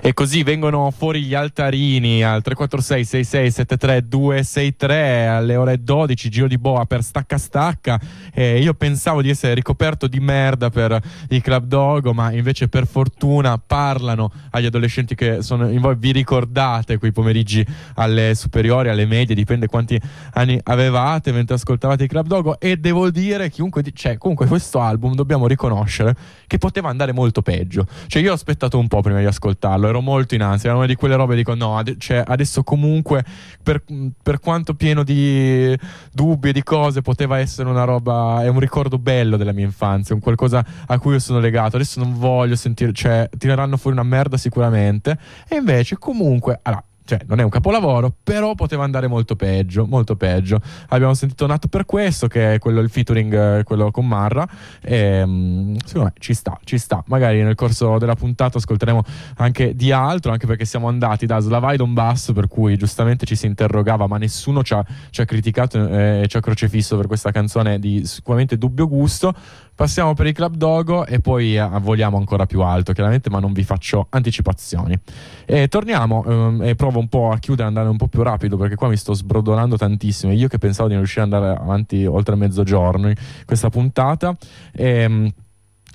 E 0.00 0.14
così 0.14 0.42
vengono 0.42 0.90
fuori 0.90 1.22
gli 1.22 1.34
altarini 1.34 2.22
al 2.22 2.40
346 2.40 3.04
66 3.04 3.50
73 3.50 4.08
263 4.08 5.26
alle 5.26 5.56
ore 5.56 5.82
12, 5.82 6.28
giro 6.28 6.46
di 6.46 6.56
boa 6.56 6.84
per 6.86 7.02
stacca 7.02 7.36
stacca. 7.36 8.00
E 8.32 8.60
io 8.60 8.74
pensavo 8.74 9.22
di 9.22 9.28
essere 9.28 9.54
ricoperto 9.54 10.06
di 10.06 10.20
merda 10.20 10.70
per 10.70 11.00
i 11.30 11.40
Club 11.40 11.66
Dogo, 11.66 12.14
ma 12.14 12.32
invece 12.32 12.68
per 12.68 12.86
fortuna 12.86 13.58
parlano 13.58 14.30
agli 14.50 14.66
adolescenti 14.66 15.14
che 15.14 15.42
sono 15.42 15.68
in 15.68 15.80
voi. 15.80 15.96
Vi 15.98 16.12
ricordate 16.12 16.98
quei 16.98 17.12
pomeriggi 17.12 17.66
alle 17.94 18.34
superiori, 18.34 18.88
alle 18.88 19.06
medie, 19.06 19.34
dipende 19.34 19.66
quanti 19.66 20.00
anni 20.34 20.58
avevate 20.64 21.32
mentre 21.32 21.56
ascoltavate 21.56 22.04
i 22.04 22.08
Club 22.08 22.26
Dogo. 22.26 22.60
E 22.60 22.76
devo 22.76 23.10
dire, 23.10 23.50
chiunque, 23.50 23.82
cioè, 23.92 24.16
comunque 24.16 24.46
questo 24.46 24.80
album 24.80 25.14
dobbiamo 25.14 25.46
riconoscere 25.46 26.14
che 26.46 26.58
poteva 26.58 26.88
andare 26.88 27.12
molto 27.12 27.42
peggio. 27.42 27.86
Cioè, 28.06 28.22
io 28.22 28.30
ho 28.30 28.34
aspettato 28.34 28.78
un 28.78 28.88
po' 28.88 29.00
prima 29.00 29.18
di 29.18 29.26
ascoltarlo, 29.26 29.87
ero 29.88 30.00
molto 30.00 30.34
in 30.34 30.42
ansia. 30.42 30.70
Era 30.70 30.78
una 30.78 30.86
di 30.86 30.94
quelle 30.94 31.16
robe 31.16 31.36
dico: 31.36 31.54
no, 31.54 31.78
ade- 31.78 31.96
cioè, 31.98 32.22
adesso 32.26 32.62
comunque, 32.62 33.24
per, 33.62 33.82
per 34.22 34.40
quanto 34.40 34.74
pieno 34.74 35.02
di 35.02 35.76
dubbi 36.12 36.50
e 36.50 36.52
di 36.52 36.62
cose, 36.62 37.02
poteva 37.02 37.38
essere 37.38 37.68
una 37.68 37.84
roba. 37.84 38.42
È 38.42 38.48
un 38.48 38.58
ricordo 38.58 38.98
bello 38.98 39.36
della 39.36 39.52
mia 39.52 39.64
infanzia, 39.64 40.14
un 40.14 40.20
qualcosa 40.20 40.64
a 40.86 40.98
cui 40.98 41.12
io 41.12 41.18
sono 41.18 41.38
legato. 41.38 41.76
Adesso 41.76 42.00
non 42.00 42.18
voglio 42.18 42.56
sentire, 42.56 42.92
cioè, 42.92 43.28
tireranno 43.36 43.76
fuori 43.76 43.96
una 43.96 44.06
merda 44.06 44.36
sicuramente. 44.36 45.18
E 45.48 45.56
invece, 45.56 45.98
comunque, 45.98 46.58
allora, 46.62 46.84
cioè 47.08 47.20
non 47.26 47.40
è 47.40 47.42
un 47.42 47.48
capolavoro, 47.48 48.14
però 48.22 48.54
poteva 48.54 48.84
andare 48.84 49.06
molto 49.06 49.34
peggio, 49.34 49.86
molto 49.86 50.14
peggio. 50.14 50.60
Abbiamo 50.88 51.14
sentito 51.14 51.46
Nato 51.46 51.66
per 51.66 51.86
questo, 51.86 52.26
che 52.26 52.54
è 52.54 52.58
quello 52.58 52.80
il 52.80 52.90
featuring, 52.90 53.60
eh, 53.60 53.62
quello 53.62 53.90
con 53.90 54.06
Marra. 54.06 54.46
E, 54.82 55.24
mm, 55.24 55.76
secondo 55.86 56.08
me 56.08 56.12
ci 56.18 56.34
sta, 56.34 56.60
ci 56.64 56.76
sta. 56.76 57.02
Magari 57.06 57.42
nel 57.42 57.54
corso 57.54 57.96
della 57.96 58.14
puntata 58.14 58.58
ascolteremo 58.58 59.02
anche 59.36 59.74
di 59.74 59.90
altro, 59.90 60.32
anche 60.32 60.46
perché 60.46 60.66
siamo 60.66 60.86
andati 60.86 61.24
da 61.24 61.38
Slavai 61.38 61.78
Donbass, 61.78 62.32
per 62.32 62.46
cui 62.46 62.76
giustamente 62.76 63.24
ci 63.24 63.36
si 63.36 63.46
interrogava, 63.46 64.06
ma 64.06 64.18
nessuno 64.18 64.62
ci 64.62 64.74
ha, 64.74 64.84
ci 65.08 65.22
ha 65.22 65.24
criticato 65.24 65.88
eh, 65.88 66.20
e 66.24 66.28
ci 66.28 66.36
ha 66.36 66.40
crocefisso 66.40 66.98
per 66.98 67.06
questa 67.06 67.30
canzone 67.30 67.78
di 67.78 68.04
sicuramente 68.04 68.58
dubbio 68.58 68.86
gusto. 68.86 69.32
Passiamo 69.78 70.12
per 70.12 70.26
i 70.26 70.32
Club 70.32 70.56
Dogo 70.56 71.06
e 71.06 71.20
poi 71.20 71.56
eh, 71.56 71.68
voliamo 71.80 72.16
ancora 72.16 72.46
più 72.46 72.62
alto, 72.62 72.92
chiaramente, 72.92 73.30
ma 73.30 73.38
non 73.38 73.52
vi 73.52 73.62
faccio 73.62 74.08
anticipazioni. 74.10 74.98
E 75.46 75.68
torniamo 75.68 76.24
ehm, 76.26 76.62
e 76.64 76.74
provo 76.74 76.98
un 76.98 77.06
po' 77.06 77.30
a 77.30 77.38
chiudere, 77.38 77.68
andare 77.68 77.88
un 77.88 77.96
po' 77.96 78.08
più 78.08 78.24
rapido, 78.24 78.56
perché 78.56 78.74
qua 78.74 78.88
mi 78.88 78.96
sto 78.96 79.14
sbrodolando 79.14 79.76
tantissimo. 79.76 80.32
Io 80.32 80.48
che 80.48 80.58
pensavo 80.58 80.88
di 80.88 80.94
non 80.94 81.04
riuscire 81.04 81.26
ad 81.26 81.32
andare 81.32 81.56
avanti 81.60 82.04
oltre 82.06 82.34
mezzogiorno 82.34 83.12
questa 83.46 83.70
puntata. 83.70 84.36
Ehm, 84.72 85.30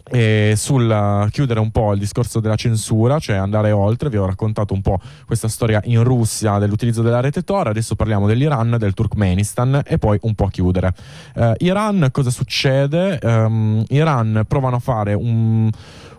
e 0.10 0.54
sul 0.58 0.90
uh, 0.90 1.30
chiudere 1.30 1.60
un 1.60 1.72
po' 1.72 1.94
il 1.94 2.00
discorso 2.00 2.40
della 2.40 2.56
censura, 2.56 3.20
cioè 3.20 3.36
andare 3.36 3.72
oltre, 3.72 4.10
vi 4.10 4.18
ho 4.18 4.26
raccontato 4.26 4.74
un 4.74 4.82
po' 4.82 5.00
questa 5.26 5.48
storia 5.48 5.82
in 5.86 6.04
Russia 6.04 6.58
dell'utilizzo 6.58 7.02
della 7.02 7.20
rete 7.20 7.44
Tor, 7.44 7.68
adesso 7.68 7.96
parliamo 7.96 8.28
dell'Iran, 8.28 8.76
del 8.78 8.94
Turkmenistan 8.94 9.82
e 9.86 9.98
poi 9.98 10.18
un 10.22 10.36
po' 10.36 10.48
chiudere. 10.48 10.94
Uh, 11.36 11.54
Iran, 11.60 12.10
cosa 12.12 12.30
succede? 12.30 13.20
Um, 13.24 13.84
Iran 13.90 14.44
provano 14.48 14.78
a 14.78 14.80
fare 14.80 15.14
un 15.14 15.70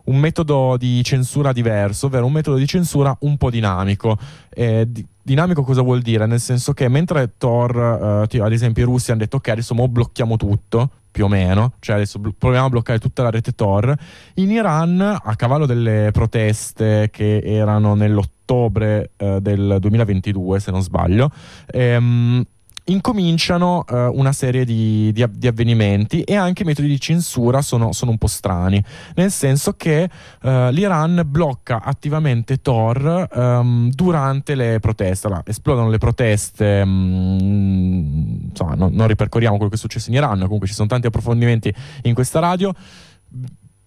un 0.05 0.19
metodo 0.19 0.77
di 0.77 1.03
censura 1.03 1.53
diverso, 1.53 2.07
ovvero 2.07 2.27
un 2.27 2.33
metodo 2.33 2.57
di 2.57 2.67
censura 2.67 3.17
un 3.21 3.37
po' 3.37 3.51
dinamico. 3.51 4.19
Eh, 4.51 4.85
di- 4.87 5.07
dinamico 5.23 5.63
cosa 5.63 5.81
vuol 5.83 6.03
dire? 6.03 6.27
Nel 6.27 6.41
senso 6.41 6.73
che 6.73 6.89
mentre 6.89 7.35
Tor, 7.39 8.27
eh, 8.31 8.41
ad 8.41 8.53
esempio 8.53 8.83
i 8.83 8.87
russi 8.87 9.11
hanno 9.11 9.21
detto 9.21 9.37
ok 9.37 9.49
adesso 9.49 9.75
mo 9.75 9.89
blocchiamo 9.89 10.37
tutto, 10.37 10.91
più 11.15 11.27
o 11.27 11.29
meno, 11.29 11.75
cioè 11.79 11.95
adesso 11.95 12.19
proviamo 12.19 12.67
a 12.67 12.71
bloccare 12.71 12.99
tutta 12.99 13.23
la 13.23 13.31
rete 13.31 13.53
Tor, 13.53 13.95
in 14.35 14.51
Iran 14.51 15.01
a 15.01 15.37
cavallo 15.37 15.65
delle 15.65 16.11
proteste 16.11 17.09
che 17.13 17.39
erano 17.39 17.95
nell'ottobre 17.95 19.13
eh, 19.17 19.39
del 19.41 19.77
2022 19.79 20.59
se 20.59 20.73
non 20.73 20.83
sbaglio, 20.83 21.31
ehm, 21.67 22.45
incominciano 22.85 23.85
eh, 23.89 24.07
una 24.07 24.33
serie 24.33 24.65
di, 24.65 25.11
di, 25.13 25.25
di, 25.31 25.47
avvenimenti 25.47 26.23
e 26.23 26.35
anche 26.35 26.63
i 26.63 26.67
metodi 26.67 26.89
di 26.89 27.01
censura 27.01 27.63
sono, 27.63 27.93
sono 27.93 28.11
un 28.11 28.19
po' 28.19 28.27
strani, 28.27 28.83
nel 29.15 29.31
senso 29.31 29.75
che 29.75 30.09
eh, 30.43 30.73
l'Iran 30.73 31.23
blocca 31.27 31.83
attivamente 31.83 32.61
Tor 32.61 33.29
ehm, 33.33 33.91
durante 33.91 34.55
le 34.55 34.81
proteste. 34.81 35.27
Allora, 35.27 35.43
esplodono 35.47 35.89
le 35.89 35.99
proteste, 35.99 36.85
mh, 36.85 38.49
insomma, 38.51 38.75
no, 38.75 38.89
non 38.93 39.07
ripercorriamo 39.07 39.57
quello 39.57 39.71
che 39.71 39.77
è 39.77 39.81
successo 39.81 40.11
in 40.11 40.17
Iran, 40.17 40.41
comunque 40.41 40.67
ci 40.67 40.75
sono 40.75 40.89
tanti 40.89 41.07
approfondimenti 41.07 41.73
in 42.03 42.15
questa 42.15 42.39
radio 42.39 42.75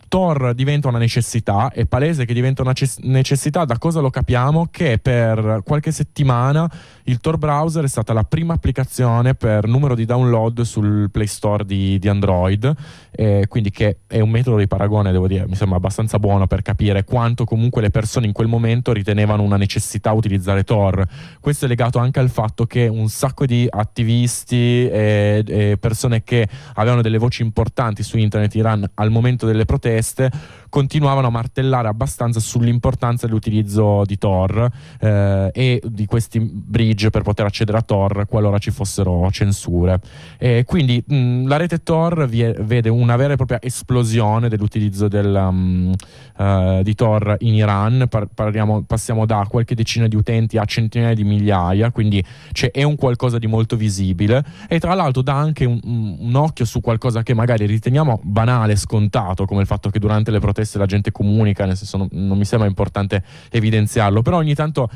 Tor 0.07 0.53
diventa 0.53 0.87
una 0.87 0.97
necessità, 0.97 1.71
è 1.71 1.85
palese 1.85 2.25
che 2.25 2.33
diventa 2.33 2.61
una 2.61 2.73
necessità, 3.01 3.65
da 3.65 3.77
cosa 3.77 3.99
lo 3.99 4.09
capiamo? 4.09 4.67
Che 4.71 4.99
per 4.99 5.61
qualche 5.65 5.91
settimana 5.91 6.69
il 7.03 7.19
Tor 7.19 7.37
browser 7.37 7.83
è 7.83 7.87
stata 7.87 8.13
la 8.13 8.23
prima 8.23 8.53
applicazione 8.53 9.33
per 9.33 9.67
numero 9.67 9.95
di 9.95 10.05
download 10.05 10.61
sul 10.61 11.09
Play 11.11 11.27
Store 11.27 11.65
di, 11.65 11.99
di 11.99 12.07
Android, 12.07 12.73
eh, 13.11 13.45
quindi 13.47 13.71
che 13.71 13.99
è 14.07 14.19
un 14.19 14.29
metodo 14.29 14.57
di 14.57 14.67
paragone, 14.67 15.11
devo 15.11 15.27
dire, 15.27 15.47
mi 15.47 15.55
sembra 15.55 15.77
abbastanza 15.77 16.19
buono 16.19 16.47
per 16.47 16.61
capire 16.61 17.03
quanto 17.03 17.43
comunque 17.43 17.81
le 17.81 17.89
persone 17.89 18.27
in 18.27 18.33
quel 18.33 18.47
momento 18.47 18.93
ritenevano 18.93 19.43
una 19.43 19.57
necessità 19.57 20.11
utilizzare 20.11 20.63
Tor. 20.63 21.05
Questo 21.39 21.65
è 21.65 21.67
legato 21.67 21.99
anche 21.99 22.19
al 22.19 22.29
fatto 22.29 22.65
che 22.65 22.87
un 22.87 23.09
sacco 23.09 23.45
di 23.45 23.67
attivisti 23.69 24.87
e, 24.87 25.43
e 25.45 25.77
persone 25.79 26.23
che 26.23 26.47
avevano 26.75 27.01
delle 27.01 27.17
voci 27.17 27.41
importanti 27.41 28.03
su 28.03 28.17
internet 28.17 28.55
Iran 28.55 28.89
al 28.95 29.09
momento 29.09 29.45
delle 29.45 29.65
proteste 29.65 29.95
proteste 29.97 30.29
continuavano 30.69 31.27
a 31.27 31.29
martellare 31.29 31.87
abbastanza 31.87 32.39
sull'importanza 32.39 33.25
dell'utilizzo 33.25 34.03
di 34.05 34.17
Tor 34.17 34.69
eh, 34.99 35.49
e 35.53 35.81
di 35.83 36.05
questi 36.05 36.39
bridge 36.39 37.09
per 37.09 37.21
poter 37.21 37.45
accedere 37.45 37.77
a 37.77 37.81
Tor 37.81 38.25
qualora 38.27 38.57
ci 38.57 38.71
fossero 38.71 39.29
censure. 39.31 39.99
E 40.37 40.63
quindi 40.65 41.03
mh, 41.05 41.47
la 41.47 41.57
rete 41.57 41.83
Tor 41.83 42.27
vie- 42.27 42.55
vede 42.59 42.89
una 42.89 43.15
vera 43.15 43.33
e 43.33 43.35
propria 43.35 43.59
esplosione 43.61 44.49
dell'utilizzo 44.49 45.07
del, 45.07 45.33
um, 45.33 45.93
uh, 46.37 46.81
di 46.83 46.95
Tor 46.95 47.37
in 47.39 47.53
Iran, 47.53 48.05
Par- 48.09 48.27
parliamo, 48.33 48.83
passiamo 48.83 49.25
da 49.25 49.45
qualche 49.49 49.75
decina 49.75 50.07
di 50.07 50.15
utenti 50.15 50.57
a 50.57 50.65
centinaia 50.65 51.13
di 51.13 51.23
migliaia, 51.23 51.91
quindi 51.91 52.23
cioè, 52.51 52.71
è 52.71 52.83
un 52.83 52.95
qualcosa 52.95 53.37
di 53.37 53.47
molto 53.47 53.75
visibile 53.75 54.43
e 54.67 54.79
tra 54.79 54.93
l'altro 54.93 55.21
dà 55.21 55.35
anche 55.35 55.65
un, 55.65 55.79
un 55.83 56.35
occhio 56.35 56.65
su 56.65 56.81
qualcosa 56.81 57.23
che 57.23 57.33
magari 57.33 57.65
riteniamo 57.65 58.19
banale, 58.23 58.75
scontato, 58.75 59.45
come 59.45 59.61
il 59.61 59.67
fatto 59.67 59.89
che 59.89 59.99
durante 59.99 60.31
le 60.31 60.39
proteste 60.39 60.56
la 60.77 60.85
gente 60.85 61.11
comunica, 61.11 61.65
nel 61.65 61.77
senso 61.77 61.97
non, 61.97 62.07
non 62.11 62.37
mi 62.37 62.45
sembra 62.45 62.67
importante 62.67 63.23
evidenziarlo, 63.49 64.21
però 64.21 64.37
ogni 64.37 64.55
tanto 64.55 64.89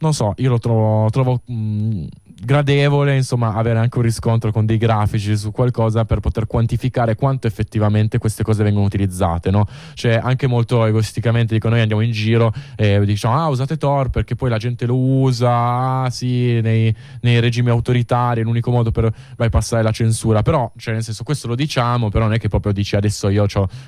non 0.00 0.14
so, 0.14 0.32
io 0.36 0.50
lo 0.50 0.58
trovo, 0.58 1.10
trovo 1.10 1.40
mh, 1.44 2.04
gradevole, 2.40 3.16
insomma, 3.16 3.54
avere 3.54 3.78
anche 3.78 3.98
un 3.98 4.04
riscontro 4.04 4.52
con 4.52 4.64
dei 4.64 4.78
grafici 4.78 5.36
su 5.36 5.50
qualcosa 5.50 6.04
per 6.04 6.20
poter 6.20 6.46
quantificare 6.46 7.16
quanto 7.16 7.46
effettivamente 7.46 8.18
queste 8.18 8.42
cose 8.42 8.62
vengono 8.62 8.86
utilizzate, 8.86 9.50
no? 9.50 9.66
Cioè, 9.94 10.20
anche 10.22 10.46
molto 10.46 10.84
egoisticamente 10.84 11.54
dico 11.54 11.68
noi 11.68 11.80
andiamo 11.80 12.02
in 12.02 12.12
giro 12.12 12.52
e 12.76 13.04
diciamo 13.04 13.34
"Ah, 13.34 13.48
usate 13.48 13.76
Tor 13.76 14.10
perché 14.10 14.36
poi 14.36 14.50
la 14.50 14.58
gente 14.58 14.86
lo 14.86 14.96
usa, 14.96 16.02
ah, 16.04 16.10
sì, 16.10 16.60
nei, 16.60 16.94
nei 17.22 17.40
regimi 17.40 17.70
autoritari 17.70 18.40
è 18.40 18.44
l'unico 18.44 18.70
modo 18.70 18.92
per 18.92 19.12
bypassare 19.36 19.82
la 19.82 19.90
censura". 19.90 20.42
Però, 20.42 20.70
cioè, 20.76 20.94
nel 20.94 21.02
senso, 21.02 21.24
questo 21.24 21.48
lo 21.48 21.54
diciamo, 21.56 22.08
però 22.08 22.24
non 22.24 22.34
è 22.34 22.38
che 22.38 22.48
proprio 22.48 22.72
dici 22.72 22.94
adesso 22.94 23.28
io 23.28 23.46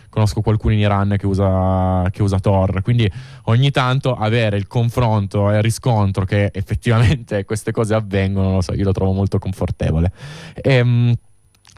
conosco 0.08 0.40
qualcuno 0.40 0.74
in 0.74 0.80
Iran 0.80 1.14
che 1.18 1.26
usa, 1.26 2.08
che 2.10 2.22
usa 2.22 2.40
Tor. 2.40 2.82
Quindi 2.82 3.10
ogni 3.44 3.70
tanto 3.70 4.14
avere 4.14 4.56
il 4.56 4.66
confronto 4.66 5.50
e 5.50 5.56
il 5.56 5.62
riscontro 5.62 6.24
che 6.24 6.50
effettivamente 6.52 7.44
queste 7.50 7.70
cose 7.70 7.94
avvengono 7.94 8.39
non 8.42 8.54
lo 8.54 8.60
so, 8.60 8.74
io 8.74 8.84
lo 8.84 8.92
trovo 8.92 9.12
molto 9.12 9.38
confortevole. 9.38 10.12
Ehm, 10.54 11.14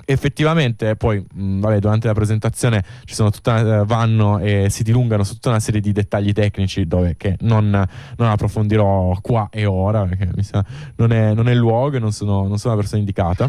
effettivamente 0.04 0.96
poi 0.96 1.24
mh, 1.32 1.60
vabbè, 1.60 1.78
durante 1.78 2.06
la 2.06 2.14
presentazione 2.14 2.82
tutta, 3.04 3.80
eh, 3.80 3.84
vanno 3.84 4.38
e 4.38 4.68
si 4.70 4.82
dilungano 4.82 5.24
su 5.24 5.34
tutta 5.34 5.50
una 5.50 5.60
serie 5.60 5.80
di 5.80 5.92
dettagli 5.92 6.32
tecnici 6.32 6.86
dove 6.86 7.14
che 7.16 7.36
non, 7.40 7.68
non 7.68 8.28
approfondirò 8.28 9.16
qua 9.20 9.48
e 9.50 9.64
ora 9.66 10.04
perché 10.04 10.28
mi 10.34 10.42
sa, 10.42 10.64
non, 10.96 11.12
è, 11.12 11.34
non 11.34 11.48
è 11.48 11.52
il 11.52 11.58
luogo 11.58 11.96
e 11.96 12.00
non 12.00 12.12
sono, 12.12 12.46
non 12.46 12.58
sono 12.58 12.74
la 12.74 12.80
persona 12.80 13.00
indicata 13.00 13.48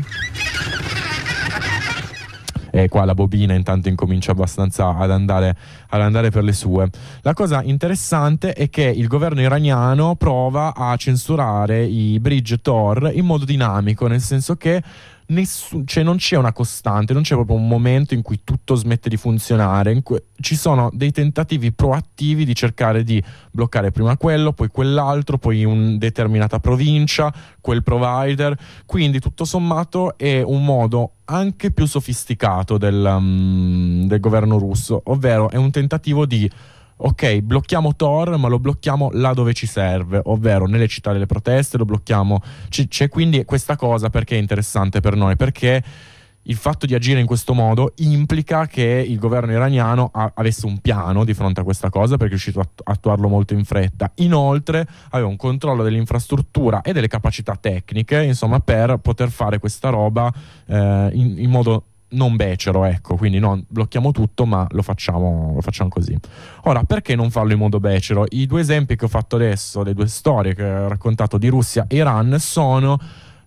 e 2.76 2.90
qua 2.90 3.06
la 3.06 3.14
bobina 3.14 3.54
intanto 3.54 3.88
incomincia 3.88 4.32
abbastanza 4.32 4.98
ad 4.98 5.12
andare, 5.12 5.56
ad 5.90 6.02
andare 6.02 6.32
per 6.32 6.44
le 6.44 6.54
sue. 6.54 6.90
La 7.22 7.36
cosa 7.36 7.62
interessante 7.62 8.54
è 8.54 8.72
che 8.72 8.86
il 8.86 9.08
governo 9.08 9.42
iraniano 9.42 10.16
prova 10.16 10.74
a 10.76 10.96
censurare 10.96 11.84
i 11.84 12.20
bridge 12.20 12.62
Tor 12.62 13.12
in 13.14 13.26
modo 13.26 13.46
dinamico, 13.46 14.08
nel 14.08 14.22
senso 14.22 14.56
che 14.56 14.82
nessun, 15.28 15.86
cioè 15.86 16.04
non 16.04 16.18
c'è 16.18 16.38
una 16.38 16.54
costante, 16.54 17.14
non 17.14 17.24
c'è 17.24 17.36
proprio 17.36 17.56
un 17.56 17.68
momento 17.68 18.14
in 18.14 18.22
cui 18.22 18.42
tutto 18.44 18.76
smette 18.76 19.10
di 19.10 19.18
funzionare. 19.18 20.02
Ci 20.40 20.56
sono 20.56 20.90
dei 20.94 21.12
tentativi 21.12 21.72
proattivi 21.72 22.46
di 22.46 22.56
cercare 22.56 23.04
di 23.04 23.24
bloccare 23.52 23.92
prima 23.92 24.18
quello, 24.18 24.54
poi 24.54 24.68
quell'altro, 24.68 25.38
poi 25.38 25.64
una 25.64 25.98
determinata 25.98 26.60
provincia, 26.60 27.34
quel 27.62 27.84
provider. 27.84 28.58
Quindi 28.86 29.20
tutto 29.20 29.46
sommato 29.46 30.18
è 30.18 30.42
un 30.42 30.64
modo 30.64 31.14
anche 31.26 31.72
più 31.72 31.86
sofisticato 31.86 32.78
del, 32.78 33.16
um, 33.18 34.06
del 34.08 34.20
governo 34.20 34.58
russo, 34.58 35.02
ovvero 35.06 35.50
è 35.50 35.56
un 35.56 35.72
tentativo 35.72 36.26
di 36.26 36.50
ok, 36.98 37.40
blocchiamo 37.42 37.96
Tor, 37.96 38.38
ma 38.38 38.48
lo 38.48 38.60
blocchiamo 38.60 39.10
là 39.14 39.34
dove 39.34 39.54
ci 39.54 39.66
serve, 39.66 40.22
ovvero 40.26 40.66
nelle 40.66 40.88
città 40.88 41.12
delle 41.12 41.26
proteste, 41.26 41.78
lo 41.78 41.86
blocchiamo. 41.86 42.42
C- 42.70 42.88
c'è 42.88 43.10
quindi 43.10 43.44
questa 43.46 43.76
cosa 43.76 44.10
perché 44.10 44.36
è 44.36 44.40
interessante 44.40 45.00
per 45.00 45.16
noi, 45.16 45.36
perché 45.36 45.84
il 46.44 46.56
fatto 46.56 46.86
di 46.86 46.94
agire 46.94 47.20
in 47.20 47.26
questo 47.26 47.54
modo 47.54 47.94
implica 47.98 48.68
che 48.68 49.06
il 49.08 49.18
governo 49.18 49.52
iraniano 49.52 50.10
a- 50.14 50.32
avesse 50.36 50.66
un 50.66 50.80
piano 50.80 51.24
di 51.24 51.34
fronte 51.34 51.62
a 51.62 51.64
questa 51.64 51.90
cosa 51.90 52.18
perché 52.18 52.26
è 52.26 52.30
riuscito 52.30 52.60
a 52.60 52.68
attuarlo 52.84 53.28
molto 53.30 53.54
in 53.54 53.64
fretta. 53.64 54.12
Inoltre 54.16 54.86
aveva 55.12 55.30
un 55.30 55.38
controllo 55.38 55.84
dell'infrastruttura 55.84 56.82
e 56.82 56.92
delle 56.92 57.08
capacità 57.08 57.56
tecniche, 57.56 58.24
insomma, 58.24 58.60
per 58.60 58.98
poter 58.98 59.30
fare 59.30 59.60
questa 59.60 59.90
roba 59.90 60.32
eh, 60.66 61.10
in-, 61.14 61.40
in 61.40 61.50
modo 61.50 61.86
non 62.14 62.36
becero, 62.36 62.86
ecco, 62.86 63.16
quindi 63.16 63.40
non 63.40 63.64
blocchiamo 63.68 64.12
tutto, 64.12 64.46
ma 64.46 64.66
lo 64.72 64.82
facciamo, 64.82 65.52
lo 65.56 65.62
facciamo 65.62 65.90
così. 65.90 66.18
Ora, 66.64 66.84
perché 66.84 67.16
non 67.16 67.30
farlo 67.30 67.54
in 67.54 67.60
modo 67.60 67.80
becero? 67.80 68.26
I 68.30 68.46
due 68.48 68.62
esempi 68.62 68.96
che 68.96 69.06
ho 69.06 69.10
fatto 69.10 69.36
adesso, 69.36 69.84
le 69.84 69.94
due 69.94 70.08
storie 70.08 70.54
che 70.56 70.64
ho 70.64 70.88
raccontato 70.88 71.38
di 71.38 71.48
Russia 71.48 71.86
e 71.88 71.98
Iran, 71.98 72.38
sono 72.40 72.98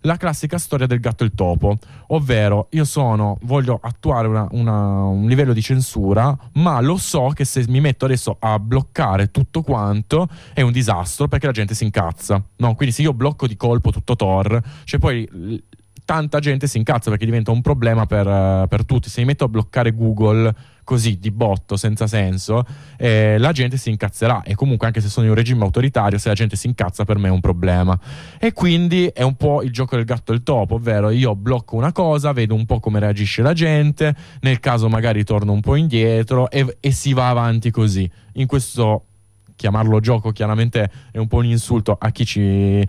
la 0.06 0.16
classica 0.16 0.56
storia 0.56 0.86
del 0.86 1.00
gatto 1.00 1.24
e 1.24 1.26
il 1.26 1.34
topo, 1.34 1.78
ovvero 2.08 2.68
io 2.70 2.84
sono, 2.84 3.38
voglio 3.42 3.78
attuare 3.82 4.28
una, 4.28 4.46
una, 4.52 5.04
un 5.04 5.26
livello 5.26 5.52
di 5.52 5.60
censura, 5.60 6.36
ma 6.54 6.80
lo 6.80 6.96
so 6.96 7.32
che 7.34 7.44
se 7.44 7.64
mi 7.68 7.80
metto 7.80 8.04
adesso 8.04 8.36
a 8.38 8.58
bloccare 8.58 9.30
tutto 9.30 9.62
quanto 9.62 10.28
è 10.54 10.60
un 10.60 10.72
disastro 10.72 11.26
perché 11.28 11.46
la 11.46 11.52
gente 11.52 11.74
si 11.74 11.84
incazza. 11.84 12.42
No? 12.56 12.74
Quindi 12.74 12.94
se 12.94 13.02
io 13.02 13.12
blocco 13.12 13.46
di 13.46 13.56
colpo 13.56 13.90
tutto 13.90 14.14
Tor, 14.14 14.62
cioè 14.84 15.00
poi 15.00 15.28
tanta 16.06 16.38
gente 16.38 16.68
si 16.68 16.78
incazza 16.78 17.10
perché 17.10 17.26
diventa 17.26 17.50
un 17.50 17.60
problema 17.60 18.06
per, 18.06 18.26
uh, 18.26 18.68
per 18.68 18.86
tutti. 18.86 19.10
Se 19.10 19.20
mi 19.20 19.26
metto 19.26 19.44
a 19.44 19.48
bloccare 19.48 19.92
Google 19.92 20.54
così 20.84 21.18
di 21.18 21.32
botto, 21.32 21.76
senza 21.76 22.06
senso, 22.06 22.64
eh, 22.96 23.38
la 23.38 23.50
gente 23.50 23.76
si 23.76 23.90
incazzerà. 23.90 24.44
E 24.44 24.54
comunque, 24.54 24.86
anche 24.86 25.00
se 25.00 25.08
sono 25.08 25.26
in 25.26 25.32
un 25.32 25.36
regime 25.36 25.64
autoritario, 25.64 26.16
se 26.16 26.28
la 26.28 26.34
gente 26.34 26.54
si 26.54 26.68
incazza, 26.68 27.04
per 27.04 27.18
me 27.18 27.26
è 27.26 27.32
un 27.32 27.40
problema. 27.40 27.98
E 28.38 28.52
quindi 28.52 29.06
è 29.12 29.22
un 29.22 29.34
po' 29.34 29.62
il 29.62 29.72
gioco 29.72 29.96
del 29.96 30.04
gatto 30.04 30.30
e 30.30 30.36
il 30.36 30.44
topo, 30.44 30.76
ovvero 30.76 31.10
io 31.10 31.34
blocco 31.34 31.74
una 31.74 31.90
cosa, 31.90 32.32
vedo 32.32 32.54
un 32.54 32.66
po' 32.66 32.78
come 32.78 33.00
reagisce 33.00 33.42
la 33.42 33.52
gente, 33.52 34.14
nel 34.42 34.60
caso 34.60 34.88
magari 34.88 35.24
torno 35.24 35.50
un 35.50 35.60
po' 35.60 35.74
indietro 35.74 36.48
e, 36.50 36.76
e 36.78 36.92
si 36.92 37.12
va 37.12 37.30
avanti 37.30 37.72
così. 37.72 38.08
In 38.34 38.46
questo 38.46 39.06
chiamarlo 39.56 39.98
gioco 39.98 40.30
chiaramente 40.30 40.88
è 41.10 41.18
un 41.18 41.26
po' 41.26 41.38
un 41.38 41.46
insulto 41.46 41.96
a 41.98 42.10
chi 42.10 42.24
ci 42.24 42.86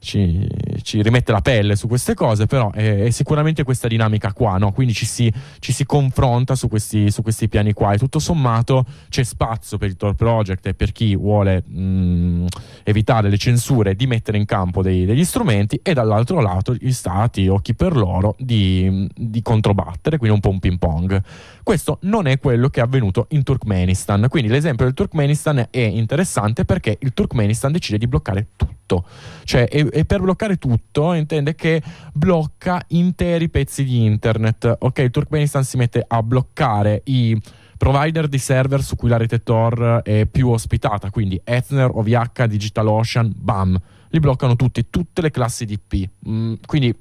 ci, 0.00 0.48
ci 0.82 1.02
rimette 1.02 1.30
la 1.30 1.40
pelle 1.40 1.76
su 1.76 1.86
queste 1.86 2.14
cose, 2.14 2.46
però 2.46 2.72
è, 2.72 3.04
è 3.04 3.10
sicuramente 3.10 3.62
questa 3.62 3.86
dinamica 3.86 4.32
qua, 4.32 4.56
no? 4.56 4.72
quindi 4.72 4.94
ci 4.94 5.06
si, 5.06 5.32
ci 5.60 5.72
si 5.72 5.84
confronta 5.84 6.54
su 6.56 6.68
questi, 6.68 7.10
su 7.10 7.22
questi, 7.22 7.48
piani 7.48 7.72
qua 7.72 7.92
e 7.92 7.98
tutto 7.98 8.18
sommato 8.18 8.84
c'è 9.08 9.22
spazio 9.22 9.78
per 9.78 9.88
il 9.88 9.96
Tor 9.96 10.14
Project 10.14 10.66
e 10.66 10.74
per 10.74 10.92
chi 10.92 11.14
vuole 11.14 11.62
mh, 11.62 12.46
evitare 12.84 13.28
le 13.28 13.36
censure 13.36 13.94
di 13.94 14.06
mettere 14.06 14.38
in 14.38 14.46
campo 14.46 14.82
dei, 14.82 15.04
degli 15.04 15.24
strumenti 15.24 15.80
e 15.82 15.92
dall'altro 15.92 16.40
lato 16.40 16.74
gli 16.74 16.92
stati, 16.92 17.46
occhi 17.46 17.74
per 17.74 17.94
loro, 17.94 18.34
di, 18.38 19.06
di 19.14 19.42
controbattere, 19.42 20.16
quindi 20.16 20.34
un 20.34 20.40
po' 20.40 20.50
un 20.50 20.58
ping 20.58 20.78
pong. 20.78 21.22
Questo 21.62 21.98
non 22.02 22.26
è 22.26 22.38
quello 22.38 22.68
che 22.68 22.80
è 22.80 22.82
avvenuto 22.82 23.26
in 23.30 23.42
Turkmenistan, 23.42 24.26
quindi 24.28 24.50
l'esempio 24.50 24.86
del 24.86 24.94
Turkmenistan 24.94 25.68
è 25.70 25.78
interessante 25.78 26.64
perché 26.64 26.96
il 27.00 27.12
Turkmenistan 27.12 27.70
decide 27.70 27.98
di 27.98 28.06
bloccare 28.06 28.48
tutto, 28.56 29.04
cioè 29.44 29.68
e, 29.70 29.88
e 29.90 30.04
per 30.04 30.20
bloccare 30.20 30.56
tutto 30.56 31.12
intende 31.12 31.54
che 31.54 31.82
blocca 32.12 32.82
interi 32.88 33.48
pezzi 33.48 33.84
di 33.84 34.04
internet, 34.04 34.76
ok? 34.78 34.98
Il 34.98 35.10
Turkmenistan 35.10 35.64
si 35.64 35.76
mette 35.76 36.04
a 36.06 36.22
bloccare 36.22 37.02
i 37.04 37.40
provider 37.76 38.28
di 38.28 38.38
server 38.38 38.82
su 38.82 38.94
cui 38.94 39.08
la 39.08 39.16
rete 39.16 39.42
Tor 39.42 40.02
è 40.04 40.26
più 40.26 40.48
ospitata, 40.48 41.10
quindi 41.10 41.40
Ethner, 41.42 41.90
OVH, 41.90 42.44
DigitalOcean, 42.44 43.32
BAM, 43.34 43.80
li 44.10 44.20
bloccano 44.20 44.54
tutti, 44.54 44.90
tutte 44.90 45.22
le 45.22 45.30
classi 45.30 45.64
di 45.64 45.80
IP. 45.80 46.10
Mm, 46.28 46.54
quindi 46.66 46.94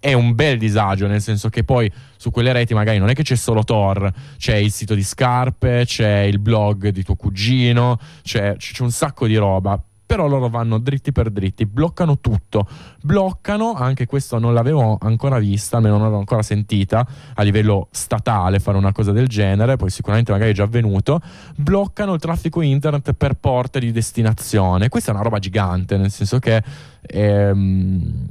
è 0.00 0.12
un 0.12 0.34
bel 0.34 0.58
disagio, 0.58 1.06
nel 1.06 1.20
senso 1.20 1.48
che 1.48 1.64
poi 1.64 1.90
su 2.16 2.30
quelle 2.30 2.52
reti 2.52 2.72
magari 2.72 2.98
non 2.98 3.08
è 3.08 3.14
che 3.14 3.22
c'è 3.22 3.34
solo 3.34 3.64
Tor, 3.64 4.12
c'è 4.36 4.54
il 4.56 4.70
sito 4.70 4.94
di 4.94 5.02
scarpe, 5.02 5.84
c'è 5.86 6.20
il 6.20 6.38
blog 6.38 6.88
di 6.88 7.02
tuo 7.02 7.16
cugino, 7.16 7.98
c'è, 8.22 8.56
c'è 8.56 8.82
un 8.82 8.90
sacco 8.90 9.26
di 9.26 9.36
roba. 9.36 9.82
Però 10.08 10.26
loro 10.26 10.48
vanno 10.48 10.78
dritti 10.78 11.12
per 11.12 11.28
dritti, 11.28 11.66
bloccano 11.66 12.18
tutto. 12.18 12.66
Bloccano, 13.02 13.74
anche 13.74 14.06
questo 14.06 14.38
non 14.38 14.54
l'avevo 14.54 14.96
ancora 14.98 15.38
vista, 15.38 15.76
almeno 15.76 15.96
non 15.96 16.04
l'avevo 16.04 16.20
ancora 16.20 16.40
sentita 16.40 17.06
a 17.34 17.42
livello 17.42 17.88
statale 17.90 18.58
fare 18.58 18.78
una 18.78 18.92
cosa 18.92 19.12
del 19.12 19.28
genere, 19.28 19.76
poi 19.76 19.90
sicuramente 19.90 20.32
magari 20.32 20.52
è 20.52 20.54
già 20.54 20.62
avvenuto. 20.62 21.20
Bloccano 21.56 22.14
il 22.14 22.20
traffico 22.20 22.62
internet 22.62 23.12
per 23.12 23.34
porte 23.34 23.80
di 23.80 23.92
destinazione. 23.92 24.88
Questa 24.88 25.10
è 25.10 25.14
una 25.14 25.22
roba 25.22 25.38
gigante, 25.40 25.98
nel 25.98 26.10
senso 26.10 26.38
che 26.38 26.62
ehm, 27.02 28.28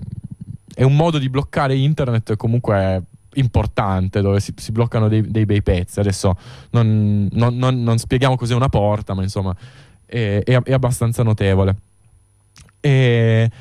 è 0.74 0.82
un 0.82 0.96
modo 0.96 1.20
di 1.20 1.30
bloccare 1.30 1.76
internet 1.76 2.36
comunque 2.38 3.04
importante 3.38 4.22
dove 4.22 4.40
si, 4.40 4.52
si 4.56 4.72
bloccano 4.72 5.08
dei, 5.08 5.30
dei, 5.30 5.46
bei 5.46 5.62
pezzi. 5.62 6.00
Adesso 6.00 6.36
non, 6.72 7.30
non, 7.32 7.56
non, 7.56 7.84
non, 7.84 8.00
spieghiamo 8.00 8.36
cos'è 8.36 8.56
una 8.56 8.70
porta, 8.70 9.14
ma 9.14 9.22
insomma 9.22 9.56
è, 10.08 10.42
è, 10.44 10.62
è 10.64 10.74
abbastanza 10.74 11.22
notevole. 11.22 11.76
E 12.80 13.52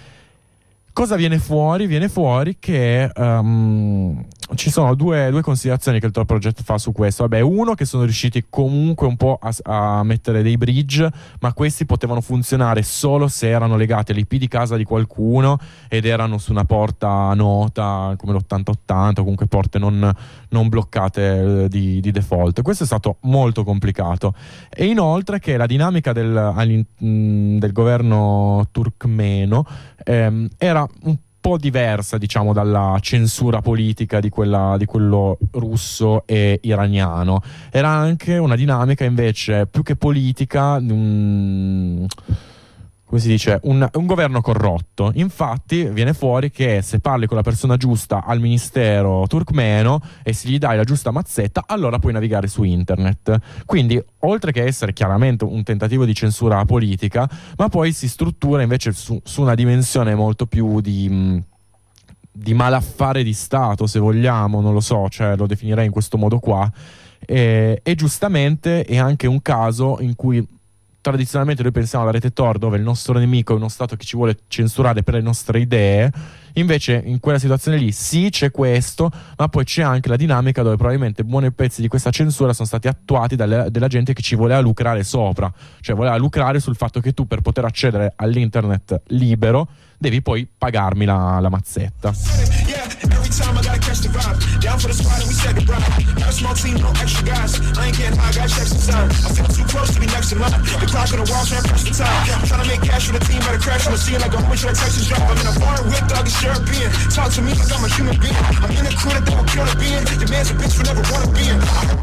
cosa 0.92 1.16
viene 1.16 1.38
fuori? 1.38 1.86
Viene 1.86 2.08
fuori 2.08 2.56
che 2.58 3.10
um, 3.14 4.24
ci 4.54 4.70
sono 4.70 4.94
due, 4.94 5.28
due, 5.30 5.42
considerazioni 5.42 5.98
che 5.98 6.06
il 6.06 6.12
Tor 6.12 6.24
Project 6.24 6.62
fa 6.62 6.78
su 6.78 6.92
questo. 6.92 7.24
Vabbè, 7.24 7.40
uno 7.40 7.74
che 7.74 7.84
sono 7.84 8.04
riusciti 8.04 8.46
comunque 8.48 9.06
un 9.06 9.16
po' 9.16 9.38
a, 9.40 9.52
a, 9.64 10.02
mettere 10.04 10.42
dei 10.42 10.56
bridge, 10.56 11.10
ma 11.40 11.52
questi 11.52 11.84
potevano 11.84 12.20
funzionare 12.20 12.82
solo 12.82 13.26
se 13.26 13.48
erano 13.48 13.76
legati 13.76 14.12
all'IP 14.12 14.34
di 14.36 14.46
casa 14.46 14.76
di 14.76 14.84
qualcuno 14.84 15.58
ed 15.88 16.04
erano 16.04 16.38
su 16.38 16.52
una 16.52 16.64
porta 16.64 17.34
nota 17.34 18.14
come 18.16 18.34
l'8080 18.34 19.10
o 19.10 19.14
comunque 19.14 19.46
porte 19.46 19.78
non, 19.78 20.12
non 20.50 20.68
bloccate 20.68 21.64
eh, 21.64 21.68
di, 21.68 22.00
di, 22.00 22.10
default. 22.12 22.62
Questo 22.62 22.84
è 22.84 22.86
stato 22.86 23.16
molto 23.22 23.64
complicato. 23.64 24.34
E 24.70 24.86
inoltre 24.86 25.40
che 25.40 25.56
la 25.56 25.66
dinamica 25.66 26.12
del, 26.12 26.84
del 26.98 27.72
governo 27.72 28.68
turkmeno 28.70 29.66
ehm, 30.04 30.48
era 30.56 30.86
un 31.02 31.16
po' 31.16 31.25
diversa, 31.56 32.18
diciamo, 32.18 32.52
dalla 32.52 32.98
censura 33.00 33.60
politica 33.60 34.18
di, 34.18 34.28
quella, 34.28 34.74
di 34.76 34.86
quello 34.86 35.38
russo 35.52 36.24
e 36.26 36.58
iraniano. 36.62 37.40
Era 37.70 37.90
anche 37.90 38.36
una 38.36 38.56
dinamica 38.56 39.04
invece 39.04 39.68
più 39.68 39.84
che 39.84 39.94
politica. 39.94 40.74
Um, 40.78 42.06
come 43.06 43.20
si 43.20 43.28
dice, 43.28 43.60
un, 43.62 43.88
un, 43.92 44.06
governo 44.06 44.40
corrotto. 44.40 45.12
Infatti 45.14 45.84
viene 45.84 46.12
fuori 46.12 46.50
che 46.50 46.82
se 46.82 46.98
parli 46.98 47.26
con 47.26 47.36
la 47.36 47.42
persona 47.42 47.76
giusta 47.76 48.24
al 48.24 48.40
ministero 48.40 49.26
turkmeno 49.28 50.00
e 50.24 50.32
se 50.32 50.48
gli 50.48 50.58
dai 50.58 50.76
la 50.76 50.82
giusta 50.82 51.12
mazzetta, 51.12 51.64
allora 51.66 52.00
puoi 52.00 52.12
navigare 52.12 52.48
su 52.48 52.64
internet. 52.64 53.38
Quindi, 53.64 54.02
oltre 54.20 54.50
che 54.50 54.64
essere 54.64 54.92
chiaramente 54.92 55.44
un 55.44 55.62
tentativo 55.62 56.04
di 56.04 56.14
censura 56.14 56.64
politica, 56.64 57.30
ma 57.56 57.68
poi 57.68 57.92
si 57.92 58.08
struttura 58.08 58.62
invece 58.62 58.92
su, 58.92 59.20
su 59.22 59.40
una 59.40 59.54
dimensione 59.54 60.14
molto 60.16 60.46
più 60.46 60.80
di 60.80 61.44
di 62.38 62.52
malaffare 62.52 63.22
di 63.22 63.32
Stato, 63.32 63.86
se 63.86 63.98
vogliamo, 63.98 64.60
non 64.60 64.74
lo 64.74 64.80
so, 64.80 65.08
cioè 65.08 65.36
lo 65.36 65.46
definirei 65.46 65.86
in 65.86 65.90
questo 65.90 66.18
modo 66.18 66.38
qua. 66.38 66.70
E, 67.18 67.80
e 67.82 67.94
giustamente 67.94 68.84
è 68.84 68.98
anche 68.98 69.26
un 69.26 69.40
caso 69.40 69.96
in 70.00 70.14
cui 70.14 70.46
tradizionalmente 71.06 71.62
noi 71.62 71.70
pensiamo 71.70 72.02
alla 72.02 72.12
rete 72.12 72.32
Tor 72.32 72.58
dove 72.58 72.78
il 72.78 72.82
nostro 72.82 73.16
nemico 73.16 73.52
è 73.52 73.56
uno 73.56 73.68
Stato 73.68 73.94
che 73.94 74.04
ci 74.04 74.16
vuole 74.16 74.38
censurare 74.48 75.04
per 75.04 75.14
le 75.14 75.20
nostre 75.20 75.60
idee, 75.60 76.10
invece 76.54 77.00
in 77.04 77.20
quella 77.20 77.38
situazione 77.38 77.76
lì 77.76 77.92
sì 77.92 78.28
c'è 78.28 78.50
questo, 78.50 79.12
ma 79.36 79.46
poi 79.46 79.62
c'è 79.62 79.82
anche 79.82 80.08
la 80.08 80.16
dinamica 80.16 80.62
dove 80.62 80.74
probabilmente 80.74 81.22
buoni 81.22 81.52
pezzi 81.52 81.80
di 81.80 81.86
questa 81.86 82.10
censura 82.10 82.52
sono 82.52 82.66
stati 82.66 82.88
attuati 82.88 83.36
dalla 83.36 83.86
gente 83.86 84.14
che 84.14 84.22
ci 84.22 84.34
voleva 84.34 84.58
lucrare 84.58 85.04
sopra, 85.04 85.52
cioè 85.80 85.94
voleva 85.94 86.16
lucrare 86.16 86.58
sul 86.58 86.74
fatto 86.74 86.98
che 86.98 87.12
tu 87.12 87.24
per 87.24 87.40
poter 87.40 87.64
accedere 87.64 88.12
all'internet 88.16 89.02
libero 89.08 89.68
devi 89.98 90.22
poi 90.22 90.46
pagarmi 90.46 91.04
la, 91.04 91.38
la 91.40 91.48
mazzetta. 91.48 92.12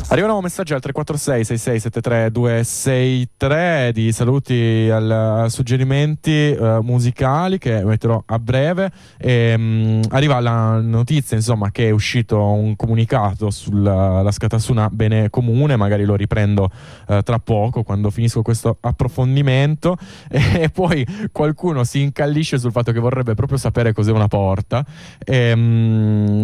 Arrivano 0.07 0.41
messaggi 0.41 0.73
al 0.73 0.81
346 0.81 1.45
6673 1.45 2.31
263 2.31 3.91
di 3.93 4.11
saluti 4.11 4.89
al, 4.91 5.45
suggerimenti 5.49 6.55
uh, 6.57 6.79
musicali 6.81 7.57
che 7.57 7.82
metterò 7.85 8.21
a 8.25 8.39
breve. 8.39 8.91
E, 9.17 9.53
um, 9.55 10.01
arriva 10.09 10.39
la 10.39 10.79
notizia 10.79 11.37
insomma 11.37 11.71
che 11.71 11.87
è 11.87 11.91
uscito 11.91 12.41
un 12.41 12.75
comunicato 12.75 13.49
sulla 13.49 14.27
Scatasuna 14.31 14.89
Bene 14.89 15.29
Comune, 15.29 15.75
magari 15.75 16.05
lo 16.05 16.15
riprendo 16.15 16.69
eh, 17.07 17.21
tra 17.23 17.39
poco 17.39 17.83
quando 17.83 18.09
finisco 18.09 18.41
questo 18.41 18.77
approfondimento 18.79 19.97
e, 20.29 20.69
poi 20.69 21.05
qualcuno 21.31 21.83
si 21.83 22.01
incallisce 22.01 22.57
sul 22.57 22.71
fatto 22.71 22.91
che 22.91 22.99
vorrebbe 22.99 23.33
proprio 23.33 23.57
sapere 23.57 23.93
cos'è 23.93 24.11
una 24.11 24.27
porta. 24.27 24.85
E, 25.23 25.51
um, 25.51 26.41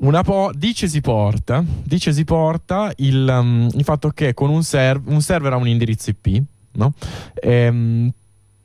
una 0.00 0.22
po- 0.22 0.50
dice 0.54 0.88
si 0.88 1.00
porta, 1.00 1.62
dice 1.84 2.12
si 2.12 2.24
porta 2.24 2.90
il, 2.96 3.26
um, 3.28 3.68
il 3.74 3.84
fatto 3.84 4.08
che 4.10 4.32
con 4.32 4.48
un, 4.48 4.62
serv- 4.62 5.06
un 5.08 5.20
server 5.20 5.52
ha 5.52 5.56
un 5.56 5.68
indirizzo 5.68 6.10
IP, 6.10 6.42
no? 6.72 6.94
Ehm, 7.34 8.10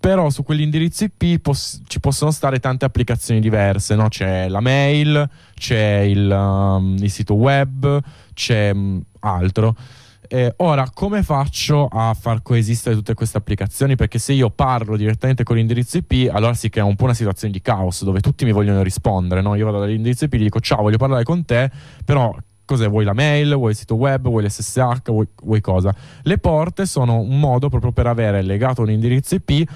però 0.05 0.29
su 0.29 0.43
quell'indirizzo 0.43 1.05
IP 1.05 1.39
pos- 1.41 1.81
ci 1.87 1.99
possono 1.99 2.29
stare 2.29 2.59
tante 2.59 2.85
applicazioni 2.85 3.39
diverse, 3.39 3.95
no? 3.95 4.07
c'è 4.07 4.47
la 4.49 4.59
mail, 4.59 5.27
c'è 5.55 6.01
il, 6.01 6.29
um, 6.29 6.95
il 6.99 7.09
sito 7.09 7.33
web, 7.33 7.99
c'è 8.31 8.69
um, 8.71 9.01
altro. 9.21 9.75
Eh, 10.27 10.53
ora, 10.57 10.87
come 10.93 11.23
faccio 11.23 11.87
a 11.87 12.13
far 12.13 12.43
coesistere 12.43 12.95
tutte 12.95 13.15
queste 13.15 13.39
applicazioni? 13.39 13.95
Perché 13.95 14.19
se 14.19 14.33
io 14.33 14.51
parlo 14.51 14.95
direttamente 14.95 15.41
con 15.41 15.55
l'indirizzo 15.55 15.97
IP, 15.97 16.29
allora 16.31 16.53
si 16.53 16.69
crea 16.69 16.85
un 16.85 16.95
po' 16.95 17.05
una 17.05 17.15
situazione 17.15 17.51
di 17.51 17.63
caos 17.63 18.03
dove 18.03 18.19
tutti 18.19 18.45
mi 18.45 18.51
vogliono 18.51 18.83
rispondere. 18.83 19.41
No? 19.41 19.55
Io 19.55 19.65
vado 19.65 19.79
dall'indirizzo 19.79 20.25
IP 20.25 20.33
e 20.35 20.37
gli 20.37 20.43
dico 20.43 20.59
ciao, 20.59 20.83
voglio 20.83 20.97
parlare 20.97 21.23
con 21.23 21.43
te, 21.45 21.71
però 22.05 22.31
cos'è? 22.65 22.89
Vuoi 22.89 23.05
la 23.05 23.13
mail, 23.13 23.55
vuoi 23.55 23.71
il 23.71 23.77
sito 23.77 23.95
web, 23.95 24.27
vuoi 24.27 24.43
l'SSH, 24.43 25.01
vuoi, 25.05 25.27
vuoi 25.43 25.61
cosa? 25.61 25.95
Le 26.23 26.37
porte 26.37 26.85
sono 26.85 27.19
un 27.19 27.39
modo 27.39 27.69
proprio 27.69 27.91
per 27.91 28.07
avere 28.07 28.41
legato 28.41 28.81
un 28.81 28.89
indirizzo 28.89 29.33
IP 29.33 29.67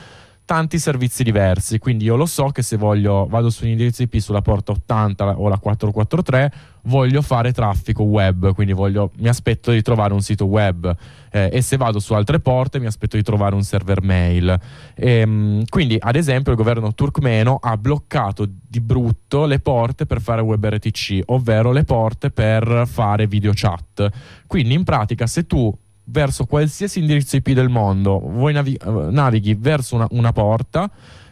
tanti 0.49 0.79
servizi 0.79 1.21
diversi, 1.21 1.77
quindi 1.77 2.05
io 2.05 2.15
lo 2.15 2.25
so 2.25 2.47
che 2.47 2.63
se 2.63 2.75
voglio 2.75 3.27
vado 3.27 3.51
su 3.51 3.65
un 3.65 3.69
indirizzo 3.69 4.01
IP 4.01 4.15
sulla 4.17 4.41
porta 4.41 4.71
80 4.71 5.37
o 5.37 5.47
la 5.47 5.59
443 5.59 6.53
voglio 6.85 7.21
fare 7.21 7.51
traffico 7.51 8.01
web, 8.01 8.51
quindi 8.55 8.73
voglio, 8.73 9.11
mi 9.17 9.27
aspetto 9.27 9.69
di 9.69 9.83
trovare 9.83 10.11
un 10.11 10.21
sito 10.21 10.45
web 10.45 10.91
eh, 11.29 11.51
e 11.53 11.61
se 11.61 11.77
vado 11.77 11.99
su 11.99 12.15
altre 12.15 12.39
porte 12.39 12.79
mi 12.79 12.87
aspetto 12.87 13.15
di 13.15 13.21
trovare 13.21 13.53
un 13.53 13.61
server 13.61 14.01
mail. 14.01 14.59
E, 14.95 15.11
ehm, 15.19 15.65
quindi 15.69 15.97
ad 15.99 16.15
esempio 16.15 16.51
il 16.51 16.57
governo 16.57 16.95
turkmeno 16.95 17.59
ha 17.61 17.77
bloccato 17.77 18.47
di 18.49 18.81
brutto 18.81 19.45
le 19.45 19.59
porte 19.59 20.07
per 20.07 20.19
fare 20.19 20.41
WebRTC, 20.41 21.25
ovvero 21.27 21.71
le 21.71 21.83
porte 21.83 22.31
per 22.31 22.87
fare 22.87 23.27
video 23.27 23.51
chat. 23.53 24.09
Quindi 24.47 24.73
in 24.73 24.83
pratica 24.83 25.27
se 25.27 25.45
tu 25.45 25.71
verso 26.09 26.45
qualsiasi 26.45 26.99
indirizzo 26.99 27.35
IP 27.35 27.51
del 27.51 27.69
mondo, 27.69 28.19
voi 28.19 28.53
navi- 28.53 28.75
eh, 28.83 28.89
navighi 28.89 29.55
verso 29.55 29.95
una, 29.95 30.07
una 30.11 30.31
porta, 30.31 30.89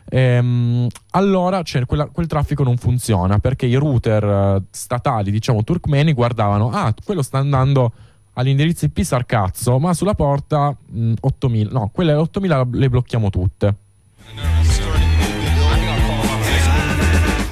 ehm, 0.09 0.87
allora 1.11 1.61
cioè, 1.63 1.85
quella- 1.85 2.07
quel 2.07 2.27
traffico 2.27 2.63
non 2.63 2.77
funziona 2.77 3.39
perché 3.39 3.65
i 3.65 3.75
router 3.75 4.23
eh, 4.23 4.63
statali, 4.69 5.31
diciamo 5.31 5.63
turkmeni, 5.63 6.13
guardavano, 6.13 6.69
ah, 6.71 6.93
quello 7.03 7.21
sta 7.21 7.37
andando 7.39 7.91
all'indirizzo 8.33 8.85
IP 8.85 9.01
sarcazzo, 9.01 9.79
ma 9.79 9.93
sulla 9.93 10.13
porta 10.13 10.75
mh, 10.85 11.13
8000, 11.21 11.71
no, 11.71 11.89
quelle 11.91 12.13
8000 12.13 12.67
le 12.71 12.89
blocchiamo 12.89 13.29
tutte. 13.29 13.75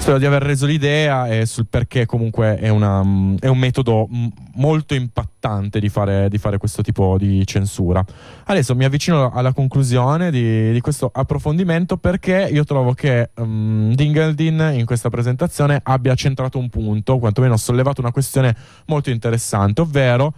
Spero 0.06 0.20
di 0.20 0.28
aver 0.28 0.44
reso 0.44 0.68
l'idea 0.68 1.28
e 1.28 1.48
sul 1.48 1.66
perché 1.68 2.06
comunque 2.06 2.58
è, 2.58 2.70
una, 2.70 3.04
mm, 3.04 3.38
è 3.40 3.48
un 3.48 3.58
metodo 3.58 4.08
mm, 4.08 4.28
molto 4.54 4.94
impattante 4.94 5.80
di 5.80 5.90
fare, 5.90 6.30
di 6.30 6.38
fare 6.38 6.60
questo 6.60 6.84
tipo 6.84 7.18
di 7.18 7.44
censura. 7.48 8.06
Adesso 8.44 8.76
mi 8.76 8.86
avvicino 8.86 9.32
alla 9.32 9.52
conclusione 9.52 10.30
di, 10.30 10.72
di 10.72 10.80
questo 10.80 11.10
approfondimento 11.12 11.98
perché 11.98 12.48
io 12.52 12.64
trovo 12.66 12.94
che 12.94 13.32
um, 13.38 13.96
Dingeldin 13.96 14.74
in 14.76 14.86
questa 14.86 15.10
presentazione 15.10 15.80
abbia 15.82 16.14
centrato 16.14 16.60
un 16.60 16.70
punto, 16.70 17.18
quantomeno 17.18 17.58
sollevato 17.58 18.00
una 18.00 18.12
questione 18.12 18.56
molto 18.86 19.10
interessante, 19.10 19.82
ovvero 19.82 20.34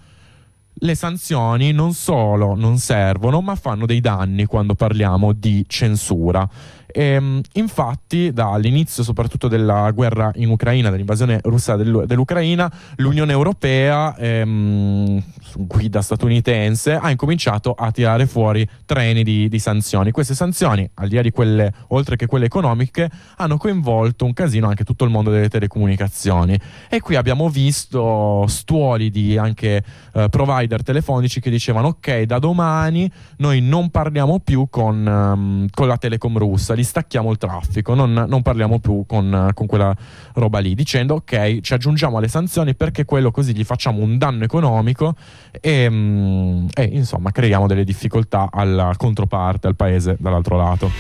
le 0.80 0.96
sanzioni 0.96 1.72
non 1.72 1.94
solo 1.94 2.56
non 2.56 2.78
servono, 2.78 3.42
ma 3.42 3.56
fanno 3.56 3.86
dei 3.86 4.00
danni 4.00 4.46
quando 4.46 4.76
parliamo 4.76 5.34
di 5.34 5.66
censura. 5.68 6.48
E, 6.88 7.42
infatti, 7.54 8.32
dall'inizio 8.32 9.04
soprattutto 9.04 9.48
della 9.48 9.92
guerra 9.92 10.32
in 10.36 10.50
Ucraina, 10.50 10.90
dell'invasione 10.90 11.40
russa 11.44 11.76
dell'U- 11.76 12.06
dell'Ucraina, 12.06 12.72
l'Unione 12.96 13.32
Europea, 13.34 14.16
ehm, 14.18 15.22
guida 15.58 16.02
statunitense, 16.02 16.96
ha 16.96 17.10
incominciato 17.10 17.74
a 17.74 17.92
tirare 17.92 18.26
fuori 18.26 18.68
treni 18.86 19.24
di, 19.24 19.50
di 19.50 19.60
sanzioni. 19.60 20.12
Queste 20.12 20.34
sanzioni, 20.34 20.90
al 20.96 21.08
di 21.10 21.16
là 21.16 21.22
di 21.22 21.32
quelle, 21.32 21.74
oltre 21.90 22.16
che 22.16 22.26
quelle 22.26 22.46
economiche, 22.46 23.10
hanno 23.38 23.58
coinvolto 23.58 24.26
un 24.26 24.34
casino 24.34 24.68
anche 24.68 24.84
tutto 24.84 25.04
il 25.04 25.12
mondo 25.12 25.30
delle 25.30 25.50
telecomunicazioni. 25.50 26.58
E 26.90 27.02
qui 27.02 27.16
abbiamo 27.16 27.50
visto 27.50 28.46
stuoli 28.48 29.10
di 29.10 29.38
anche 29.38 29.84
eh, 30.14 30.30
provider 30.30 30.84
telefonici 30.84 31.40
che 31.40 31.50
dicevano: 31.50 31.88
Ok, 31.88 32.22
da 32.22 32.40
domani 32.40 33.12
noi 33.38 33.62
non 33.62 33.90
parliamo 33.90 34.40
più 34.40 34.68
con, 34.70 35.06
ehm, 35.06 35.68
con 35.72 35.88
la 35.88 35.98
telecom 35.98 36.38
russa, 36.38 36.74
li 36.78 36.84
stacchiamo 36.84 37.32
il 37.32 37.38
traffico, 37.38 37.94
non, 37.94 38.26
non 38.28 38.42
parliamo 38.42 38.80
più 38.80 39.04
con, 39.06 39.50
con 39.54 39.66
quella 39.66 39.94
roba 40.36 40.60
lì, 40.60 40.76
dicendo: 40.76 41.16
Ok, 41.16 41.60
ci 41.60 41.74
aggiungiamo 41.74 42.18
alle 42.18 42.30
sanzioni 42.30 42.76
perché 42.76 43.04
quello 43.04 43.32
così 43.32 43.54
gli 43.54 43.66
facciamo 43.66 44.02
un 44.02 44.18
danno 44.18 44.46
economico 44.46 45.16
e, 45.60 45.90
mm, 45.90 46.68
e 46.74 46.84
insomma 46.84 47.32
creiamo 47.32 47.68
delle 47.68 47.84
difficoltà 47.84 48.50
alla 48.52 48.94
controparte, 48.96 49.68
al 49.68 49.76
paese 49.76 50.16
dall'altro 50.20 50.56
lato. 50.56 50.92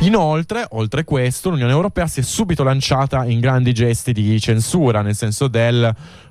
Inoltre, 0.00 0.64
oltre 0.70 1.02
questo, 1.02 1.50
l'Unione 1.50 1.72
Europea 1.72 2.06
si 2.06 2.20
è 2.20 2.22
subito 2.22 2.62
lanciata 2.62 3.24
in 3.24 3.40
grandi 3.40 3.72
gesti 3.72 4.12
di 4.12 4.38
censura, 4.40 5.02
nel 5.02 5.16
senso 5.16 5.48
del 5.48 5.82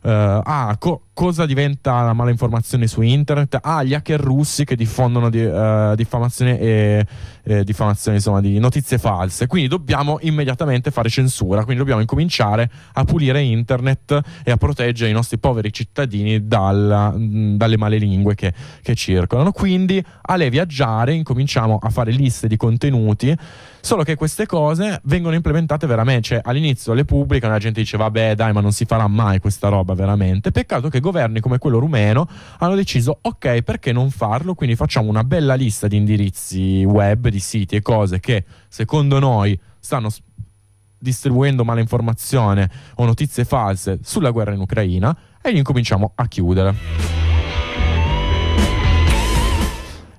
eh, 0.04 0.42
ah, 0.44 0.76
co- 0.80 1.07
cosa 1.18 1.48
diventa 1.48 2.04
la 2.04 2.14
mala 2.14 2.30
informazione 2.30 2.86
su 2.86 3.02
internet? 3.02 3.58
Ah, 3.64 3.82
gli 3.82 3.96
hacker 3.96 4.20
russi 4.20 4.66
che 4.66 4.76
diffondono 4.76 5.32
di, 5.32 5.42
eh, 5.42 5.94
diffamazione 5.96 6.60
e 6.60 7.08
eh, 7.42 7.64
diffamazione, 7.64 8.18
insomma, 8.18 8.40
di 8.40 8.60
notizie 8.60 9.00
false. 9.00 9.48
Quindi 9.48 9.68
dobbiamo 9.68 10.20
immediatamente 10.22 10.92
fare 10.92 11.10
censura, 11.10 11.64
quindi 11.64 11.80
dobbiamo 11.80 12.02
incominciare 12.02 12.70
a 12.94 13.04
pulire 13.04 13.42
internet 13.42 14.20
e 14.44 14.52
a 14.52 14.58
proteggere 14.58 15.10
i 15.10 15.14
nostri 15.14 15.40
poveri 15.40 15.74
cittadini 15.74 16.46
dalla, 16.46 17.10
mh, 17.10 17.58
dalle 17.58 17.78
male 17.78 17.98
lingue 17.98 18.36
che, 18.36 18.54
che 18.84 18.94
circolano. 18.94 19.52
Quindi, 19.52 20.04
alle 20.22 20.52
viaggiare, 20.52 21.14
incominciamo 21.14 21.80
a 21.82 21.90
fare 21.90 22.12
liste 22.12 22.48
di 22.48 22.58
contenuti. 22.58 23.36
Solo 23.80 24.04
che 24.04 24.16
queste 24.16 24.46
cose 24.46 25.00
vengono 25.06 25.36
implementate 25.36 25.88
veramente, 25.88 26.22
cioè 26.24 26.42
all'inizio 26.44 26.94
le 26.94 27.06
pubblicano, 27.06 27.54
la 27.54 27.60
gente 27.60 27.80
dice 27.80 27.96
vabbè 27.96 28.36
dai 28.36 28.52
ma 28.52 28.60
non 28.60 28.74
si 28.74 28.84
farà 28.84 29.08
mai 29.08 29.40
questa 29.40 29.70
roba 29.70 29.94
veramente. 29.94 30.52
Peccato 30.52 30.90
che 30.90 31.00
governi 31.08 31.40
come 31.40 31.58
quello 31.58 31.80
rumeno 31.80 32.28
hanno 32.60 32.76
deciso 32.76 33.20
ok 33.22 33.62
perché 33.62 33.92
non 33.92 34.12
farlo, 34.12 34.54
quindi 34.56 34.76
facciamo 34.76 35.10
una 35.10 35.24
bella 35.24 35.56
lista 35.56 35.88
di 35.88 35.96
indirizzi 35.96 36.84
web, 36.84 37.30
di 37.30 37.40
siti 37.40 37.76
e 37.76 37.82
cose 37.82 38.20
che 38.20 38.44
secondo 38.68 39.20
noi 39.20 39.58
stanno 39.80 40.10
distribuendo 41.00 41.64
malinformazione 41.64 42.70
o 42.96 43.06
notizie 43.06 43.46
false 43.46 44.00
sulla 44.02 44.32
guerra 44.32 44.54
in 44.54 44.60
Ucraina 44.60 45.16
e 45.42 45.52
incominciamo 45.52 46.12
a 46.16 46.28
chiudere. 46.28 47.37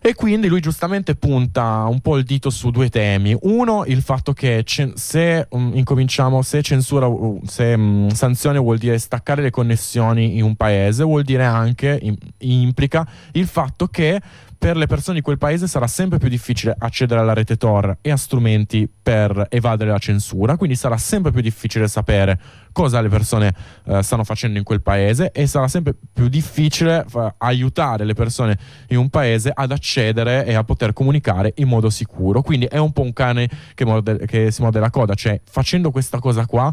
E 0.08 0.14
quindi 0.14 0.48
lui 0.48 0.60
giustamente 0.60 1.16
punta 1.16 1.84
un 1.86 2.00
po' 2.00 2.16
il 2.16 2.24
dito 2.24 2.48
su 2.48 2.70
due 2.70 2.88
temi. 2.88 3.36
Uno, 3.42 3.84
il 3.84 4.00
fatto 4.00 4.32
che 4.32 4.62
cen- 4.64 4.96
se 4.96 5.46
um, 5.50 5.72
incominciamo, 5.74 6.40
se 6.40 6.62
censura, 6.62 7.06
se 7.44 7.74
um, 7.74 8.08
sanzione 8.08 8.58
vuol 8.58 8.78
dire 8.78 8.98
staccare 8.98 9.42
le 9.42 9.50
connessioni 9.50 10.38
in 10.38 10.44
un 10.44 10.56
paese, 10.56 11.04
vuol 11.04 11.24
dire 11.24 11.44
anche, 11.44 11.98
im- 12.00 12.16
implica 12.38 13.06
il 13.32 13.46
fatto 13.46 13.86
che 13.88 14.18
per 14.58 14.76
le 14.76 14.86
persone 14.86 15.18
di 15.18 15.22
quel 15.22 15.38
paese 15.38 15.68
sarà 15.68 15.86
sempre 15.86 16.18
più 16.18 16.28
difficile 16.28 16.74
accedere 16.76 17.20
alla 17.20 17.32
rete 17.32 17.56
Tor 17.56 17.98
e 18.00 18.10
a 18.10 18.16
strumenti 18.16 18.90
per 19.02 19.46
evadere 19.50 19.90
la 19.90 19.98
censura, 19.98 20.56
quindi 20.56 20.74
sarà 20.74 20.96
sempre 20.96 21.30
più 21.30 21.40
difficile 21.40 21.86
sapere 21.86 22.40
cosa 22.72 23.00
le 23.00 23.08
persone 23.08 23.54
eh, 23.84 24.02
stanno 24.02 24.24
facendo 24.24 24.58
in 24.58 24.64
quel 24.64 24.82
paese 24.82 25.30
e 25.30 25.46
sarà 25.46 25.68
sempre 25.68 25.94
più 26.12 26.28
difficile 26.28 27.04
fa- 27.06 27.36
aiutare 27.38 28.04
le 28.04 28.14
persone 28.14 28.58
in 28.88 28.98
un 28.98 29.08
paese 29.10 29.52
ad 29.54 29.70
accedere 29.70 30.44
e 30.44 30.54
a 30.54 30.64
poter 30.64 30.92
comunicare 30.92 31.52
in 31.56 31.68
modo 31.68 31.88
sicuro. 31.88 32.42
Quindi 32.42 32.66
è 32.66 32.78
un 32.78 32.92
po' 32.92 33.02
un 33.02 33.12
cane 33.12 33.48
che, 33.74 33.84
morde- 33.84 34.26
che 34.26 34.50
si 34.50 34.60
morde 34.60 34.80
la 34.80 34.90
coda, 34.90 35.14
cioè 35.14 35.40
facendo 35.44 35.92
questa 35.92 36.18
cosa 36.18 36.46
qua 36.46 36.72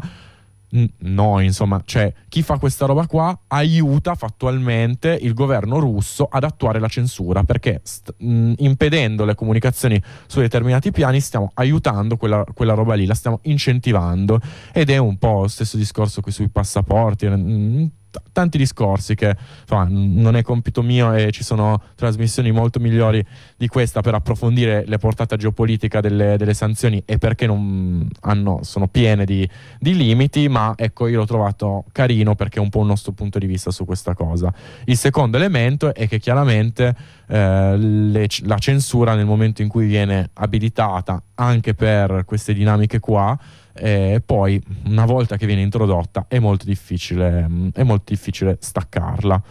No, 0.68 1.40
insomma, 1.40 1.80
cioè 1.84 2.12
chi 2.28 2.42
fa 2.42 2.58
questa 2.58 2.86
roba 2.86 3.06
qua 3.06 3.38
aiuta 3.46 4.14
fattualmente 4.14 5.16
il 5.20 5.32
governo 5.32 5.78
russo 5.78 6.26
ad 6.30 6.44
attuare 6.44 6.80
la 6.80 6.88
censura 6.88 7.44
perché 7.44 7.80
st- 7.82 8.14
mh, 8.18 8.54
impedendo 8.58 9.24
le 9.24 9.34
comunicazioni 9.34 10.02
su 10.26 10.40
determinati 10.40 10.90
piani 10.90 11.20
stiamo 11.20 11.50
aiutando 11.54 12.16
quella, 12.16 12.44
quella 12.52 12.74
roba 12.74 12.94
lì, 12.94 13.06
la 13.06 13.14
stiamo 13.14 13.38
incentivando 13.42 14.40
ed 14.72 14.90
è 14.90 14.96
un 14.98 15.16
po' 15.18 15.42
lo 15.42 15.48
stesso 15.48 15.76
discorso 15.76 16.20
qui 16.20 16.32
sui 16.32 16.48
passaporti. 16.48 17.26
mh, 17.26 17.90
Tanti 18.32 18.58
discorsi 18.58 19.14
che 19.14 19.36
insomma, 19.60 19.86
non 19.88 20.36
è 20.36 20.42
compito 20.42 20.82
mio 20.82 21.12
e 21.12 21.30
ci 21.30 21.42
sono 21.42 21.80
trasmissioni 21.94 22.50
molto 22.52 22.78
migliori 22.78 23.24
di 23.56 23.66
questa 23.68 24.00
per 24.00 24.14
approfondire 24.14 24.84
la 24.86 24.98
portata 24.98 25.36
geopolitica 25.36 26.00
delle, 26.00 26.36
delle 26.36 26.54
sanzioni 26.54 27.02
e 27.04 27.18
perché 27.18 27.46
non 27.46 28.08
hanno, 28.20 28.60
sono 28.62 28.88
piene 28.88 29.24
di, 29.24 29.48
di 29.78 29.96
limiti, 29.96 30.48
ma 30.48 30.74
ecco 30.76 31.06
io 31.06 31.18
l'ho 31.18 31.26
trovato 31.26 31.84
carino 31.92 32.34
perché 32.34 32.58
è 32.58 32.62
un 32.62 32.70
po' 32.70 32.80
il 32.80 32.86
nostro 32.86 33.12
punto 33.12 33.38
di 33.38 33.46
vista 33.46 33.70
su 33.70 33.84
questa 33.84 34.14
cosa. 34.14 34.52
Il 34.84 34.96
secondo 34.96 35.36
elemento 35.36 35.94
è 35.94 36.08
che 36.08 36.18
chiaramente 36.18 36.94
eh, 37.28 37.76
le- 37.76 38.28
la 38.42 38.58
censura 38.58 39.14
nel 39.14 39.26
momento 39.26 39.62
in 39.62 39.68
cui 39.68 39.86
viene 39.86 40.30
abilitata 40.34 41.22
anche 41.34 41.74
per 41.74 42.24
queste 42.24 42.52
dinamiche 42.54 43.00
qua, 43.00 43.38
e 43.76 44.22
poi 44.24 44.62
una 44.86 45.04
volta 45.04 45.36
che 45.36 45.46
viene 45.46 45.62
introdotta 45.62 46.26
è 46.28 46.38
molto 46.38 46.64
difficile, 46.64 47.70
è 47.72 47.82
molto 47.82 48.12
difficile 48.12 48.56
staccarla. 48.60 49.42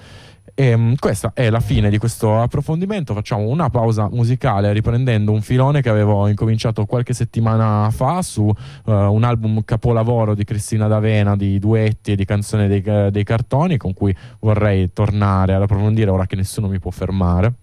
E, 0.58 0.76
mm, 0.76 0.94
questa 1.00 1.34
è 1.34 1.50
la 1.50 1.60
fine 1.60 1.90
di 1.90 1.98
questo 1.98 2.40
approfondimento. 2.40 3.14
Facciamo 3.14 3.48
una 3.48 3.70
pausa 3.70 4.08
musicale 4.10 4.72
riprendendo 4.72 5.34
un 5.34 5.42
filone 5.42 5.82
che 5.82 5.90
avevo 5.90 6.28
incominciato 6.28 6.86
qualche 6.86 7.14
settimana 7.14 7.90
fa 7.92 8.22
su 8.22 8.48
eh, 8.48 8.92
un 8.92 9.24
album 9.26 9.64
capolavoro 9.66 10.34
di 10.34 10.46
Cristina 10.46 10.88
D'Avena 10.88 11.36
di 11.36 11.60
duetti 11.60 12.14
e 12.14 12.16
di 12.16 12.24
canzoni 12.24 12.68
dei, 12.68 12.82
dei 13.12 13.24
cartoni 13.26 13.76
con 13.76 13.94
cui 13.94 14.16
vorrei 14.40 14.94
tornare 14.94 15.54
ad 15.54 15.62
approfondire 15.62 16.10
ora 16.10 16.26
che 16.26 16.38
nessuno 16.38 16.70
mi 16.70 16.80
può 16.80 16.90
fermare. 16.92 17.54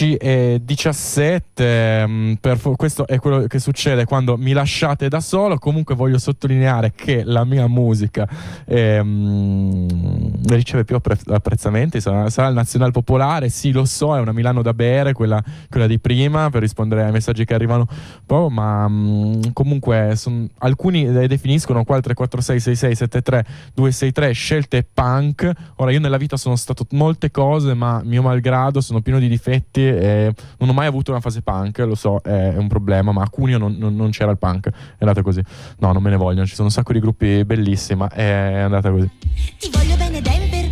12 0.00 0.14
e 0.16 0.60
17, 0.64 2.06
mm, 2.06 2.32
fo- 2.56 2.74
questo 2.76 3.06
è 3.06 3.18
quello 3.18 3.46
che 3.46 3.58
succede 3.58 4.04
quando 4.06 4.38
mi 4.38 4.52
lasciate 4.52 5.08
da 5.08 5.20
solo. 5.20 5.58
Comunque 5.58 5.94
voglio 5.94 6.18
sottolineare 6.18 6.92
che 6.94 7.22
la 7.24 7.44
mia 7.44 7.66
musica 7.66 8.26
ehm, 8.64 10.46
riceve 10.46 10.84
più 10.84 10.96
appre- 10.96 11.18
apprezzamenti. 11.26 12.00
Sarà, 12.00 12.30
sarà 12.30 12.48
il 12.48 12.54
Nazionale 12.54 12.92
Popolare, 12.92 13.50
sì, 13.50 13.72
lo 13.72 13.84
so, 13.84 14.16
è 14.16 14.20
una 14.20 14.32
Milano 14.32 14.62
da 14.62 14.72
bere, 14.72 15.12
quella, 15.12 15.42
quella 15.68 15.86
di 15.86 15.98
prima, 15.98 16.48
per 16.48 16.62
rispondere 16.62 17.04
ai 17.04 17.12
messaggi 17.12 17.44
che 17.44 17.54
arrivano 17.54 17.86
po', 18.24 18.48
ma 18.48 18.88
mm, 18.88 19.42
comunque 19.52 20.12
son- 20.16 20.48
alcuni 20.58 21.10
definiscono 21.26 21.84
qua 21.84 21.96
il 21.96 22.02
346 22.02 22.60
66 22.60 22.94
73 22.94 23.44
263 23.74 24.32
scelte 24.32 24.86
punk. 24.92 25.50
Ora, 25.76 25.90
io 25.90 26.00
nella 26.00 26.16
vita 26.16 26.36
sono 26.36 26.56
stato 26.56 26.86
molte 26.92 27.30
cose, 27.30 27.74
ma 27.74 28.00
mio 28.04 28.22
malgrado 28.22 28.80
sono 28.80 29.00
pieno 29.00 29.18
di 29.18 29.28
difetti 29.28 29.89
e 29.90 30.34
non 30.58 30.68
ho 30.68 30.72
mai 30.72 30.86
avuto 30.86 31.10
una 31.10 31.20
fase 31.20 31.42
punk, 31.42 31.78
lo 31.78 31.94
so, 31.94 32.20
è, 32.22 32.54
è 32.54 32.56
un 32.56 32.68
problema, 32.68 33.12
ma 33.12 33.22
a 33.22 33.28
Cuneo 33.28 33.58
non, 33.58 33.76
non- 33.78 33.94
non 33.94 34.10
c'era 34.10 34.30
il 34.30 34.38
punk, 34.38 34.68
è 34.68 34.72
andata 35.00 35.22
così. 35.22 35.42
No, 35.78 35.92
non 35.92 36.02
me 36.02 36.10
ne 36.10 36.16
vogliono, 36.16 36.46
ci 36.46 36.54
sono 36.54 36.68
un 36.68 36.72
sacco 36.72 36.92
di 36.92 37.00
gruppi 37.00 37.44
bellissimi, 37.44 37.98
ma 38.00 38.08
è 38.08 38.58
andata 38.58 38.90
così. 38.90 39.10
Ti 39.58 39.70
voglio 39.72 39.96
bene 39.96 40.20
Denver. 40.20 40.68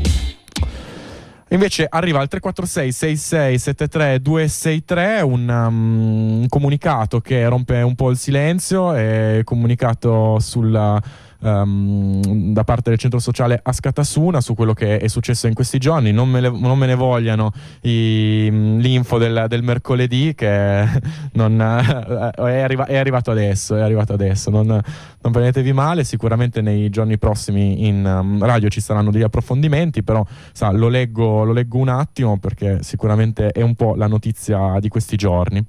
Invece 1.51 1.87
arriva 1.89 2.21
al 2.21 2.29
346 2.29 2.93
66 2.93 3.59
73 3.59 4.21
263 4.21 5.21
un, 5.23 5.49
um, 5.49 6.41
un 6.41 6.47
comunicato 6.49 7.21
che 7.21 7.49
rompe 7.49 7.81
un 7.81 7.95
po' 7.95 8.11
il 8.11 8.19
silenzio, 8.19 8.93
è 8.93 9.41
comunicato 9.45 10.39
sulla, 10.41 11.01
um, 11.41 12.53
da 12.53 12.65
parte 12.65 12.91
del 12.91 12.99
centro 12.99 13.19
sociale 13.19 13.61
Ascatasuna 13.63 14.41
su 14.41 14.55
quello 14.55 14.73
che 14.73 14.99
è 14.99 15.09
successo 15.09 15.47
in 15.47 15.55
questi 15.55 15.79
giorni. 15.79 16.13
Non 16.13 16.29
me, 16.29 16.41
le- 16.41 16.51
non 16.51 16.79
me 16.79 16.87
ne 16.87 16.95
vogliano 16.95 17.53
i- 17.83 18.49
l'info 18.81 19.19
del, 19.19 19.47
del 19.49 19.63
mercoledì 19.63 20.35
che 20.35 20.85
non, 21.35 21.61
eh, 21.61 22.31
è, 22.31 22.61
arriva- 22.61 22.87
è 22.87 22.97
arrivato 22.97 23.31
adesso, 23.31 23.77
è 23.77 23.81
arrivato 23.81 24.13
adesso. 24.13 24.51
Non, 24.51 24.67
non 24.67 25.33
prendetevi 25.33 25.73
male, 25.73 26.05
sicuramente 26.05 26.61
nei 26.61 26.91
giorni 26.91 27.19
prossimi 27.19 27.87
in 27.87 28.05
um, 28.05 28.45
radio 28.45 28.69
ci 28.69 28.81
saranno 28.81 29.11
degli 29.11 29.23
approfondimenti, 29.23 30.03
però 30.03 30.25
sa, 30.53 30.71
lo, 30.71 30.89
leggo, 30.89 31.45
lo 31.45 31.53
leggo 31.53 31.79
un 31.79 31.89
attimo 31.89 32.39
perché 32.39 32.83
sicuramente 32.83 33.49
è 33.51 33.63
un 33.63 33.75
po' 33.75 33.95
la 33.95 34.07
notizia 34.07 34.79
di 34.81 34.89
questi 34.89 35.17
giorni. 35.17 35.65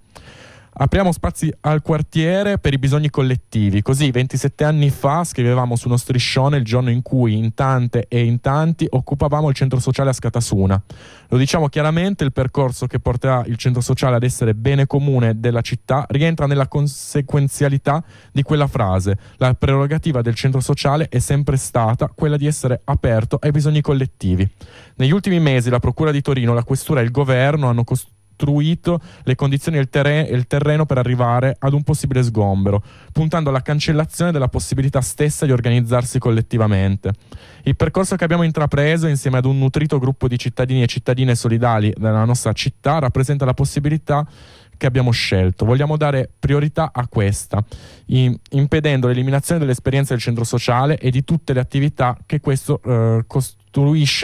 Apriamo 0.82 1.12
spazi 1.12 1.54
al 1.60 1.82
quartiere 1.82 2.58
per 2.58 2.72
i 2.72 2.78
bisogni 2.78 3.10
collettivi. 3.10 3.82
Così 3.82 4.12
27 4.12 4.64
anni 4.64 4.90
fa 4.90 5.26
scrivevamo 5.26 5.76
su 5.76 5.90
uno 5.90 5.98
striscione 5.98 6.56
il 6.56 6.64
giorno 6.64 6.90
in 6.90 7.02
cui 7.02 7.36
in 7.36 7.54
tante 7.54 8.06
e 8.08 8.24
in 8.24 8.40
tanti 8.40 8.88
occupavamo 8.90 9.50
il 9.50 9.56
centro 9.56 9.80
sociale 9.80 10.12
a 10.12 10.14
Scatasuna. 10.14 10.82
Lo 11.28 11.38
diciamo 11.38 11.68
chiaramente, 11.68 12.24
il 12.24 12.32
percorso 12.32 12.88
che 12.88 13.02
porterà 13.02 13.44
il 13.48 13.58
centro 13.58 13.82
sociale 13.82 14.16
ad 14.16 14.24
essere 14.24 14.56
bene 14.56 14.88
comune 14.88 15.38
della 15.42 15.60
città 15.60 16.06
rientra 16.08 16.48
nella 16.48 16.70
conseguenzialità 16.70 18.02
di 18.32 18.42
quella 18.42 18.68
frase. 18.68 19.18
La 19.36 19.54
prerogativa 19.56 20.22
del 20.22 20.36
centro 20.36 20.62
sociale 20.62 21.10
è 21.10 21.20
sempre 21.20 21.58
stata 21.58 22.10
quella 22.16 22.38
di 22.38 22.48
essere 22.48 22.80
aperto 22.86 23.38
ai 23.42 23.52
bisogni 23.52 23.82
collettivi. 23.82 24.50
Negli 24.96 25.12
ultimi 25.12 25.42
mesi 25.42 25.70
la 25.70 25.80
Procura 25.80 26.12
di 26.12 26.22
Torino, 26.22 26.54
la 26.54 26.64
Questura 26.64 27.02
e 27.02 27.04
il 27.04 27.12
Governo 27.12 27.68
hanno 27.68 27.84
costruito 27.84 28.18
le 28.46 29.36
condizioni 29.36 29.78
e 29.78 29.82
il, 29.82 29.90
terre- 29.90 30.28
e 30.28 30.36
il 30.36 30.48
terreno 30.48 30.86
per 30.86 30.98
arrivare 30.98 31.56
ad 31.60 31.74
un 31.74 31.84
possibile 31.84 32.24
sgombero, 32.24 32.84
puntando 33.12 33.50
alla 33.50 33.62
cancellazione 33.62 34.32
della 34.32 34.48
possibilità 34.48 35.02
stessa 35.02 35.46
di 35.46 35.52
organizzarsi 35.52 36.20
collettivamente. 36.20 37.14
Il 37.64 37.76
percorso 37.76 38.16
che 38.16 38.24
abbiamo 38.24 38.44
intrapreso 38.44 39.08
insieme 39.08 39.38
ad 39.38 39.46
un 39.46 39.58
nutrito 39.58 40.00
gruppo 40.00 40.28
di 40.28 40.38
cittadini 40.38 40.84
e 40.84 40.88
cittadine 40.88 41.36
solidali 41.36 41.94
della 41.96 42.26
nostra 42.26 42.54
città 42.54 43.00
rappresenta 43.00 43.46
la 43.46 43.54
possibilità 43.54 44.26
che 44.80 44.86
abbiamo 44.88 45.12
scelto. 45.12 45.66
Vogliamo 45.66 45.98
dare 45.98 46.30
priorità 46.40 46.92
a 46.94 47.08
questa, 47.08 47.64
impedendo 48.06 49.08
l'eliminazione 49.08 49.60
dell'esperienza 49.60 50.14
del 50.14 50.22
centro 50.22 50.46
sociale 50.46 50.98
e 50.98 51.12
di 51.12 51.26
tutte 51.26 51.54
le 51.54 51.60
attività 51.60 52.18
che 52.26 52.40
questo 52.40 52.82
eh, 52.84 53.24
costruisce 53.28 53.59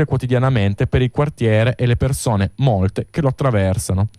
quotidianamente 0.06 0.88
per 0.88 1.02
il 1.02 1.12
quartiere 1.12 1.76
e 1.76 1.86
le 1.86 1.96
persone, 1.96 2.52
molte, 2.58 3.08
che 3.10 3.22
lo 3.22 3.28
attraversano. 3.28 4.10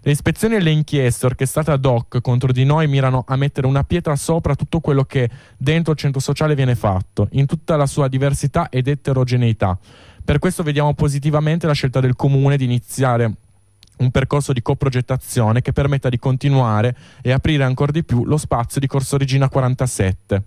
Le 0.00 0.10
ispezioni 0.10 0.56
e 0.56 0.60
le 0.60 0.70
inchieste 0.70 1.24
orchestrate 1.24 1.70
ad 1.70 1.84
hoc 1.84 2.20
contro 2.20 2.52
di 2.52 2.64
noi 2.64 2.86
mirano 2.86 3.24
a 3.26 3.36
mettere 3.36 3.66
una 3.66 3.84
pietra 3.84 4.16
sopra 4.16 4.54
tutto 4.54 4.80
quello 4.80 5.04
che 5.04 5.30
dentro 5.56 5.92
il 5.92 5.98
centro 5.98 6.20
sociale 6.20 6.54
viene 6.54 6.74
fatto, 6.74 7.28
in 7.32 7.46
tutta 7.46 7.76
la 7.76 7.86
sua 7.86 8.08
diversità 8.08 8.68
ed 8.68 8.86
eterogeneità. 8.86 9.78
Per 10.22 10.38
questo 10.38 10.62
vediamo 10.62 10.92
positivamente 10.94 11.66
la 11.66 11.72
scelta 11.72 12.00
del 12.00 12.16
comune 12.16 12.56
di 12.56 12.64
iniziare 12.64 13.32
un 13.96 14.10
percorso 14.10 14.52
di 14.52 14.60
coprogettazione 14.60 15.62
che 15.62 15.72
permetta 15.72 16.08
di 16.08 16.18
continuare 16.18 16.96
e 17.22 17.32
aprire 17.32 17.64
ancora 17.64 17.92
di 17.92 18.04
più 18.04 18.24
lo 18.24 18.36
spazio 18.36 18.80
di 18.80 18.86
Corso 18.86 19.16
Regina 19.16 19.48
47. 19.48 20.42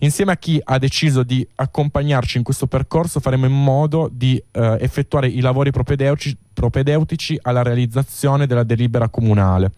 Insieme 0.00 0.32
a 0.32 0.36
chi 0.36 0.60
ha 0.62 0.78
deciso 0.78 1.24
di 1.24 1.46
accompagnarci 1.56 2.38
in 2.38 2.44
questo 2.44 2.68
percorso 2.68 3.18
faremo 3.18 3.46
in 3.46 3.52
modo 3.52 4.08
di 4.12 4.40
eh, 4.52 4.76
effettuare 4.80 5.26
i 5.26 5.40
lavori 5.40 5.72
propedeutici, 5.72 6.36
propedeutici 6.52 7.36
alla 7.42 7.62
realizzazione 7.62 8.46
della 8.46 8.62
delibera 8.62 9.08
comunale. 9.08 9.72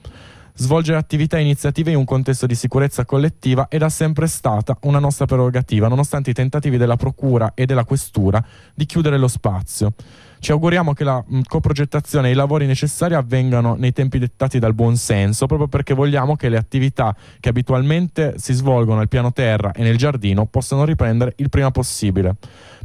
Svolgere 0.53 0.99
attività 0.99 1.39
e 1.39 1.41
iniziative 1.41 1.93
in 1.93 1.97
un 1.97 2.05
contesto 2.05 2.45
di 2.45 2.55
sicurezza 2.55 3.07
collettiva 3.07 3.69
è 3.69 3.79
da 3.79 3.89
sempre 3.89 4.27
stata 4.27 4.77
una 4.83 4.99
nostra 4.99 5.25
prerogativa, 5.25 5.89
nonostante 5.89 6.31
i 6.31 6.35
tentativi 6.35 6.77
della 6.77 6.97
Procura 6.97 7.53
e 7.55 7.65
della 7.65 7.85
Questura 7.85 8.45
di 8.75 8.85
chiudere 8.85 9.17
lo 9.17 9.29
spazio. 9.29 9.95
Ci 10.41 10.53
auguriamo 10.53 10.95
che 10.95 11.05
la 11.05 11.23
mh, 11.25 11.41
coprogettazione 11.47 12.29
e 12.29 12.31
i 12.31 12.35
lavori 12.35 12.65
necessari 12.65 13.13
avvengano 13.13 13.75
nei 13.75 13.93
tempi 13.93 14.19
dettati 14.19 14.59
dal 14.59 14.73
buon 14.73 14.97
senso, 14.97 15.45
proprio 15.45 15.69
perché 15.69 15.93
vogliamo 15.93 16.35
che 16.35 16.49
le 16.49 16.57
attività 16.57 17.15
che 17.39 17.51
abitualmente 17.51 18.35
si 18.39 18.55
svolgono 18.55 19.01
al 19.01 19.09
piano 19.09 19.35
terra 19.35 19.73
e 19.73 19.83
nel 19.83 19.99
giardino 19.99 20.47
possano 20.47 20.87
riprendere 20.87 21.35
il 21.37 21.51
prima 21.51 21.71
possibile. 21.71 22.37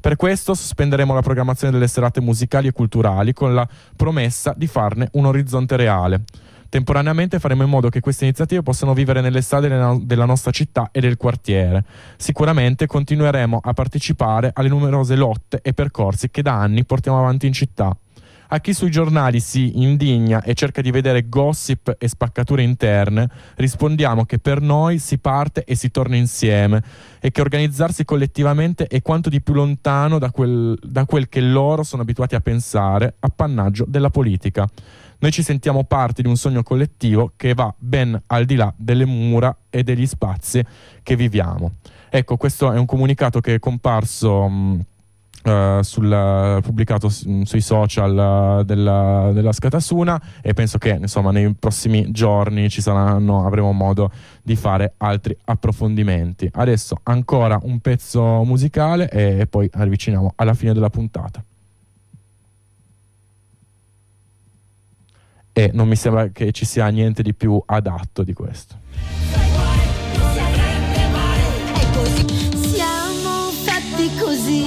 Per 0.02 0.18
questo 0.18 0.54
sospenderemo 0.54 1.14
la 1.14 1.22
programmazione 1.22 1.72
delle 1.72 1.88
serate 1.88 2.20
musicali 2.20 2.68
e 2.68 2.74
culturali 2.74 3.32
con 3.32 3.54
la 3.54 3.66
promessa 3.96 4.54
di 4.56 4.68
farne 4.68 5.08
un 5.14 5.26
orizzonte 5.26 5.78
reale. 5.78 6.24
Temporaneamente 6.76 7.40
faremo 7.40 7.64
in 7.64 7.70
modo 7.70 7.88
che 7.88 8.02
queste 8.02 8.26
iniziative 8.26 8.62
possano 8.62 8.94
vivere 8.94 9.22
nelle 9.22 9.40
strade 9.40 9.70
della 9.70 9.86
no- 9.86 10.02
della 10.04 10.26
nostra 10.26 10.52
città 10.52 10.90
e 10.92 11.00
del 11.00 11.16
quartiere. 11.16 11.86
Sicuramente 12.18 12.86
continueremo 12.86 13.62
a 13.64 13.72
partecipare 13.72 14.52
alle 14.54 14.68
numerose 14.68 15.16
lotte 15.16 15.62
e 15.62 15.72
percorsi 15.72 16.30
che 16.30 16.42
da 16.42 16.60
anni 16.60 16.84
portiamo 16.84 17.18
avanti 17.18 17.48
in 17.48 17.54
città. 17.54 17.96
A 18.50 18.60
chi 18.60 18.74
sui 18.74 18.92
giornali 18.92 19.40
si 19.40 19.82
indigna 19.82 20.44
e 20.44 20.54
cerca 20.54 20.82
di 20.82 20.92
vedere 20.92 21.30
gossip 21.30 21.96
e 21.98 22.10
spaccature 22.10 22.62
interne, 22.62 23.30
rispondiamo 23.56 24.26
che 24.26 24.38
per 24.38 24.60
noi 24.60 25.00
si 25.00 25.18
parte 25.18 25.64
e 25.64 25.76
si 25.76 25.90
torna 25.92 26.18
insieme 26.18 26.84
e 27.22 27.32
che 27.32 27.40
organizzarsi 27.40 28.04
collettivamente 28.04 28.88
è 28.88 29.02
quanto 29.02 29.30
di 29.30 29.42
più 29.42 29.54
lontano 29.54 30.20
da 30.20 30.30
quel, 30.30 30.78
da 30.84 31.06
quel 31.06 31.30
che 31.30 31.40
loro 31.40 31.84
sono 31.84 32.02
abituati 32.02 32.36
a 32.36 32.42
pensare, 32.42 33.16
appannaggio 33.20 33.86
della 33.88 34.10
politica. 34.10 34.68
Noi 35.26 35.34
ci 35.34 35.42
sentiamo 35.42 35.86
parte 35.86 36.22
di 36.22 36.28
un 36.28 36.38
sogno 36.38 36.62
collettivo 36.62 37.34
che 37.36 37.56
va 37.56 37.74
ben 37.80 38.22
al 38.28 38.46
di 38.46 38.54
là 38.54 38.72
delle 38.78 39.06
mura 39.06 39.58
e 39.72 39.82
degli 39.82 40.06
spazi 40.06 40.64
che 41.02 41.16
viviamo. 41.16 41.78
Ecco, 42.12 42.38
questo 42.38 42.72
è 42.72 42.78
un 42.78 42.86
comunicato 42.86 43.40
che 43.40 43.56
è 43.56 43.60
comparso 43.60 44.48
mh, 44.48 44.86
uh, 45.46 45.82
sul, 45.82 46.60
pubblicato 46.62 47.10
s- 47.10 47.42
sui 47.42 47.62
social 47.62 48.60
uh, 48.60 48.64
della, 48.64 49.32
della, 49.34 49.52
Scatasuna 49.52 50.22
e 50.44 50.54
penso 50.54 50.78
che 50.78 50.90
insomma 50.90 51.32
nei 51.32 51.52
prossimi 51.56 52.12
giorni 52.12 52.70
ci 52.70 52.82
saranno, 52.82 53.48
avremo 53.48 53.72
modo 53.72 54.12
di 54.44 54.56
fare 54.56 54.94
altri 54.98 55.36
approfondimenti. 55.46 56.48
Adesso 56.54 57.00
ancora 57.02 57.58
un 57.64 57.80
pezzo 57.80 58.44
musicale 58.44 59.10
e, 59.10 59.40
e 59.40 59.48
poi 59.48 59.68
avviciniamo 59.74 60.34
alla 60.36 60.54
fine 60.54 60.72
della 60.72 60.92
puntata. 60.92 61.44
E 65.58 65.70
non 65.72 65.88
mi 65.88 65.96
sembra 65.96 66.28
che 66.34 66.52
ci 66.52 66.66
sia 66.66 66.86
niente 66.90 67.24
di 67.24 67.34
più 67.34 67.62
adatto 67.66 68.24
di 68.24 68.34
questo. 68.34 68.76
Siamo 72.60 73.52
fatti 73.64 74.12
così. 74.20 74.66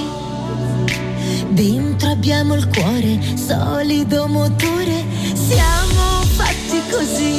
Dentro 1.49 2.09
abbiamo 2.09 2.55
il 2.55 2.67
cuore, 2.69 3.19
solido 3.37 4.25
motore. 4.25 5.03
Siamo 5.35 6.23
fatti 6.23 6.81
così. 6.89 7.37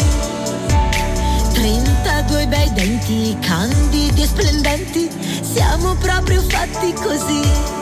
32 1.53 2.47
bei 2.47 2.73
denti, 2.73 3.37
candidi 3.41 4.23
e 4.23 4.27
splendenti. 4.27 5.11
Siamo 5.43 5.95
proprio 5.97 6.41
fatti 6.43 6.93
così. 6.93 7.80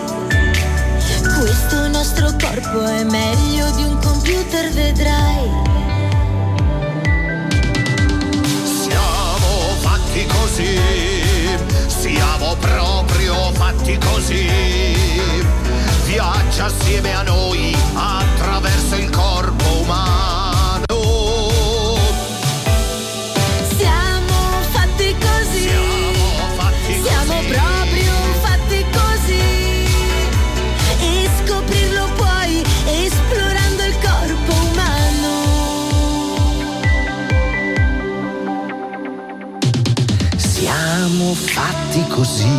Questo 1.40 1.86
nostro 1.86 2.34
corpo 2.36 2.84
è 2.84 3.04
meglio 3.04 3.70
di 3.76 3.84
un 3.84 3.96
computer, 4.00 4.72
vedrai. 4.72 5.48
Siamo 8.64 9.76
fatti 9.78 10.26
così, 10.26 10.80
siamo 11.86 12.56
proprio 12.56 13.52
fatti 13.52 13.96
così. 13.98 14.46
Viaggia 16.06 16.64
assieme 16.64 17.14
a 17.14 17.22
noi 17.22 17.72
attraverso 17.94 18.96
il 18.96 19.08
corpo 19.10 19.64
umano. 19.82 20.17
Così, 42.18 42.50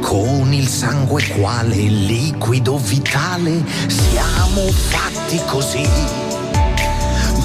con 0.00 0.52
il 0.52 0.66
sangue 0.66 1.24
quale 1.28 1.76
liquido 1.76 2.76
vitale. 2.76 3.62
Siamo 3.86 4.62
fatti 4.72 5.40
così, 5.46 5.88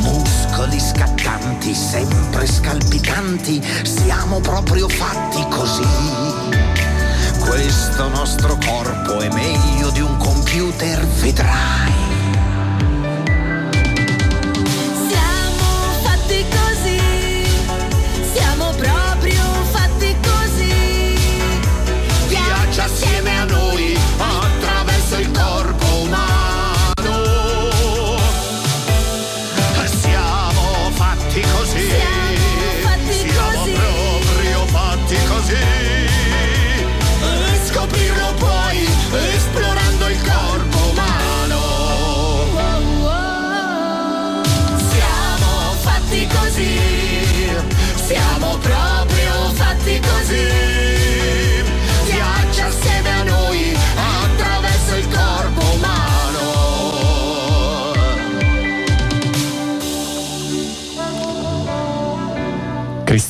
muscoli 0.02 0.80
scattanti, 0.80 1.76
sempre 1.76 2.48
scalpitanti. 2.48 3.62
Siamo 3.84 4.40
proprio 4.40 4.90
fatti 4.90 5.46
così. 5.48 5.88
Questo 7.40 8.08
nostro 8.08 8.58
corpo 8.66 9.20
è 9.20 9.32
meglio 9.32 9.92
di 9.92 10.02
un 10.02 10.18
computer, 10.18 11.06
vedrai. 11.22 12.13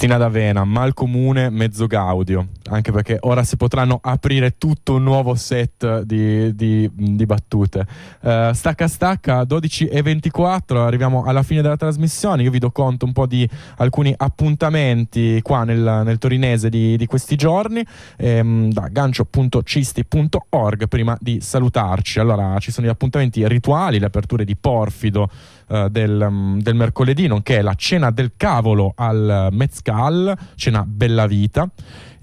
Cristina 0.03 0.17
D'Avena, 0.17 0.65
mal 0.65 0.93
comune, 0.93 1.49
mezzo 1.49 1.87
gaudio, 1.87 2.49
anche 2.75 2.91
perché 2.91 3.17
ora 3.21 3.43
si 3.43 3.57
potranno 3.57 3.99
aprire 4.01 4.57
tutto 4.57 4.95
un 4.95 5.03
nuovo 5.03 5.35
set 5.35 6.01
di, 6.01 6.55
di- 6.55 6.89
di 6.93 7.25
battute. 7.25 7.85
Eh, 8.21 8.51
stacca 8.53 8.87
stacca, 8.87 9.43
12 9.43 9.87
e 9.87 10.01
24, 10.01 10.83
arriviamo 10.83 11.23
alla 11.23 11.43
fine 11.43 11.61
della 11.61 11.77
trasmissione, 11.77 12.43
io 12.43 12.51
vi 12.51 12.59
do 12.59 12.71
conto 12.71 13.05
un 13.05 13.13
po' 13.13 13.25
di 13.25 13.47
alcuni 13.77 14.13
appuntamenti 14.15 15.41
qua 15.41 15.63
nel, 15.63 16.01
nel 16.05 16.17
torinese 16.17 16.69
di, 16.69 16.97
di 16.97 17.05
questi 17.05 17.35
giorni, 17.35 17.85
ehm, 18.17 18.71
da 18.71 18.87
gancio.cisti.org 18.89 20.87
prima 20.87 21.17
di 21.19 21.39
salutarci. 21.41 22.19
Allora, 22.19 22.57
ci 22.59 22.71
sono 22.71 22.87
gli 22.87 22.89
appuntamenti 22.89 23.47
rituali, 23.47 23.99
le 23.99 24.05
aperture 24.05 24.45
di 24.45 24.55
Porfido, 24.55 25.29
eh, 25.67 25.87
del, 25.89 26.27
mm, 26.29 26.59
del 26.59 26.75
mercoledì, 26.75 27.27
nonché 27.27 27.61
la 27.61 27.73
cena 27.75 28.11
del 28.11 28.33
cavolo 28.37 28.93
al 28.95 29.49
Mezcal, 29.51 30.35
cena 30.55 30.83
Bella 30.85 31.27
Vita. 31.27 31.69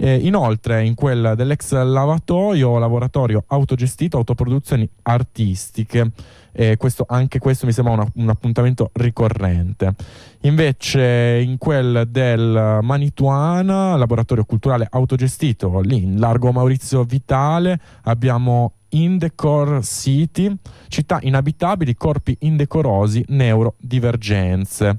Eh, 0.03 0.15
inoltre, 0.15 0.83
in 0.83 0.95
quel 0.95 1.35
dell'ex 1.37 1.73
lavatoio, 1.75 2.79
laboratorio 2.79 3.45
autogestito, 3.49 4.17
autoproduzioni 4.17 4.89
artistiche. 5.03 6.13
Eh, 6.53 6.79
questo- 6.79 7.05
anche 7.07 7.39
questo 7.39 7.67
mi 7.67 7.73
sembra 7.73 7.93
una- 7.93 8.11
un 8.15 8.31
appuntamento 8.31 8.89
ricorrente. 8.95 9.95
Invece, 10.43 11.43
in 11.45 11.59
quel 11.59 12.09
del 12.09 12.79
Manituana, 12.81 13.95
laboratorio 13.97 14.45
culturale 14.45 14.87
autogestito, 14.91 15.81
lì 15.81 16.03
in 16.03 16.19
largo 16.19 16.51
Maurizio 16.51 17.05
Vitale, 17.05 17.79
abbiamo 18.05 18.73
Indecor 18.93 19.85
City, 19.85 20.53
città 20.89 21.19
inabitabili, 21.21 21.95
corpi 21.95 22.35
indecorosi, 22.41 23.23
neurodivergenze. 23.29 24.99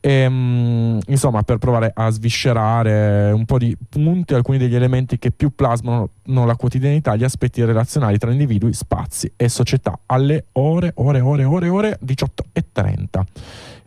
Ehm, 0.00 1.00
insomma, 1.06 1.42
per 1.42 1.58
provare 1.58 1.90
a 1.94 2.10
sviscerare 2.10 3.32
un 3.32 3.44
po' 3.44 3.58
di 3.58 3.76
punti, 3.88 4.34
alcuni 4.34 4.58
degli 4.58 4.74
elementi 4.74 5.18
che 5.18 5.30
più 5.30 5.54
plasmano 5.54 6.10
no, 6.24 6.46
la 6.46 6.56
quotidianità, 6.56 7.16
gli 7.16 7.24
aspetti 7.24 7.64
relazionali 7.64 8.18
tra 8.18 8.30
individui, 8.30 8.72
spazi 8.72 9.32
e 9.36 9.48
società, 9.48 9.98
alle 10.06 10.46
ore, 10.52 10.92
ore, 10.96 11.20
ore, 11.20 11.44
ore, 11.44 11.68
ore 11.68 11.98
18 12.00 12.44
e 12.52 12.64
30. 12.70 13.24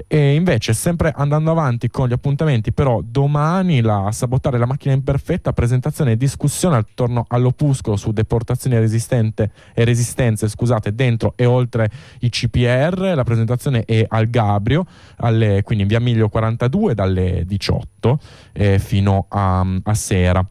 E 0.08 0.34
invece, 0.36 0.74
sempre 0.74 1.14
andando 1.16 1.52
avanti 1.52 1.90
con 1.90 2.08
gli 2.08 2.12
appuntamenti, 2.12 2.74
però 2.74 3.02
domani 3.02 3.80
la 3.80 4.10
Sabotare 4.12 4.58
la 4.58 4.66
macchina 4.66 4.94
imperfetta, 4.94 5.54
presentazione 5.54 6.12
e 6.12 6.18
discussione 6.18 6.76
attorno 6.76 7.26
all'opuscolo 7.30 7.96
su 7.96 8.12
deportazioni 8.12 8.78
resistente 8.78 9.52
e 9.74 9.86
resistenze, 9.86 10.50
scusate, 10.50 10.94
dentro 10.94 11.34
e 11.38 11.46
oltre 11.46 11.90
i 12.20 12.30
CPR. 12.30 13.14
La 13.16 13.24
presentazione 13.24 13.86
è 13.86 14.06
al 14.06 14.30
Gabrio, 14.30 14.86
alle, 15.18 15.62
quindi 15.64 15.84
in 15.84 15.90
via 15.90 16.00
Miglio 16.02 16.30
42 16.30 16.94
dalle 16.94 17.44
18 17.46 18.20
eh, 18.54 18.80
fino 18.80 19.26
a, 19.30 19.66
a 19.84 19.94
sera. 19.94 20.46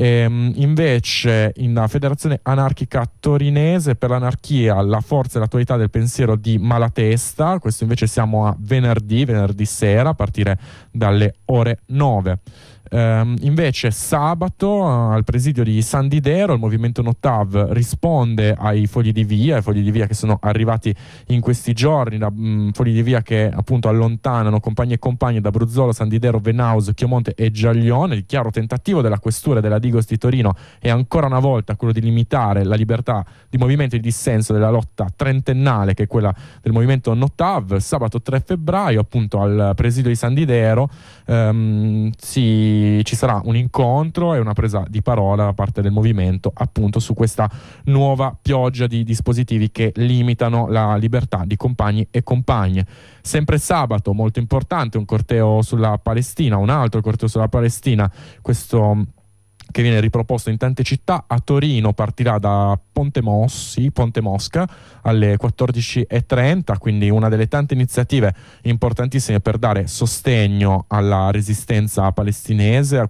Ehm, 0.00 0.52
invece 0.54 1.52
in 1.56 1.84
Federazione 1.88 2.38
Anarchica 2.42 3.10
Torinese 3.18 3.96
per 3.96 4.10
l'anarchia, 4.10 4.80
la 4.80 5.00
forza 5.00 5.38
e 5.38 5.40
l'attualità 5.40 5.76
del 5.76 5.90
pensiero 5.90 6.36
di 6.36 6.56
Malatesta, 6.56 7.58
questo 7.58 7.82
invece 7.82 8.06
siamo 8.06 8.46
a 8.46 8.54
venerdì, 8.56 9.24
venerdì 9.24 9.64
sera 9.64 10.10
a 10.10 10.14
partire 10.14 10.56
dalle 10.92 11.38
ore 11.46 11.80
9. 11.86 12.38
Ehm, 12.90 13.36
invece 13.40 13.90
sabato 13.90 14.82
eh, 14.82 15.14
al 15.14 15.24
presidio 15.24 15.62
di 15.62 15.82
San 15.82 16.08
Didero 16.08 16.54
il 16.54 16.58
movimento 16.58 17.02
Notav 17.02 17.70
risponde 17.72 18.54
ai 18.56 18.86
fogli 18.86 19.12
di 19.12 19.24
via, 19.24 19.56
ai 19.56 19.62
fogli 19.62 19.82
di 19.82 19.90
via 19.90 20.06
che 20.06 20.14
sono 20.14 20.38
arrivati 20.40 20.94
in 21.26 21.40
questi 21.40 21.72
giorni, 21.72 22.18
da, 22.18 22.30
mh, 22.30 22.72
fogli 22.72 22.92
di 22.92 23.02
via 23.02 23.22
che 23.22 23.50
appunto 23.52 23.88
allontanano 23.88 24.60
compagni 24.60 24.94
e 24.94 24.98
compagni 24.98 25.40
da 25.40 25.50
Bruzzolo, 25.50 25.92
San 25.92 26.08
Didero, 26.08 26.38
Venaus, 26.38 26.92
Chiomonte 26.94 27.34
e 27.34 27.50
Giaglione. 27.50 28.14
Il 28.14 28.26
chiaro 28.26 28.50
tentativo 28.50 29.02
della 29.02 29.18
questura 29.18 29.60
della 29.60 29.78
Digos 29.78 30.06
di 30.06 30.16
Torino 30.16 30.54
è 30.78 30.88
ancora 30.88 31.26
una 31.26 31.40
volta 31.40 31.76
quello 31.76 31.92
di 31.92 32.00
limitare 32.00 32.64
la 32.64 32.74
libertà 32.74 33.24
di 33.48 33.58
movimento 33.58 33.96
e 33.96 33.98
di 33.98 34.06
dissenso 34.06 34.52
della 34.52 34.70
lotta 34.70 35.08
trentennale 35.14 35.94
che 35.94 36.04
è 36.04 36.06
quella 36.06 36.34
del 36.62 36.72
movimento 36.72 37.12
Notav. 37.14 37.76
Sabato 37.76 38.22
3 38.22 38.40
febbraio 38.40 39.00
appunto 39.00 39.40
al 39.40 39.72
presidio 39.74 40.08
di 40.08 40.16
San 40.16 40.34
Didero 40.34 40.88
ehm, 41.26 42.10
si 42.16 42.77
ci 43.02 43.16
sarà 43.16 43.40
un 43.44 43.56
incontro 43.56 44.34
e 44.34 44.38
una 44.38 44.52
presa 44.52 44.84
di 44.88 45.02
parola 45.02 45.44
da 45.44 45.52
parte 45.52 45.82
del 45.82 45.92
movimento 45.92 46.50
appunto 46.54 47.00
su 47.00 47.14
questa 47.14 47.50
nuova 47.84 48.36
pioggia 48.40 48.86
di 48.86 49.04
dispositivi 49.04 49.70
che 49.70 49.92
limitano 49.96 50.68
la 50.68 50.96
libertà 50.96 51.44
di 51.46 51.56
compagni 51.56 52.06
e 52.10 52.22
compagne. 52.22 52.86
Sempre 53.20 53.58
sabato, 53.58 54.12
molto 54.12 54.38
importante, 54.38 54.98
un 54.98 55.04
corteo 55.04 55.62
sulla 55.62 55.98
Palestina, 55.98 56.56
un 56.56 56.70
altro 56.70 57.00
corteo 57.00 57.28
sulla 57.28 57.48
Palestina, 57.48 58.10
questo 58.40 59.06
che 59.70 59.82
viene 59.82 60.00
riproposto 60.00 60.50
in 60.50 60.56
tante 60.56 60.82
città. 60.82 61.24
A 61.26 61.38
Torino 61.40 61.92
partirà 61.92 62.38
da 62.38 62.78
Ponte, 62.92 63.22
Mossi, 63.22 63.90
Ponte 63.90 64.20
Mosca 64.20 64.68
alle 65.02 65.36
14.30, 65.36 66.78
quindi 66.78 67.10
una 67.10 67.28
delle 67.28 67.48
tante 67.48 67.74
iniziative 67.74 68.34
importantissime 68.62 69.40
per 69.40 69.58
dare 69.58 69.86
sostegno 69.86 70.84
alla 70.88 71.30
resistenza 71.30 72.10
palestinese 72.12 73.06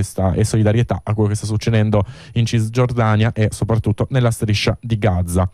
sta, 0.00 0.32
e 0.32 0.44
solidarietà 0.44 1.00
a 1.02 1.14
quello 1.14 1.28
che 1.28 1.34
sta 1.36 1.46
succedendo 1.46 2.04
in 2.34 2.46
Cisgiordania 2.46 3.32
e 3.32 3.48
soprattutto 3.50 4.06
nella 4.10 4.30
striscia 4.30 4.76
di 4.80 4.98
Gaza. 4.98 5.48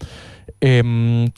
E, 0.58 0.76
ehm, 0.76 1.30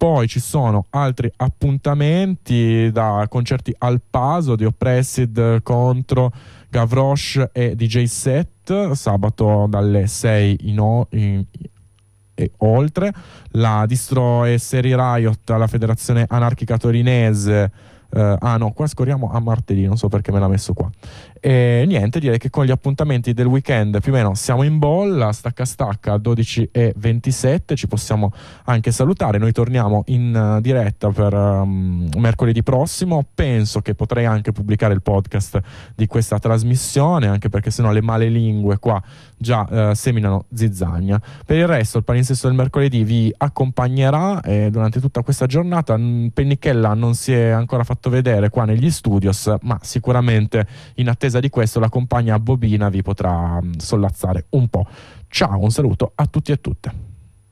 poi 0.00 0.28
ci 0.28 0.40
sono 0.40 0.86
altri 0.88 1.30
appuntamenti 1.36 2.90
da 2.90 3.26
concerti 3.28 3.74
al 3.76 4.00
Paso 4.00 4.56
di 4.56 4.64
Oppressed 4.64 5.62
contro 5.62 6.32
Gavroche 6.70 7.50
e 7.52 7.74
DJ 7.74 8.04
Set 8.04 8.92
sabato 8.92 9.66
dalle 9.68 10.06
6 10.06 10.58
in, 10.62 10.80
o- 10.80 11.06
in, 11.10 11.44
e 12.34 12.52
oltre 12.58 13.12
la 13.52 13.84
distro 13.86 14.44
e 14.44 14.56
serie 14.58 14.96
Riot 14.96 15.50
alla 15.50 15.66
federazione 15.66 16.24
anarchica 16.28 16.76
torinese 16.78 17.70
Uh, 18.12 18.34
ah 18.40 18.56
no, 18.56 18.72
qua 18.72 18.88
scorriamo 18.88 19.30
a 19.30 19.38
martedì, 19.38 19.86
non 19.86 19.96
so 19.96 20.08
perché 20.08 20.32
me 20.32 20.40
l'ha 20.40 20.48
messo 20.48 20.72
qua. 20.72 20.90
E 21.40 21.84
niente, 21.86 22.20
direi 22.20 22.36
che 22.36 22.50
con 22.50 22.66
gli 22.66 22.70
appuntamenti 22.70 23.32
del 23.32 23.46
weekend 23.46 24.00
più 24.00 24.12
o 24.12 24.14
meno 24.14 24.34
siamo 24.34 24.62
in 24.62 24.78
bolla, 24.78 25.32
stacca 25.32 25.64
stacca 25.64 26.18
12 26.18 26.68
e 26.70 26.92
27, 26.94 27.76
ci 27.76 27.86
possiamo 27.86 28.30
anche 28.64 28.92
salutare. 28.92 29.38
Noi 29.38 29.52
torniamo 29.52 30.02
in 30.08 30.34
uh, 30.34 30.60
diretta 30.60 31.08
per 31.08 31.32
um, 31.32 32.08
mercoledì 32.18 32.62
prossimo. 32.62 33.24
Penso 33.34 33.80
che 33.80 33.94
potrei 33.94 34.26
anche 34.26 34.52
pubblicare 34.52 34.92
il 34.92 35.00
podcast 35.00 35.60
di 35.94 36.06
questa 36.06 36.38
trasmissione, 36.38 37.26
anche 37.26 37.48
perché 37.48 37.70
sennò 37.70 37.90
le 37.90 38.02
male 38.02 38.28
lingue 38.28 38.78
qua 38.78 39.02
già 39.38 39.66
uh, 39.70 39.94
seminano 39.94 40.44
zizzagna. 40.52 41.20
Per 41.46 41.56
il 41.56 41.66
resto, 41.66 41.96
il 41.96 42.04
palinsesto 42.04 42.48
del 42.48 42.56
mercoledì 42.56 43.02
vi 43.02 43.32
accompagnerà 43.34 44.42
e 44.42 44.68
durante 44.70 45.00
tutta 45.00 45.22
questa 45.22 45.46
giornata 45.46 45.94
Pennichella 45.94 46.92
non 46.92 47.14
si 47.14 47.32
è 47.32 47.48
ancora 47.48 47.84
fatto 47.84 48.10
vedere 48.10 48.50
qua 48.50 48.66
negli 48.66 48.90
studios, 48.90 49.54
ma 49.62 49.78
sicuramente 49.80 50.66
in 50.96 51.08
attesa 51.08 51.29
di 51.38 51.50
questo 51.50 51.78
la 51.78 51.88
compagna 51.88 52.38
Bobina 52.40 52.88
vi 52.88 53.02
potrà 53.02 53.60
mm, 53.62 53.74
sollazzare 53.76 54.46
un 54.50 54.66
po'. 54.68 54.86
Ciao, 55.28 55.62
un 55.62 55.70
saluto 55.70 56.12
a 56.14 56.26
tutti 56.26 56.50
e 56.50 56.54
a 56.54 56.58
tutte. 56.58 57.09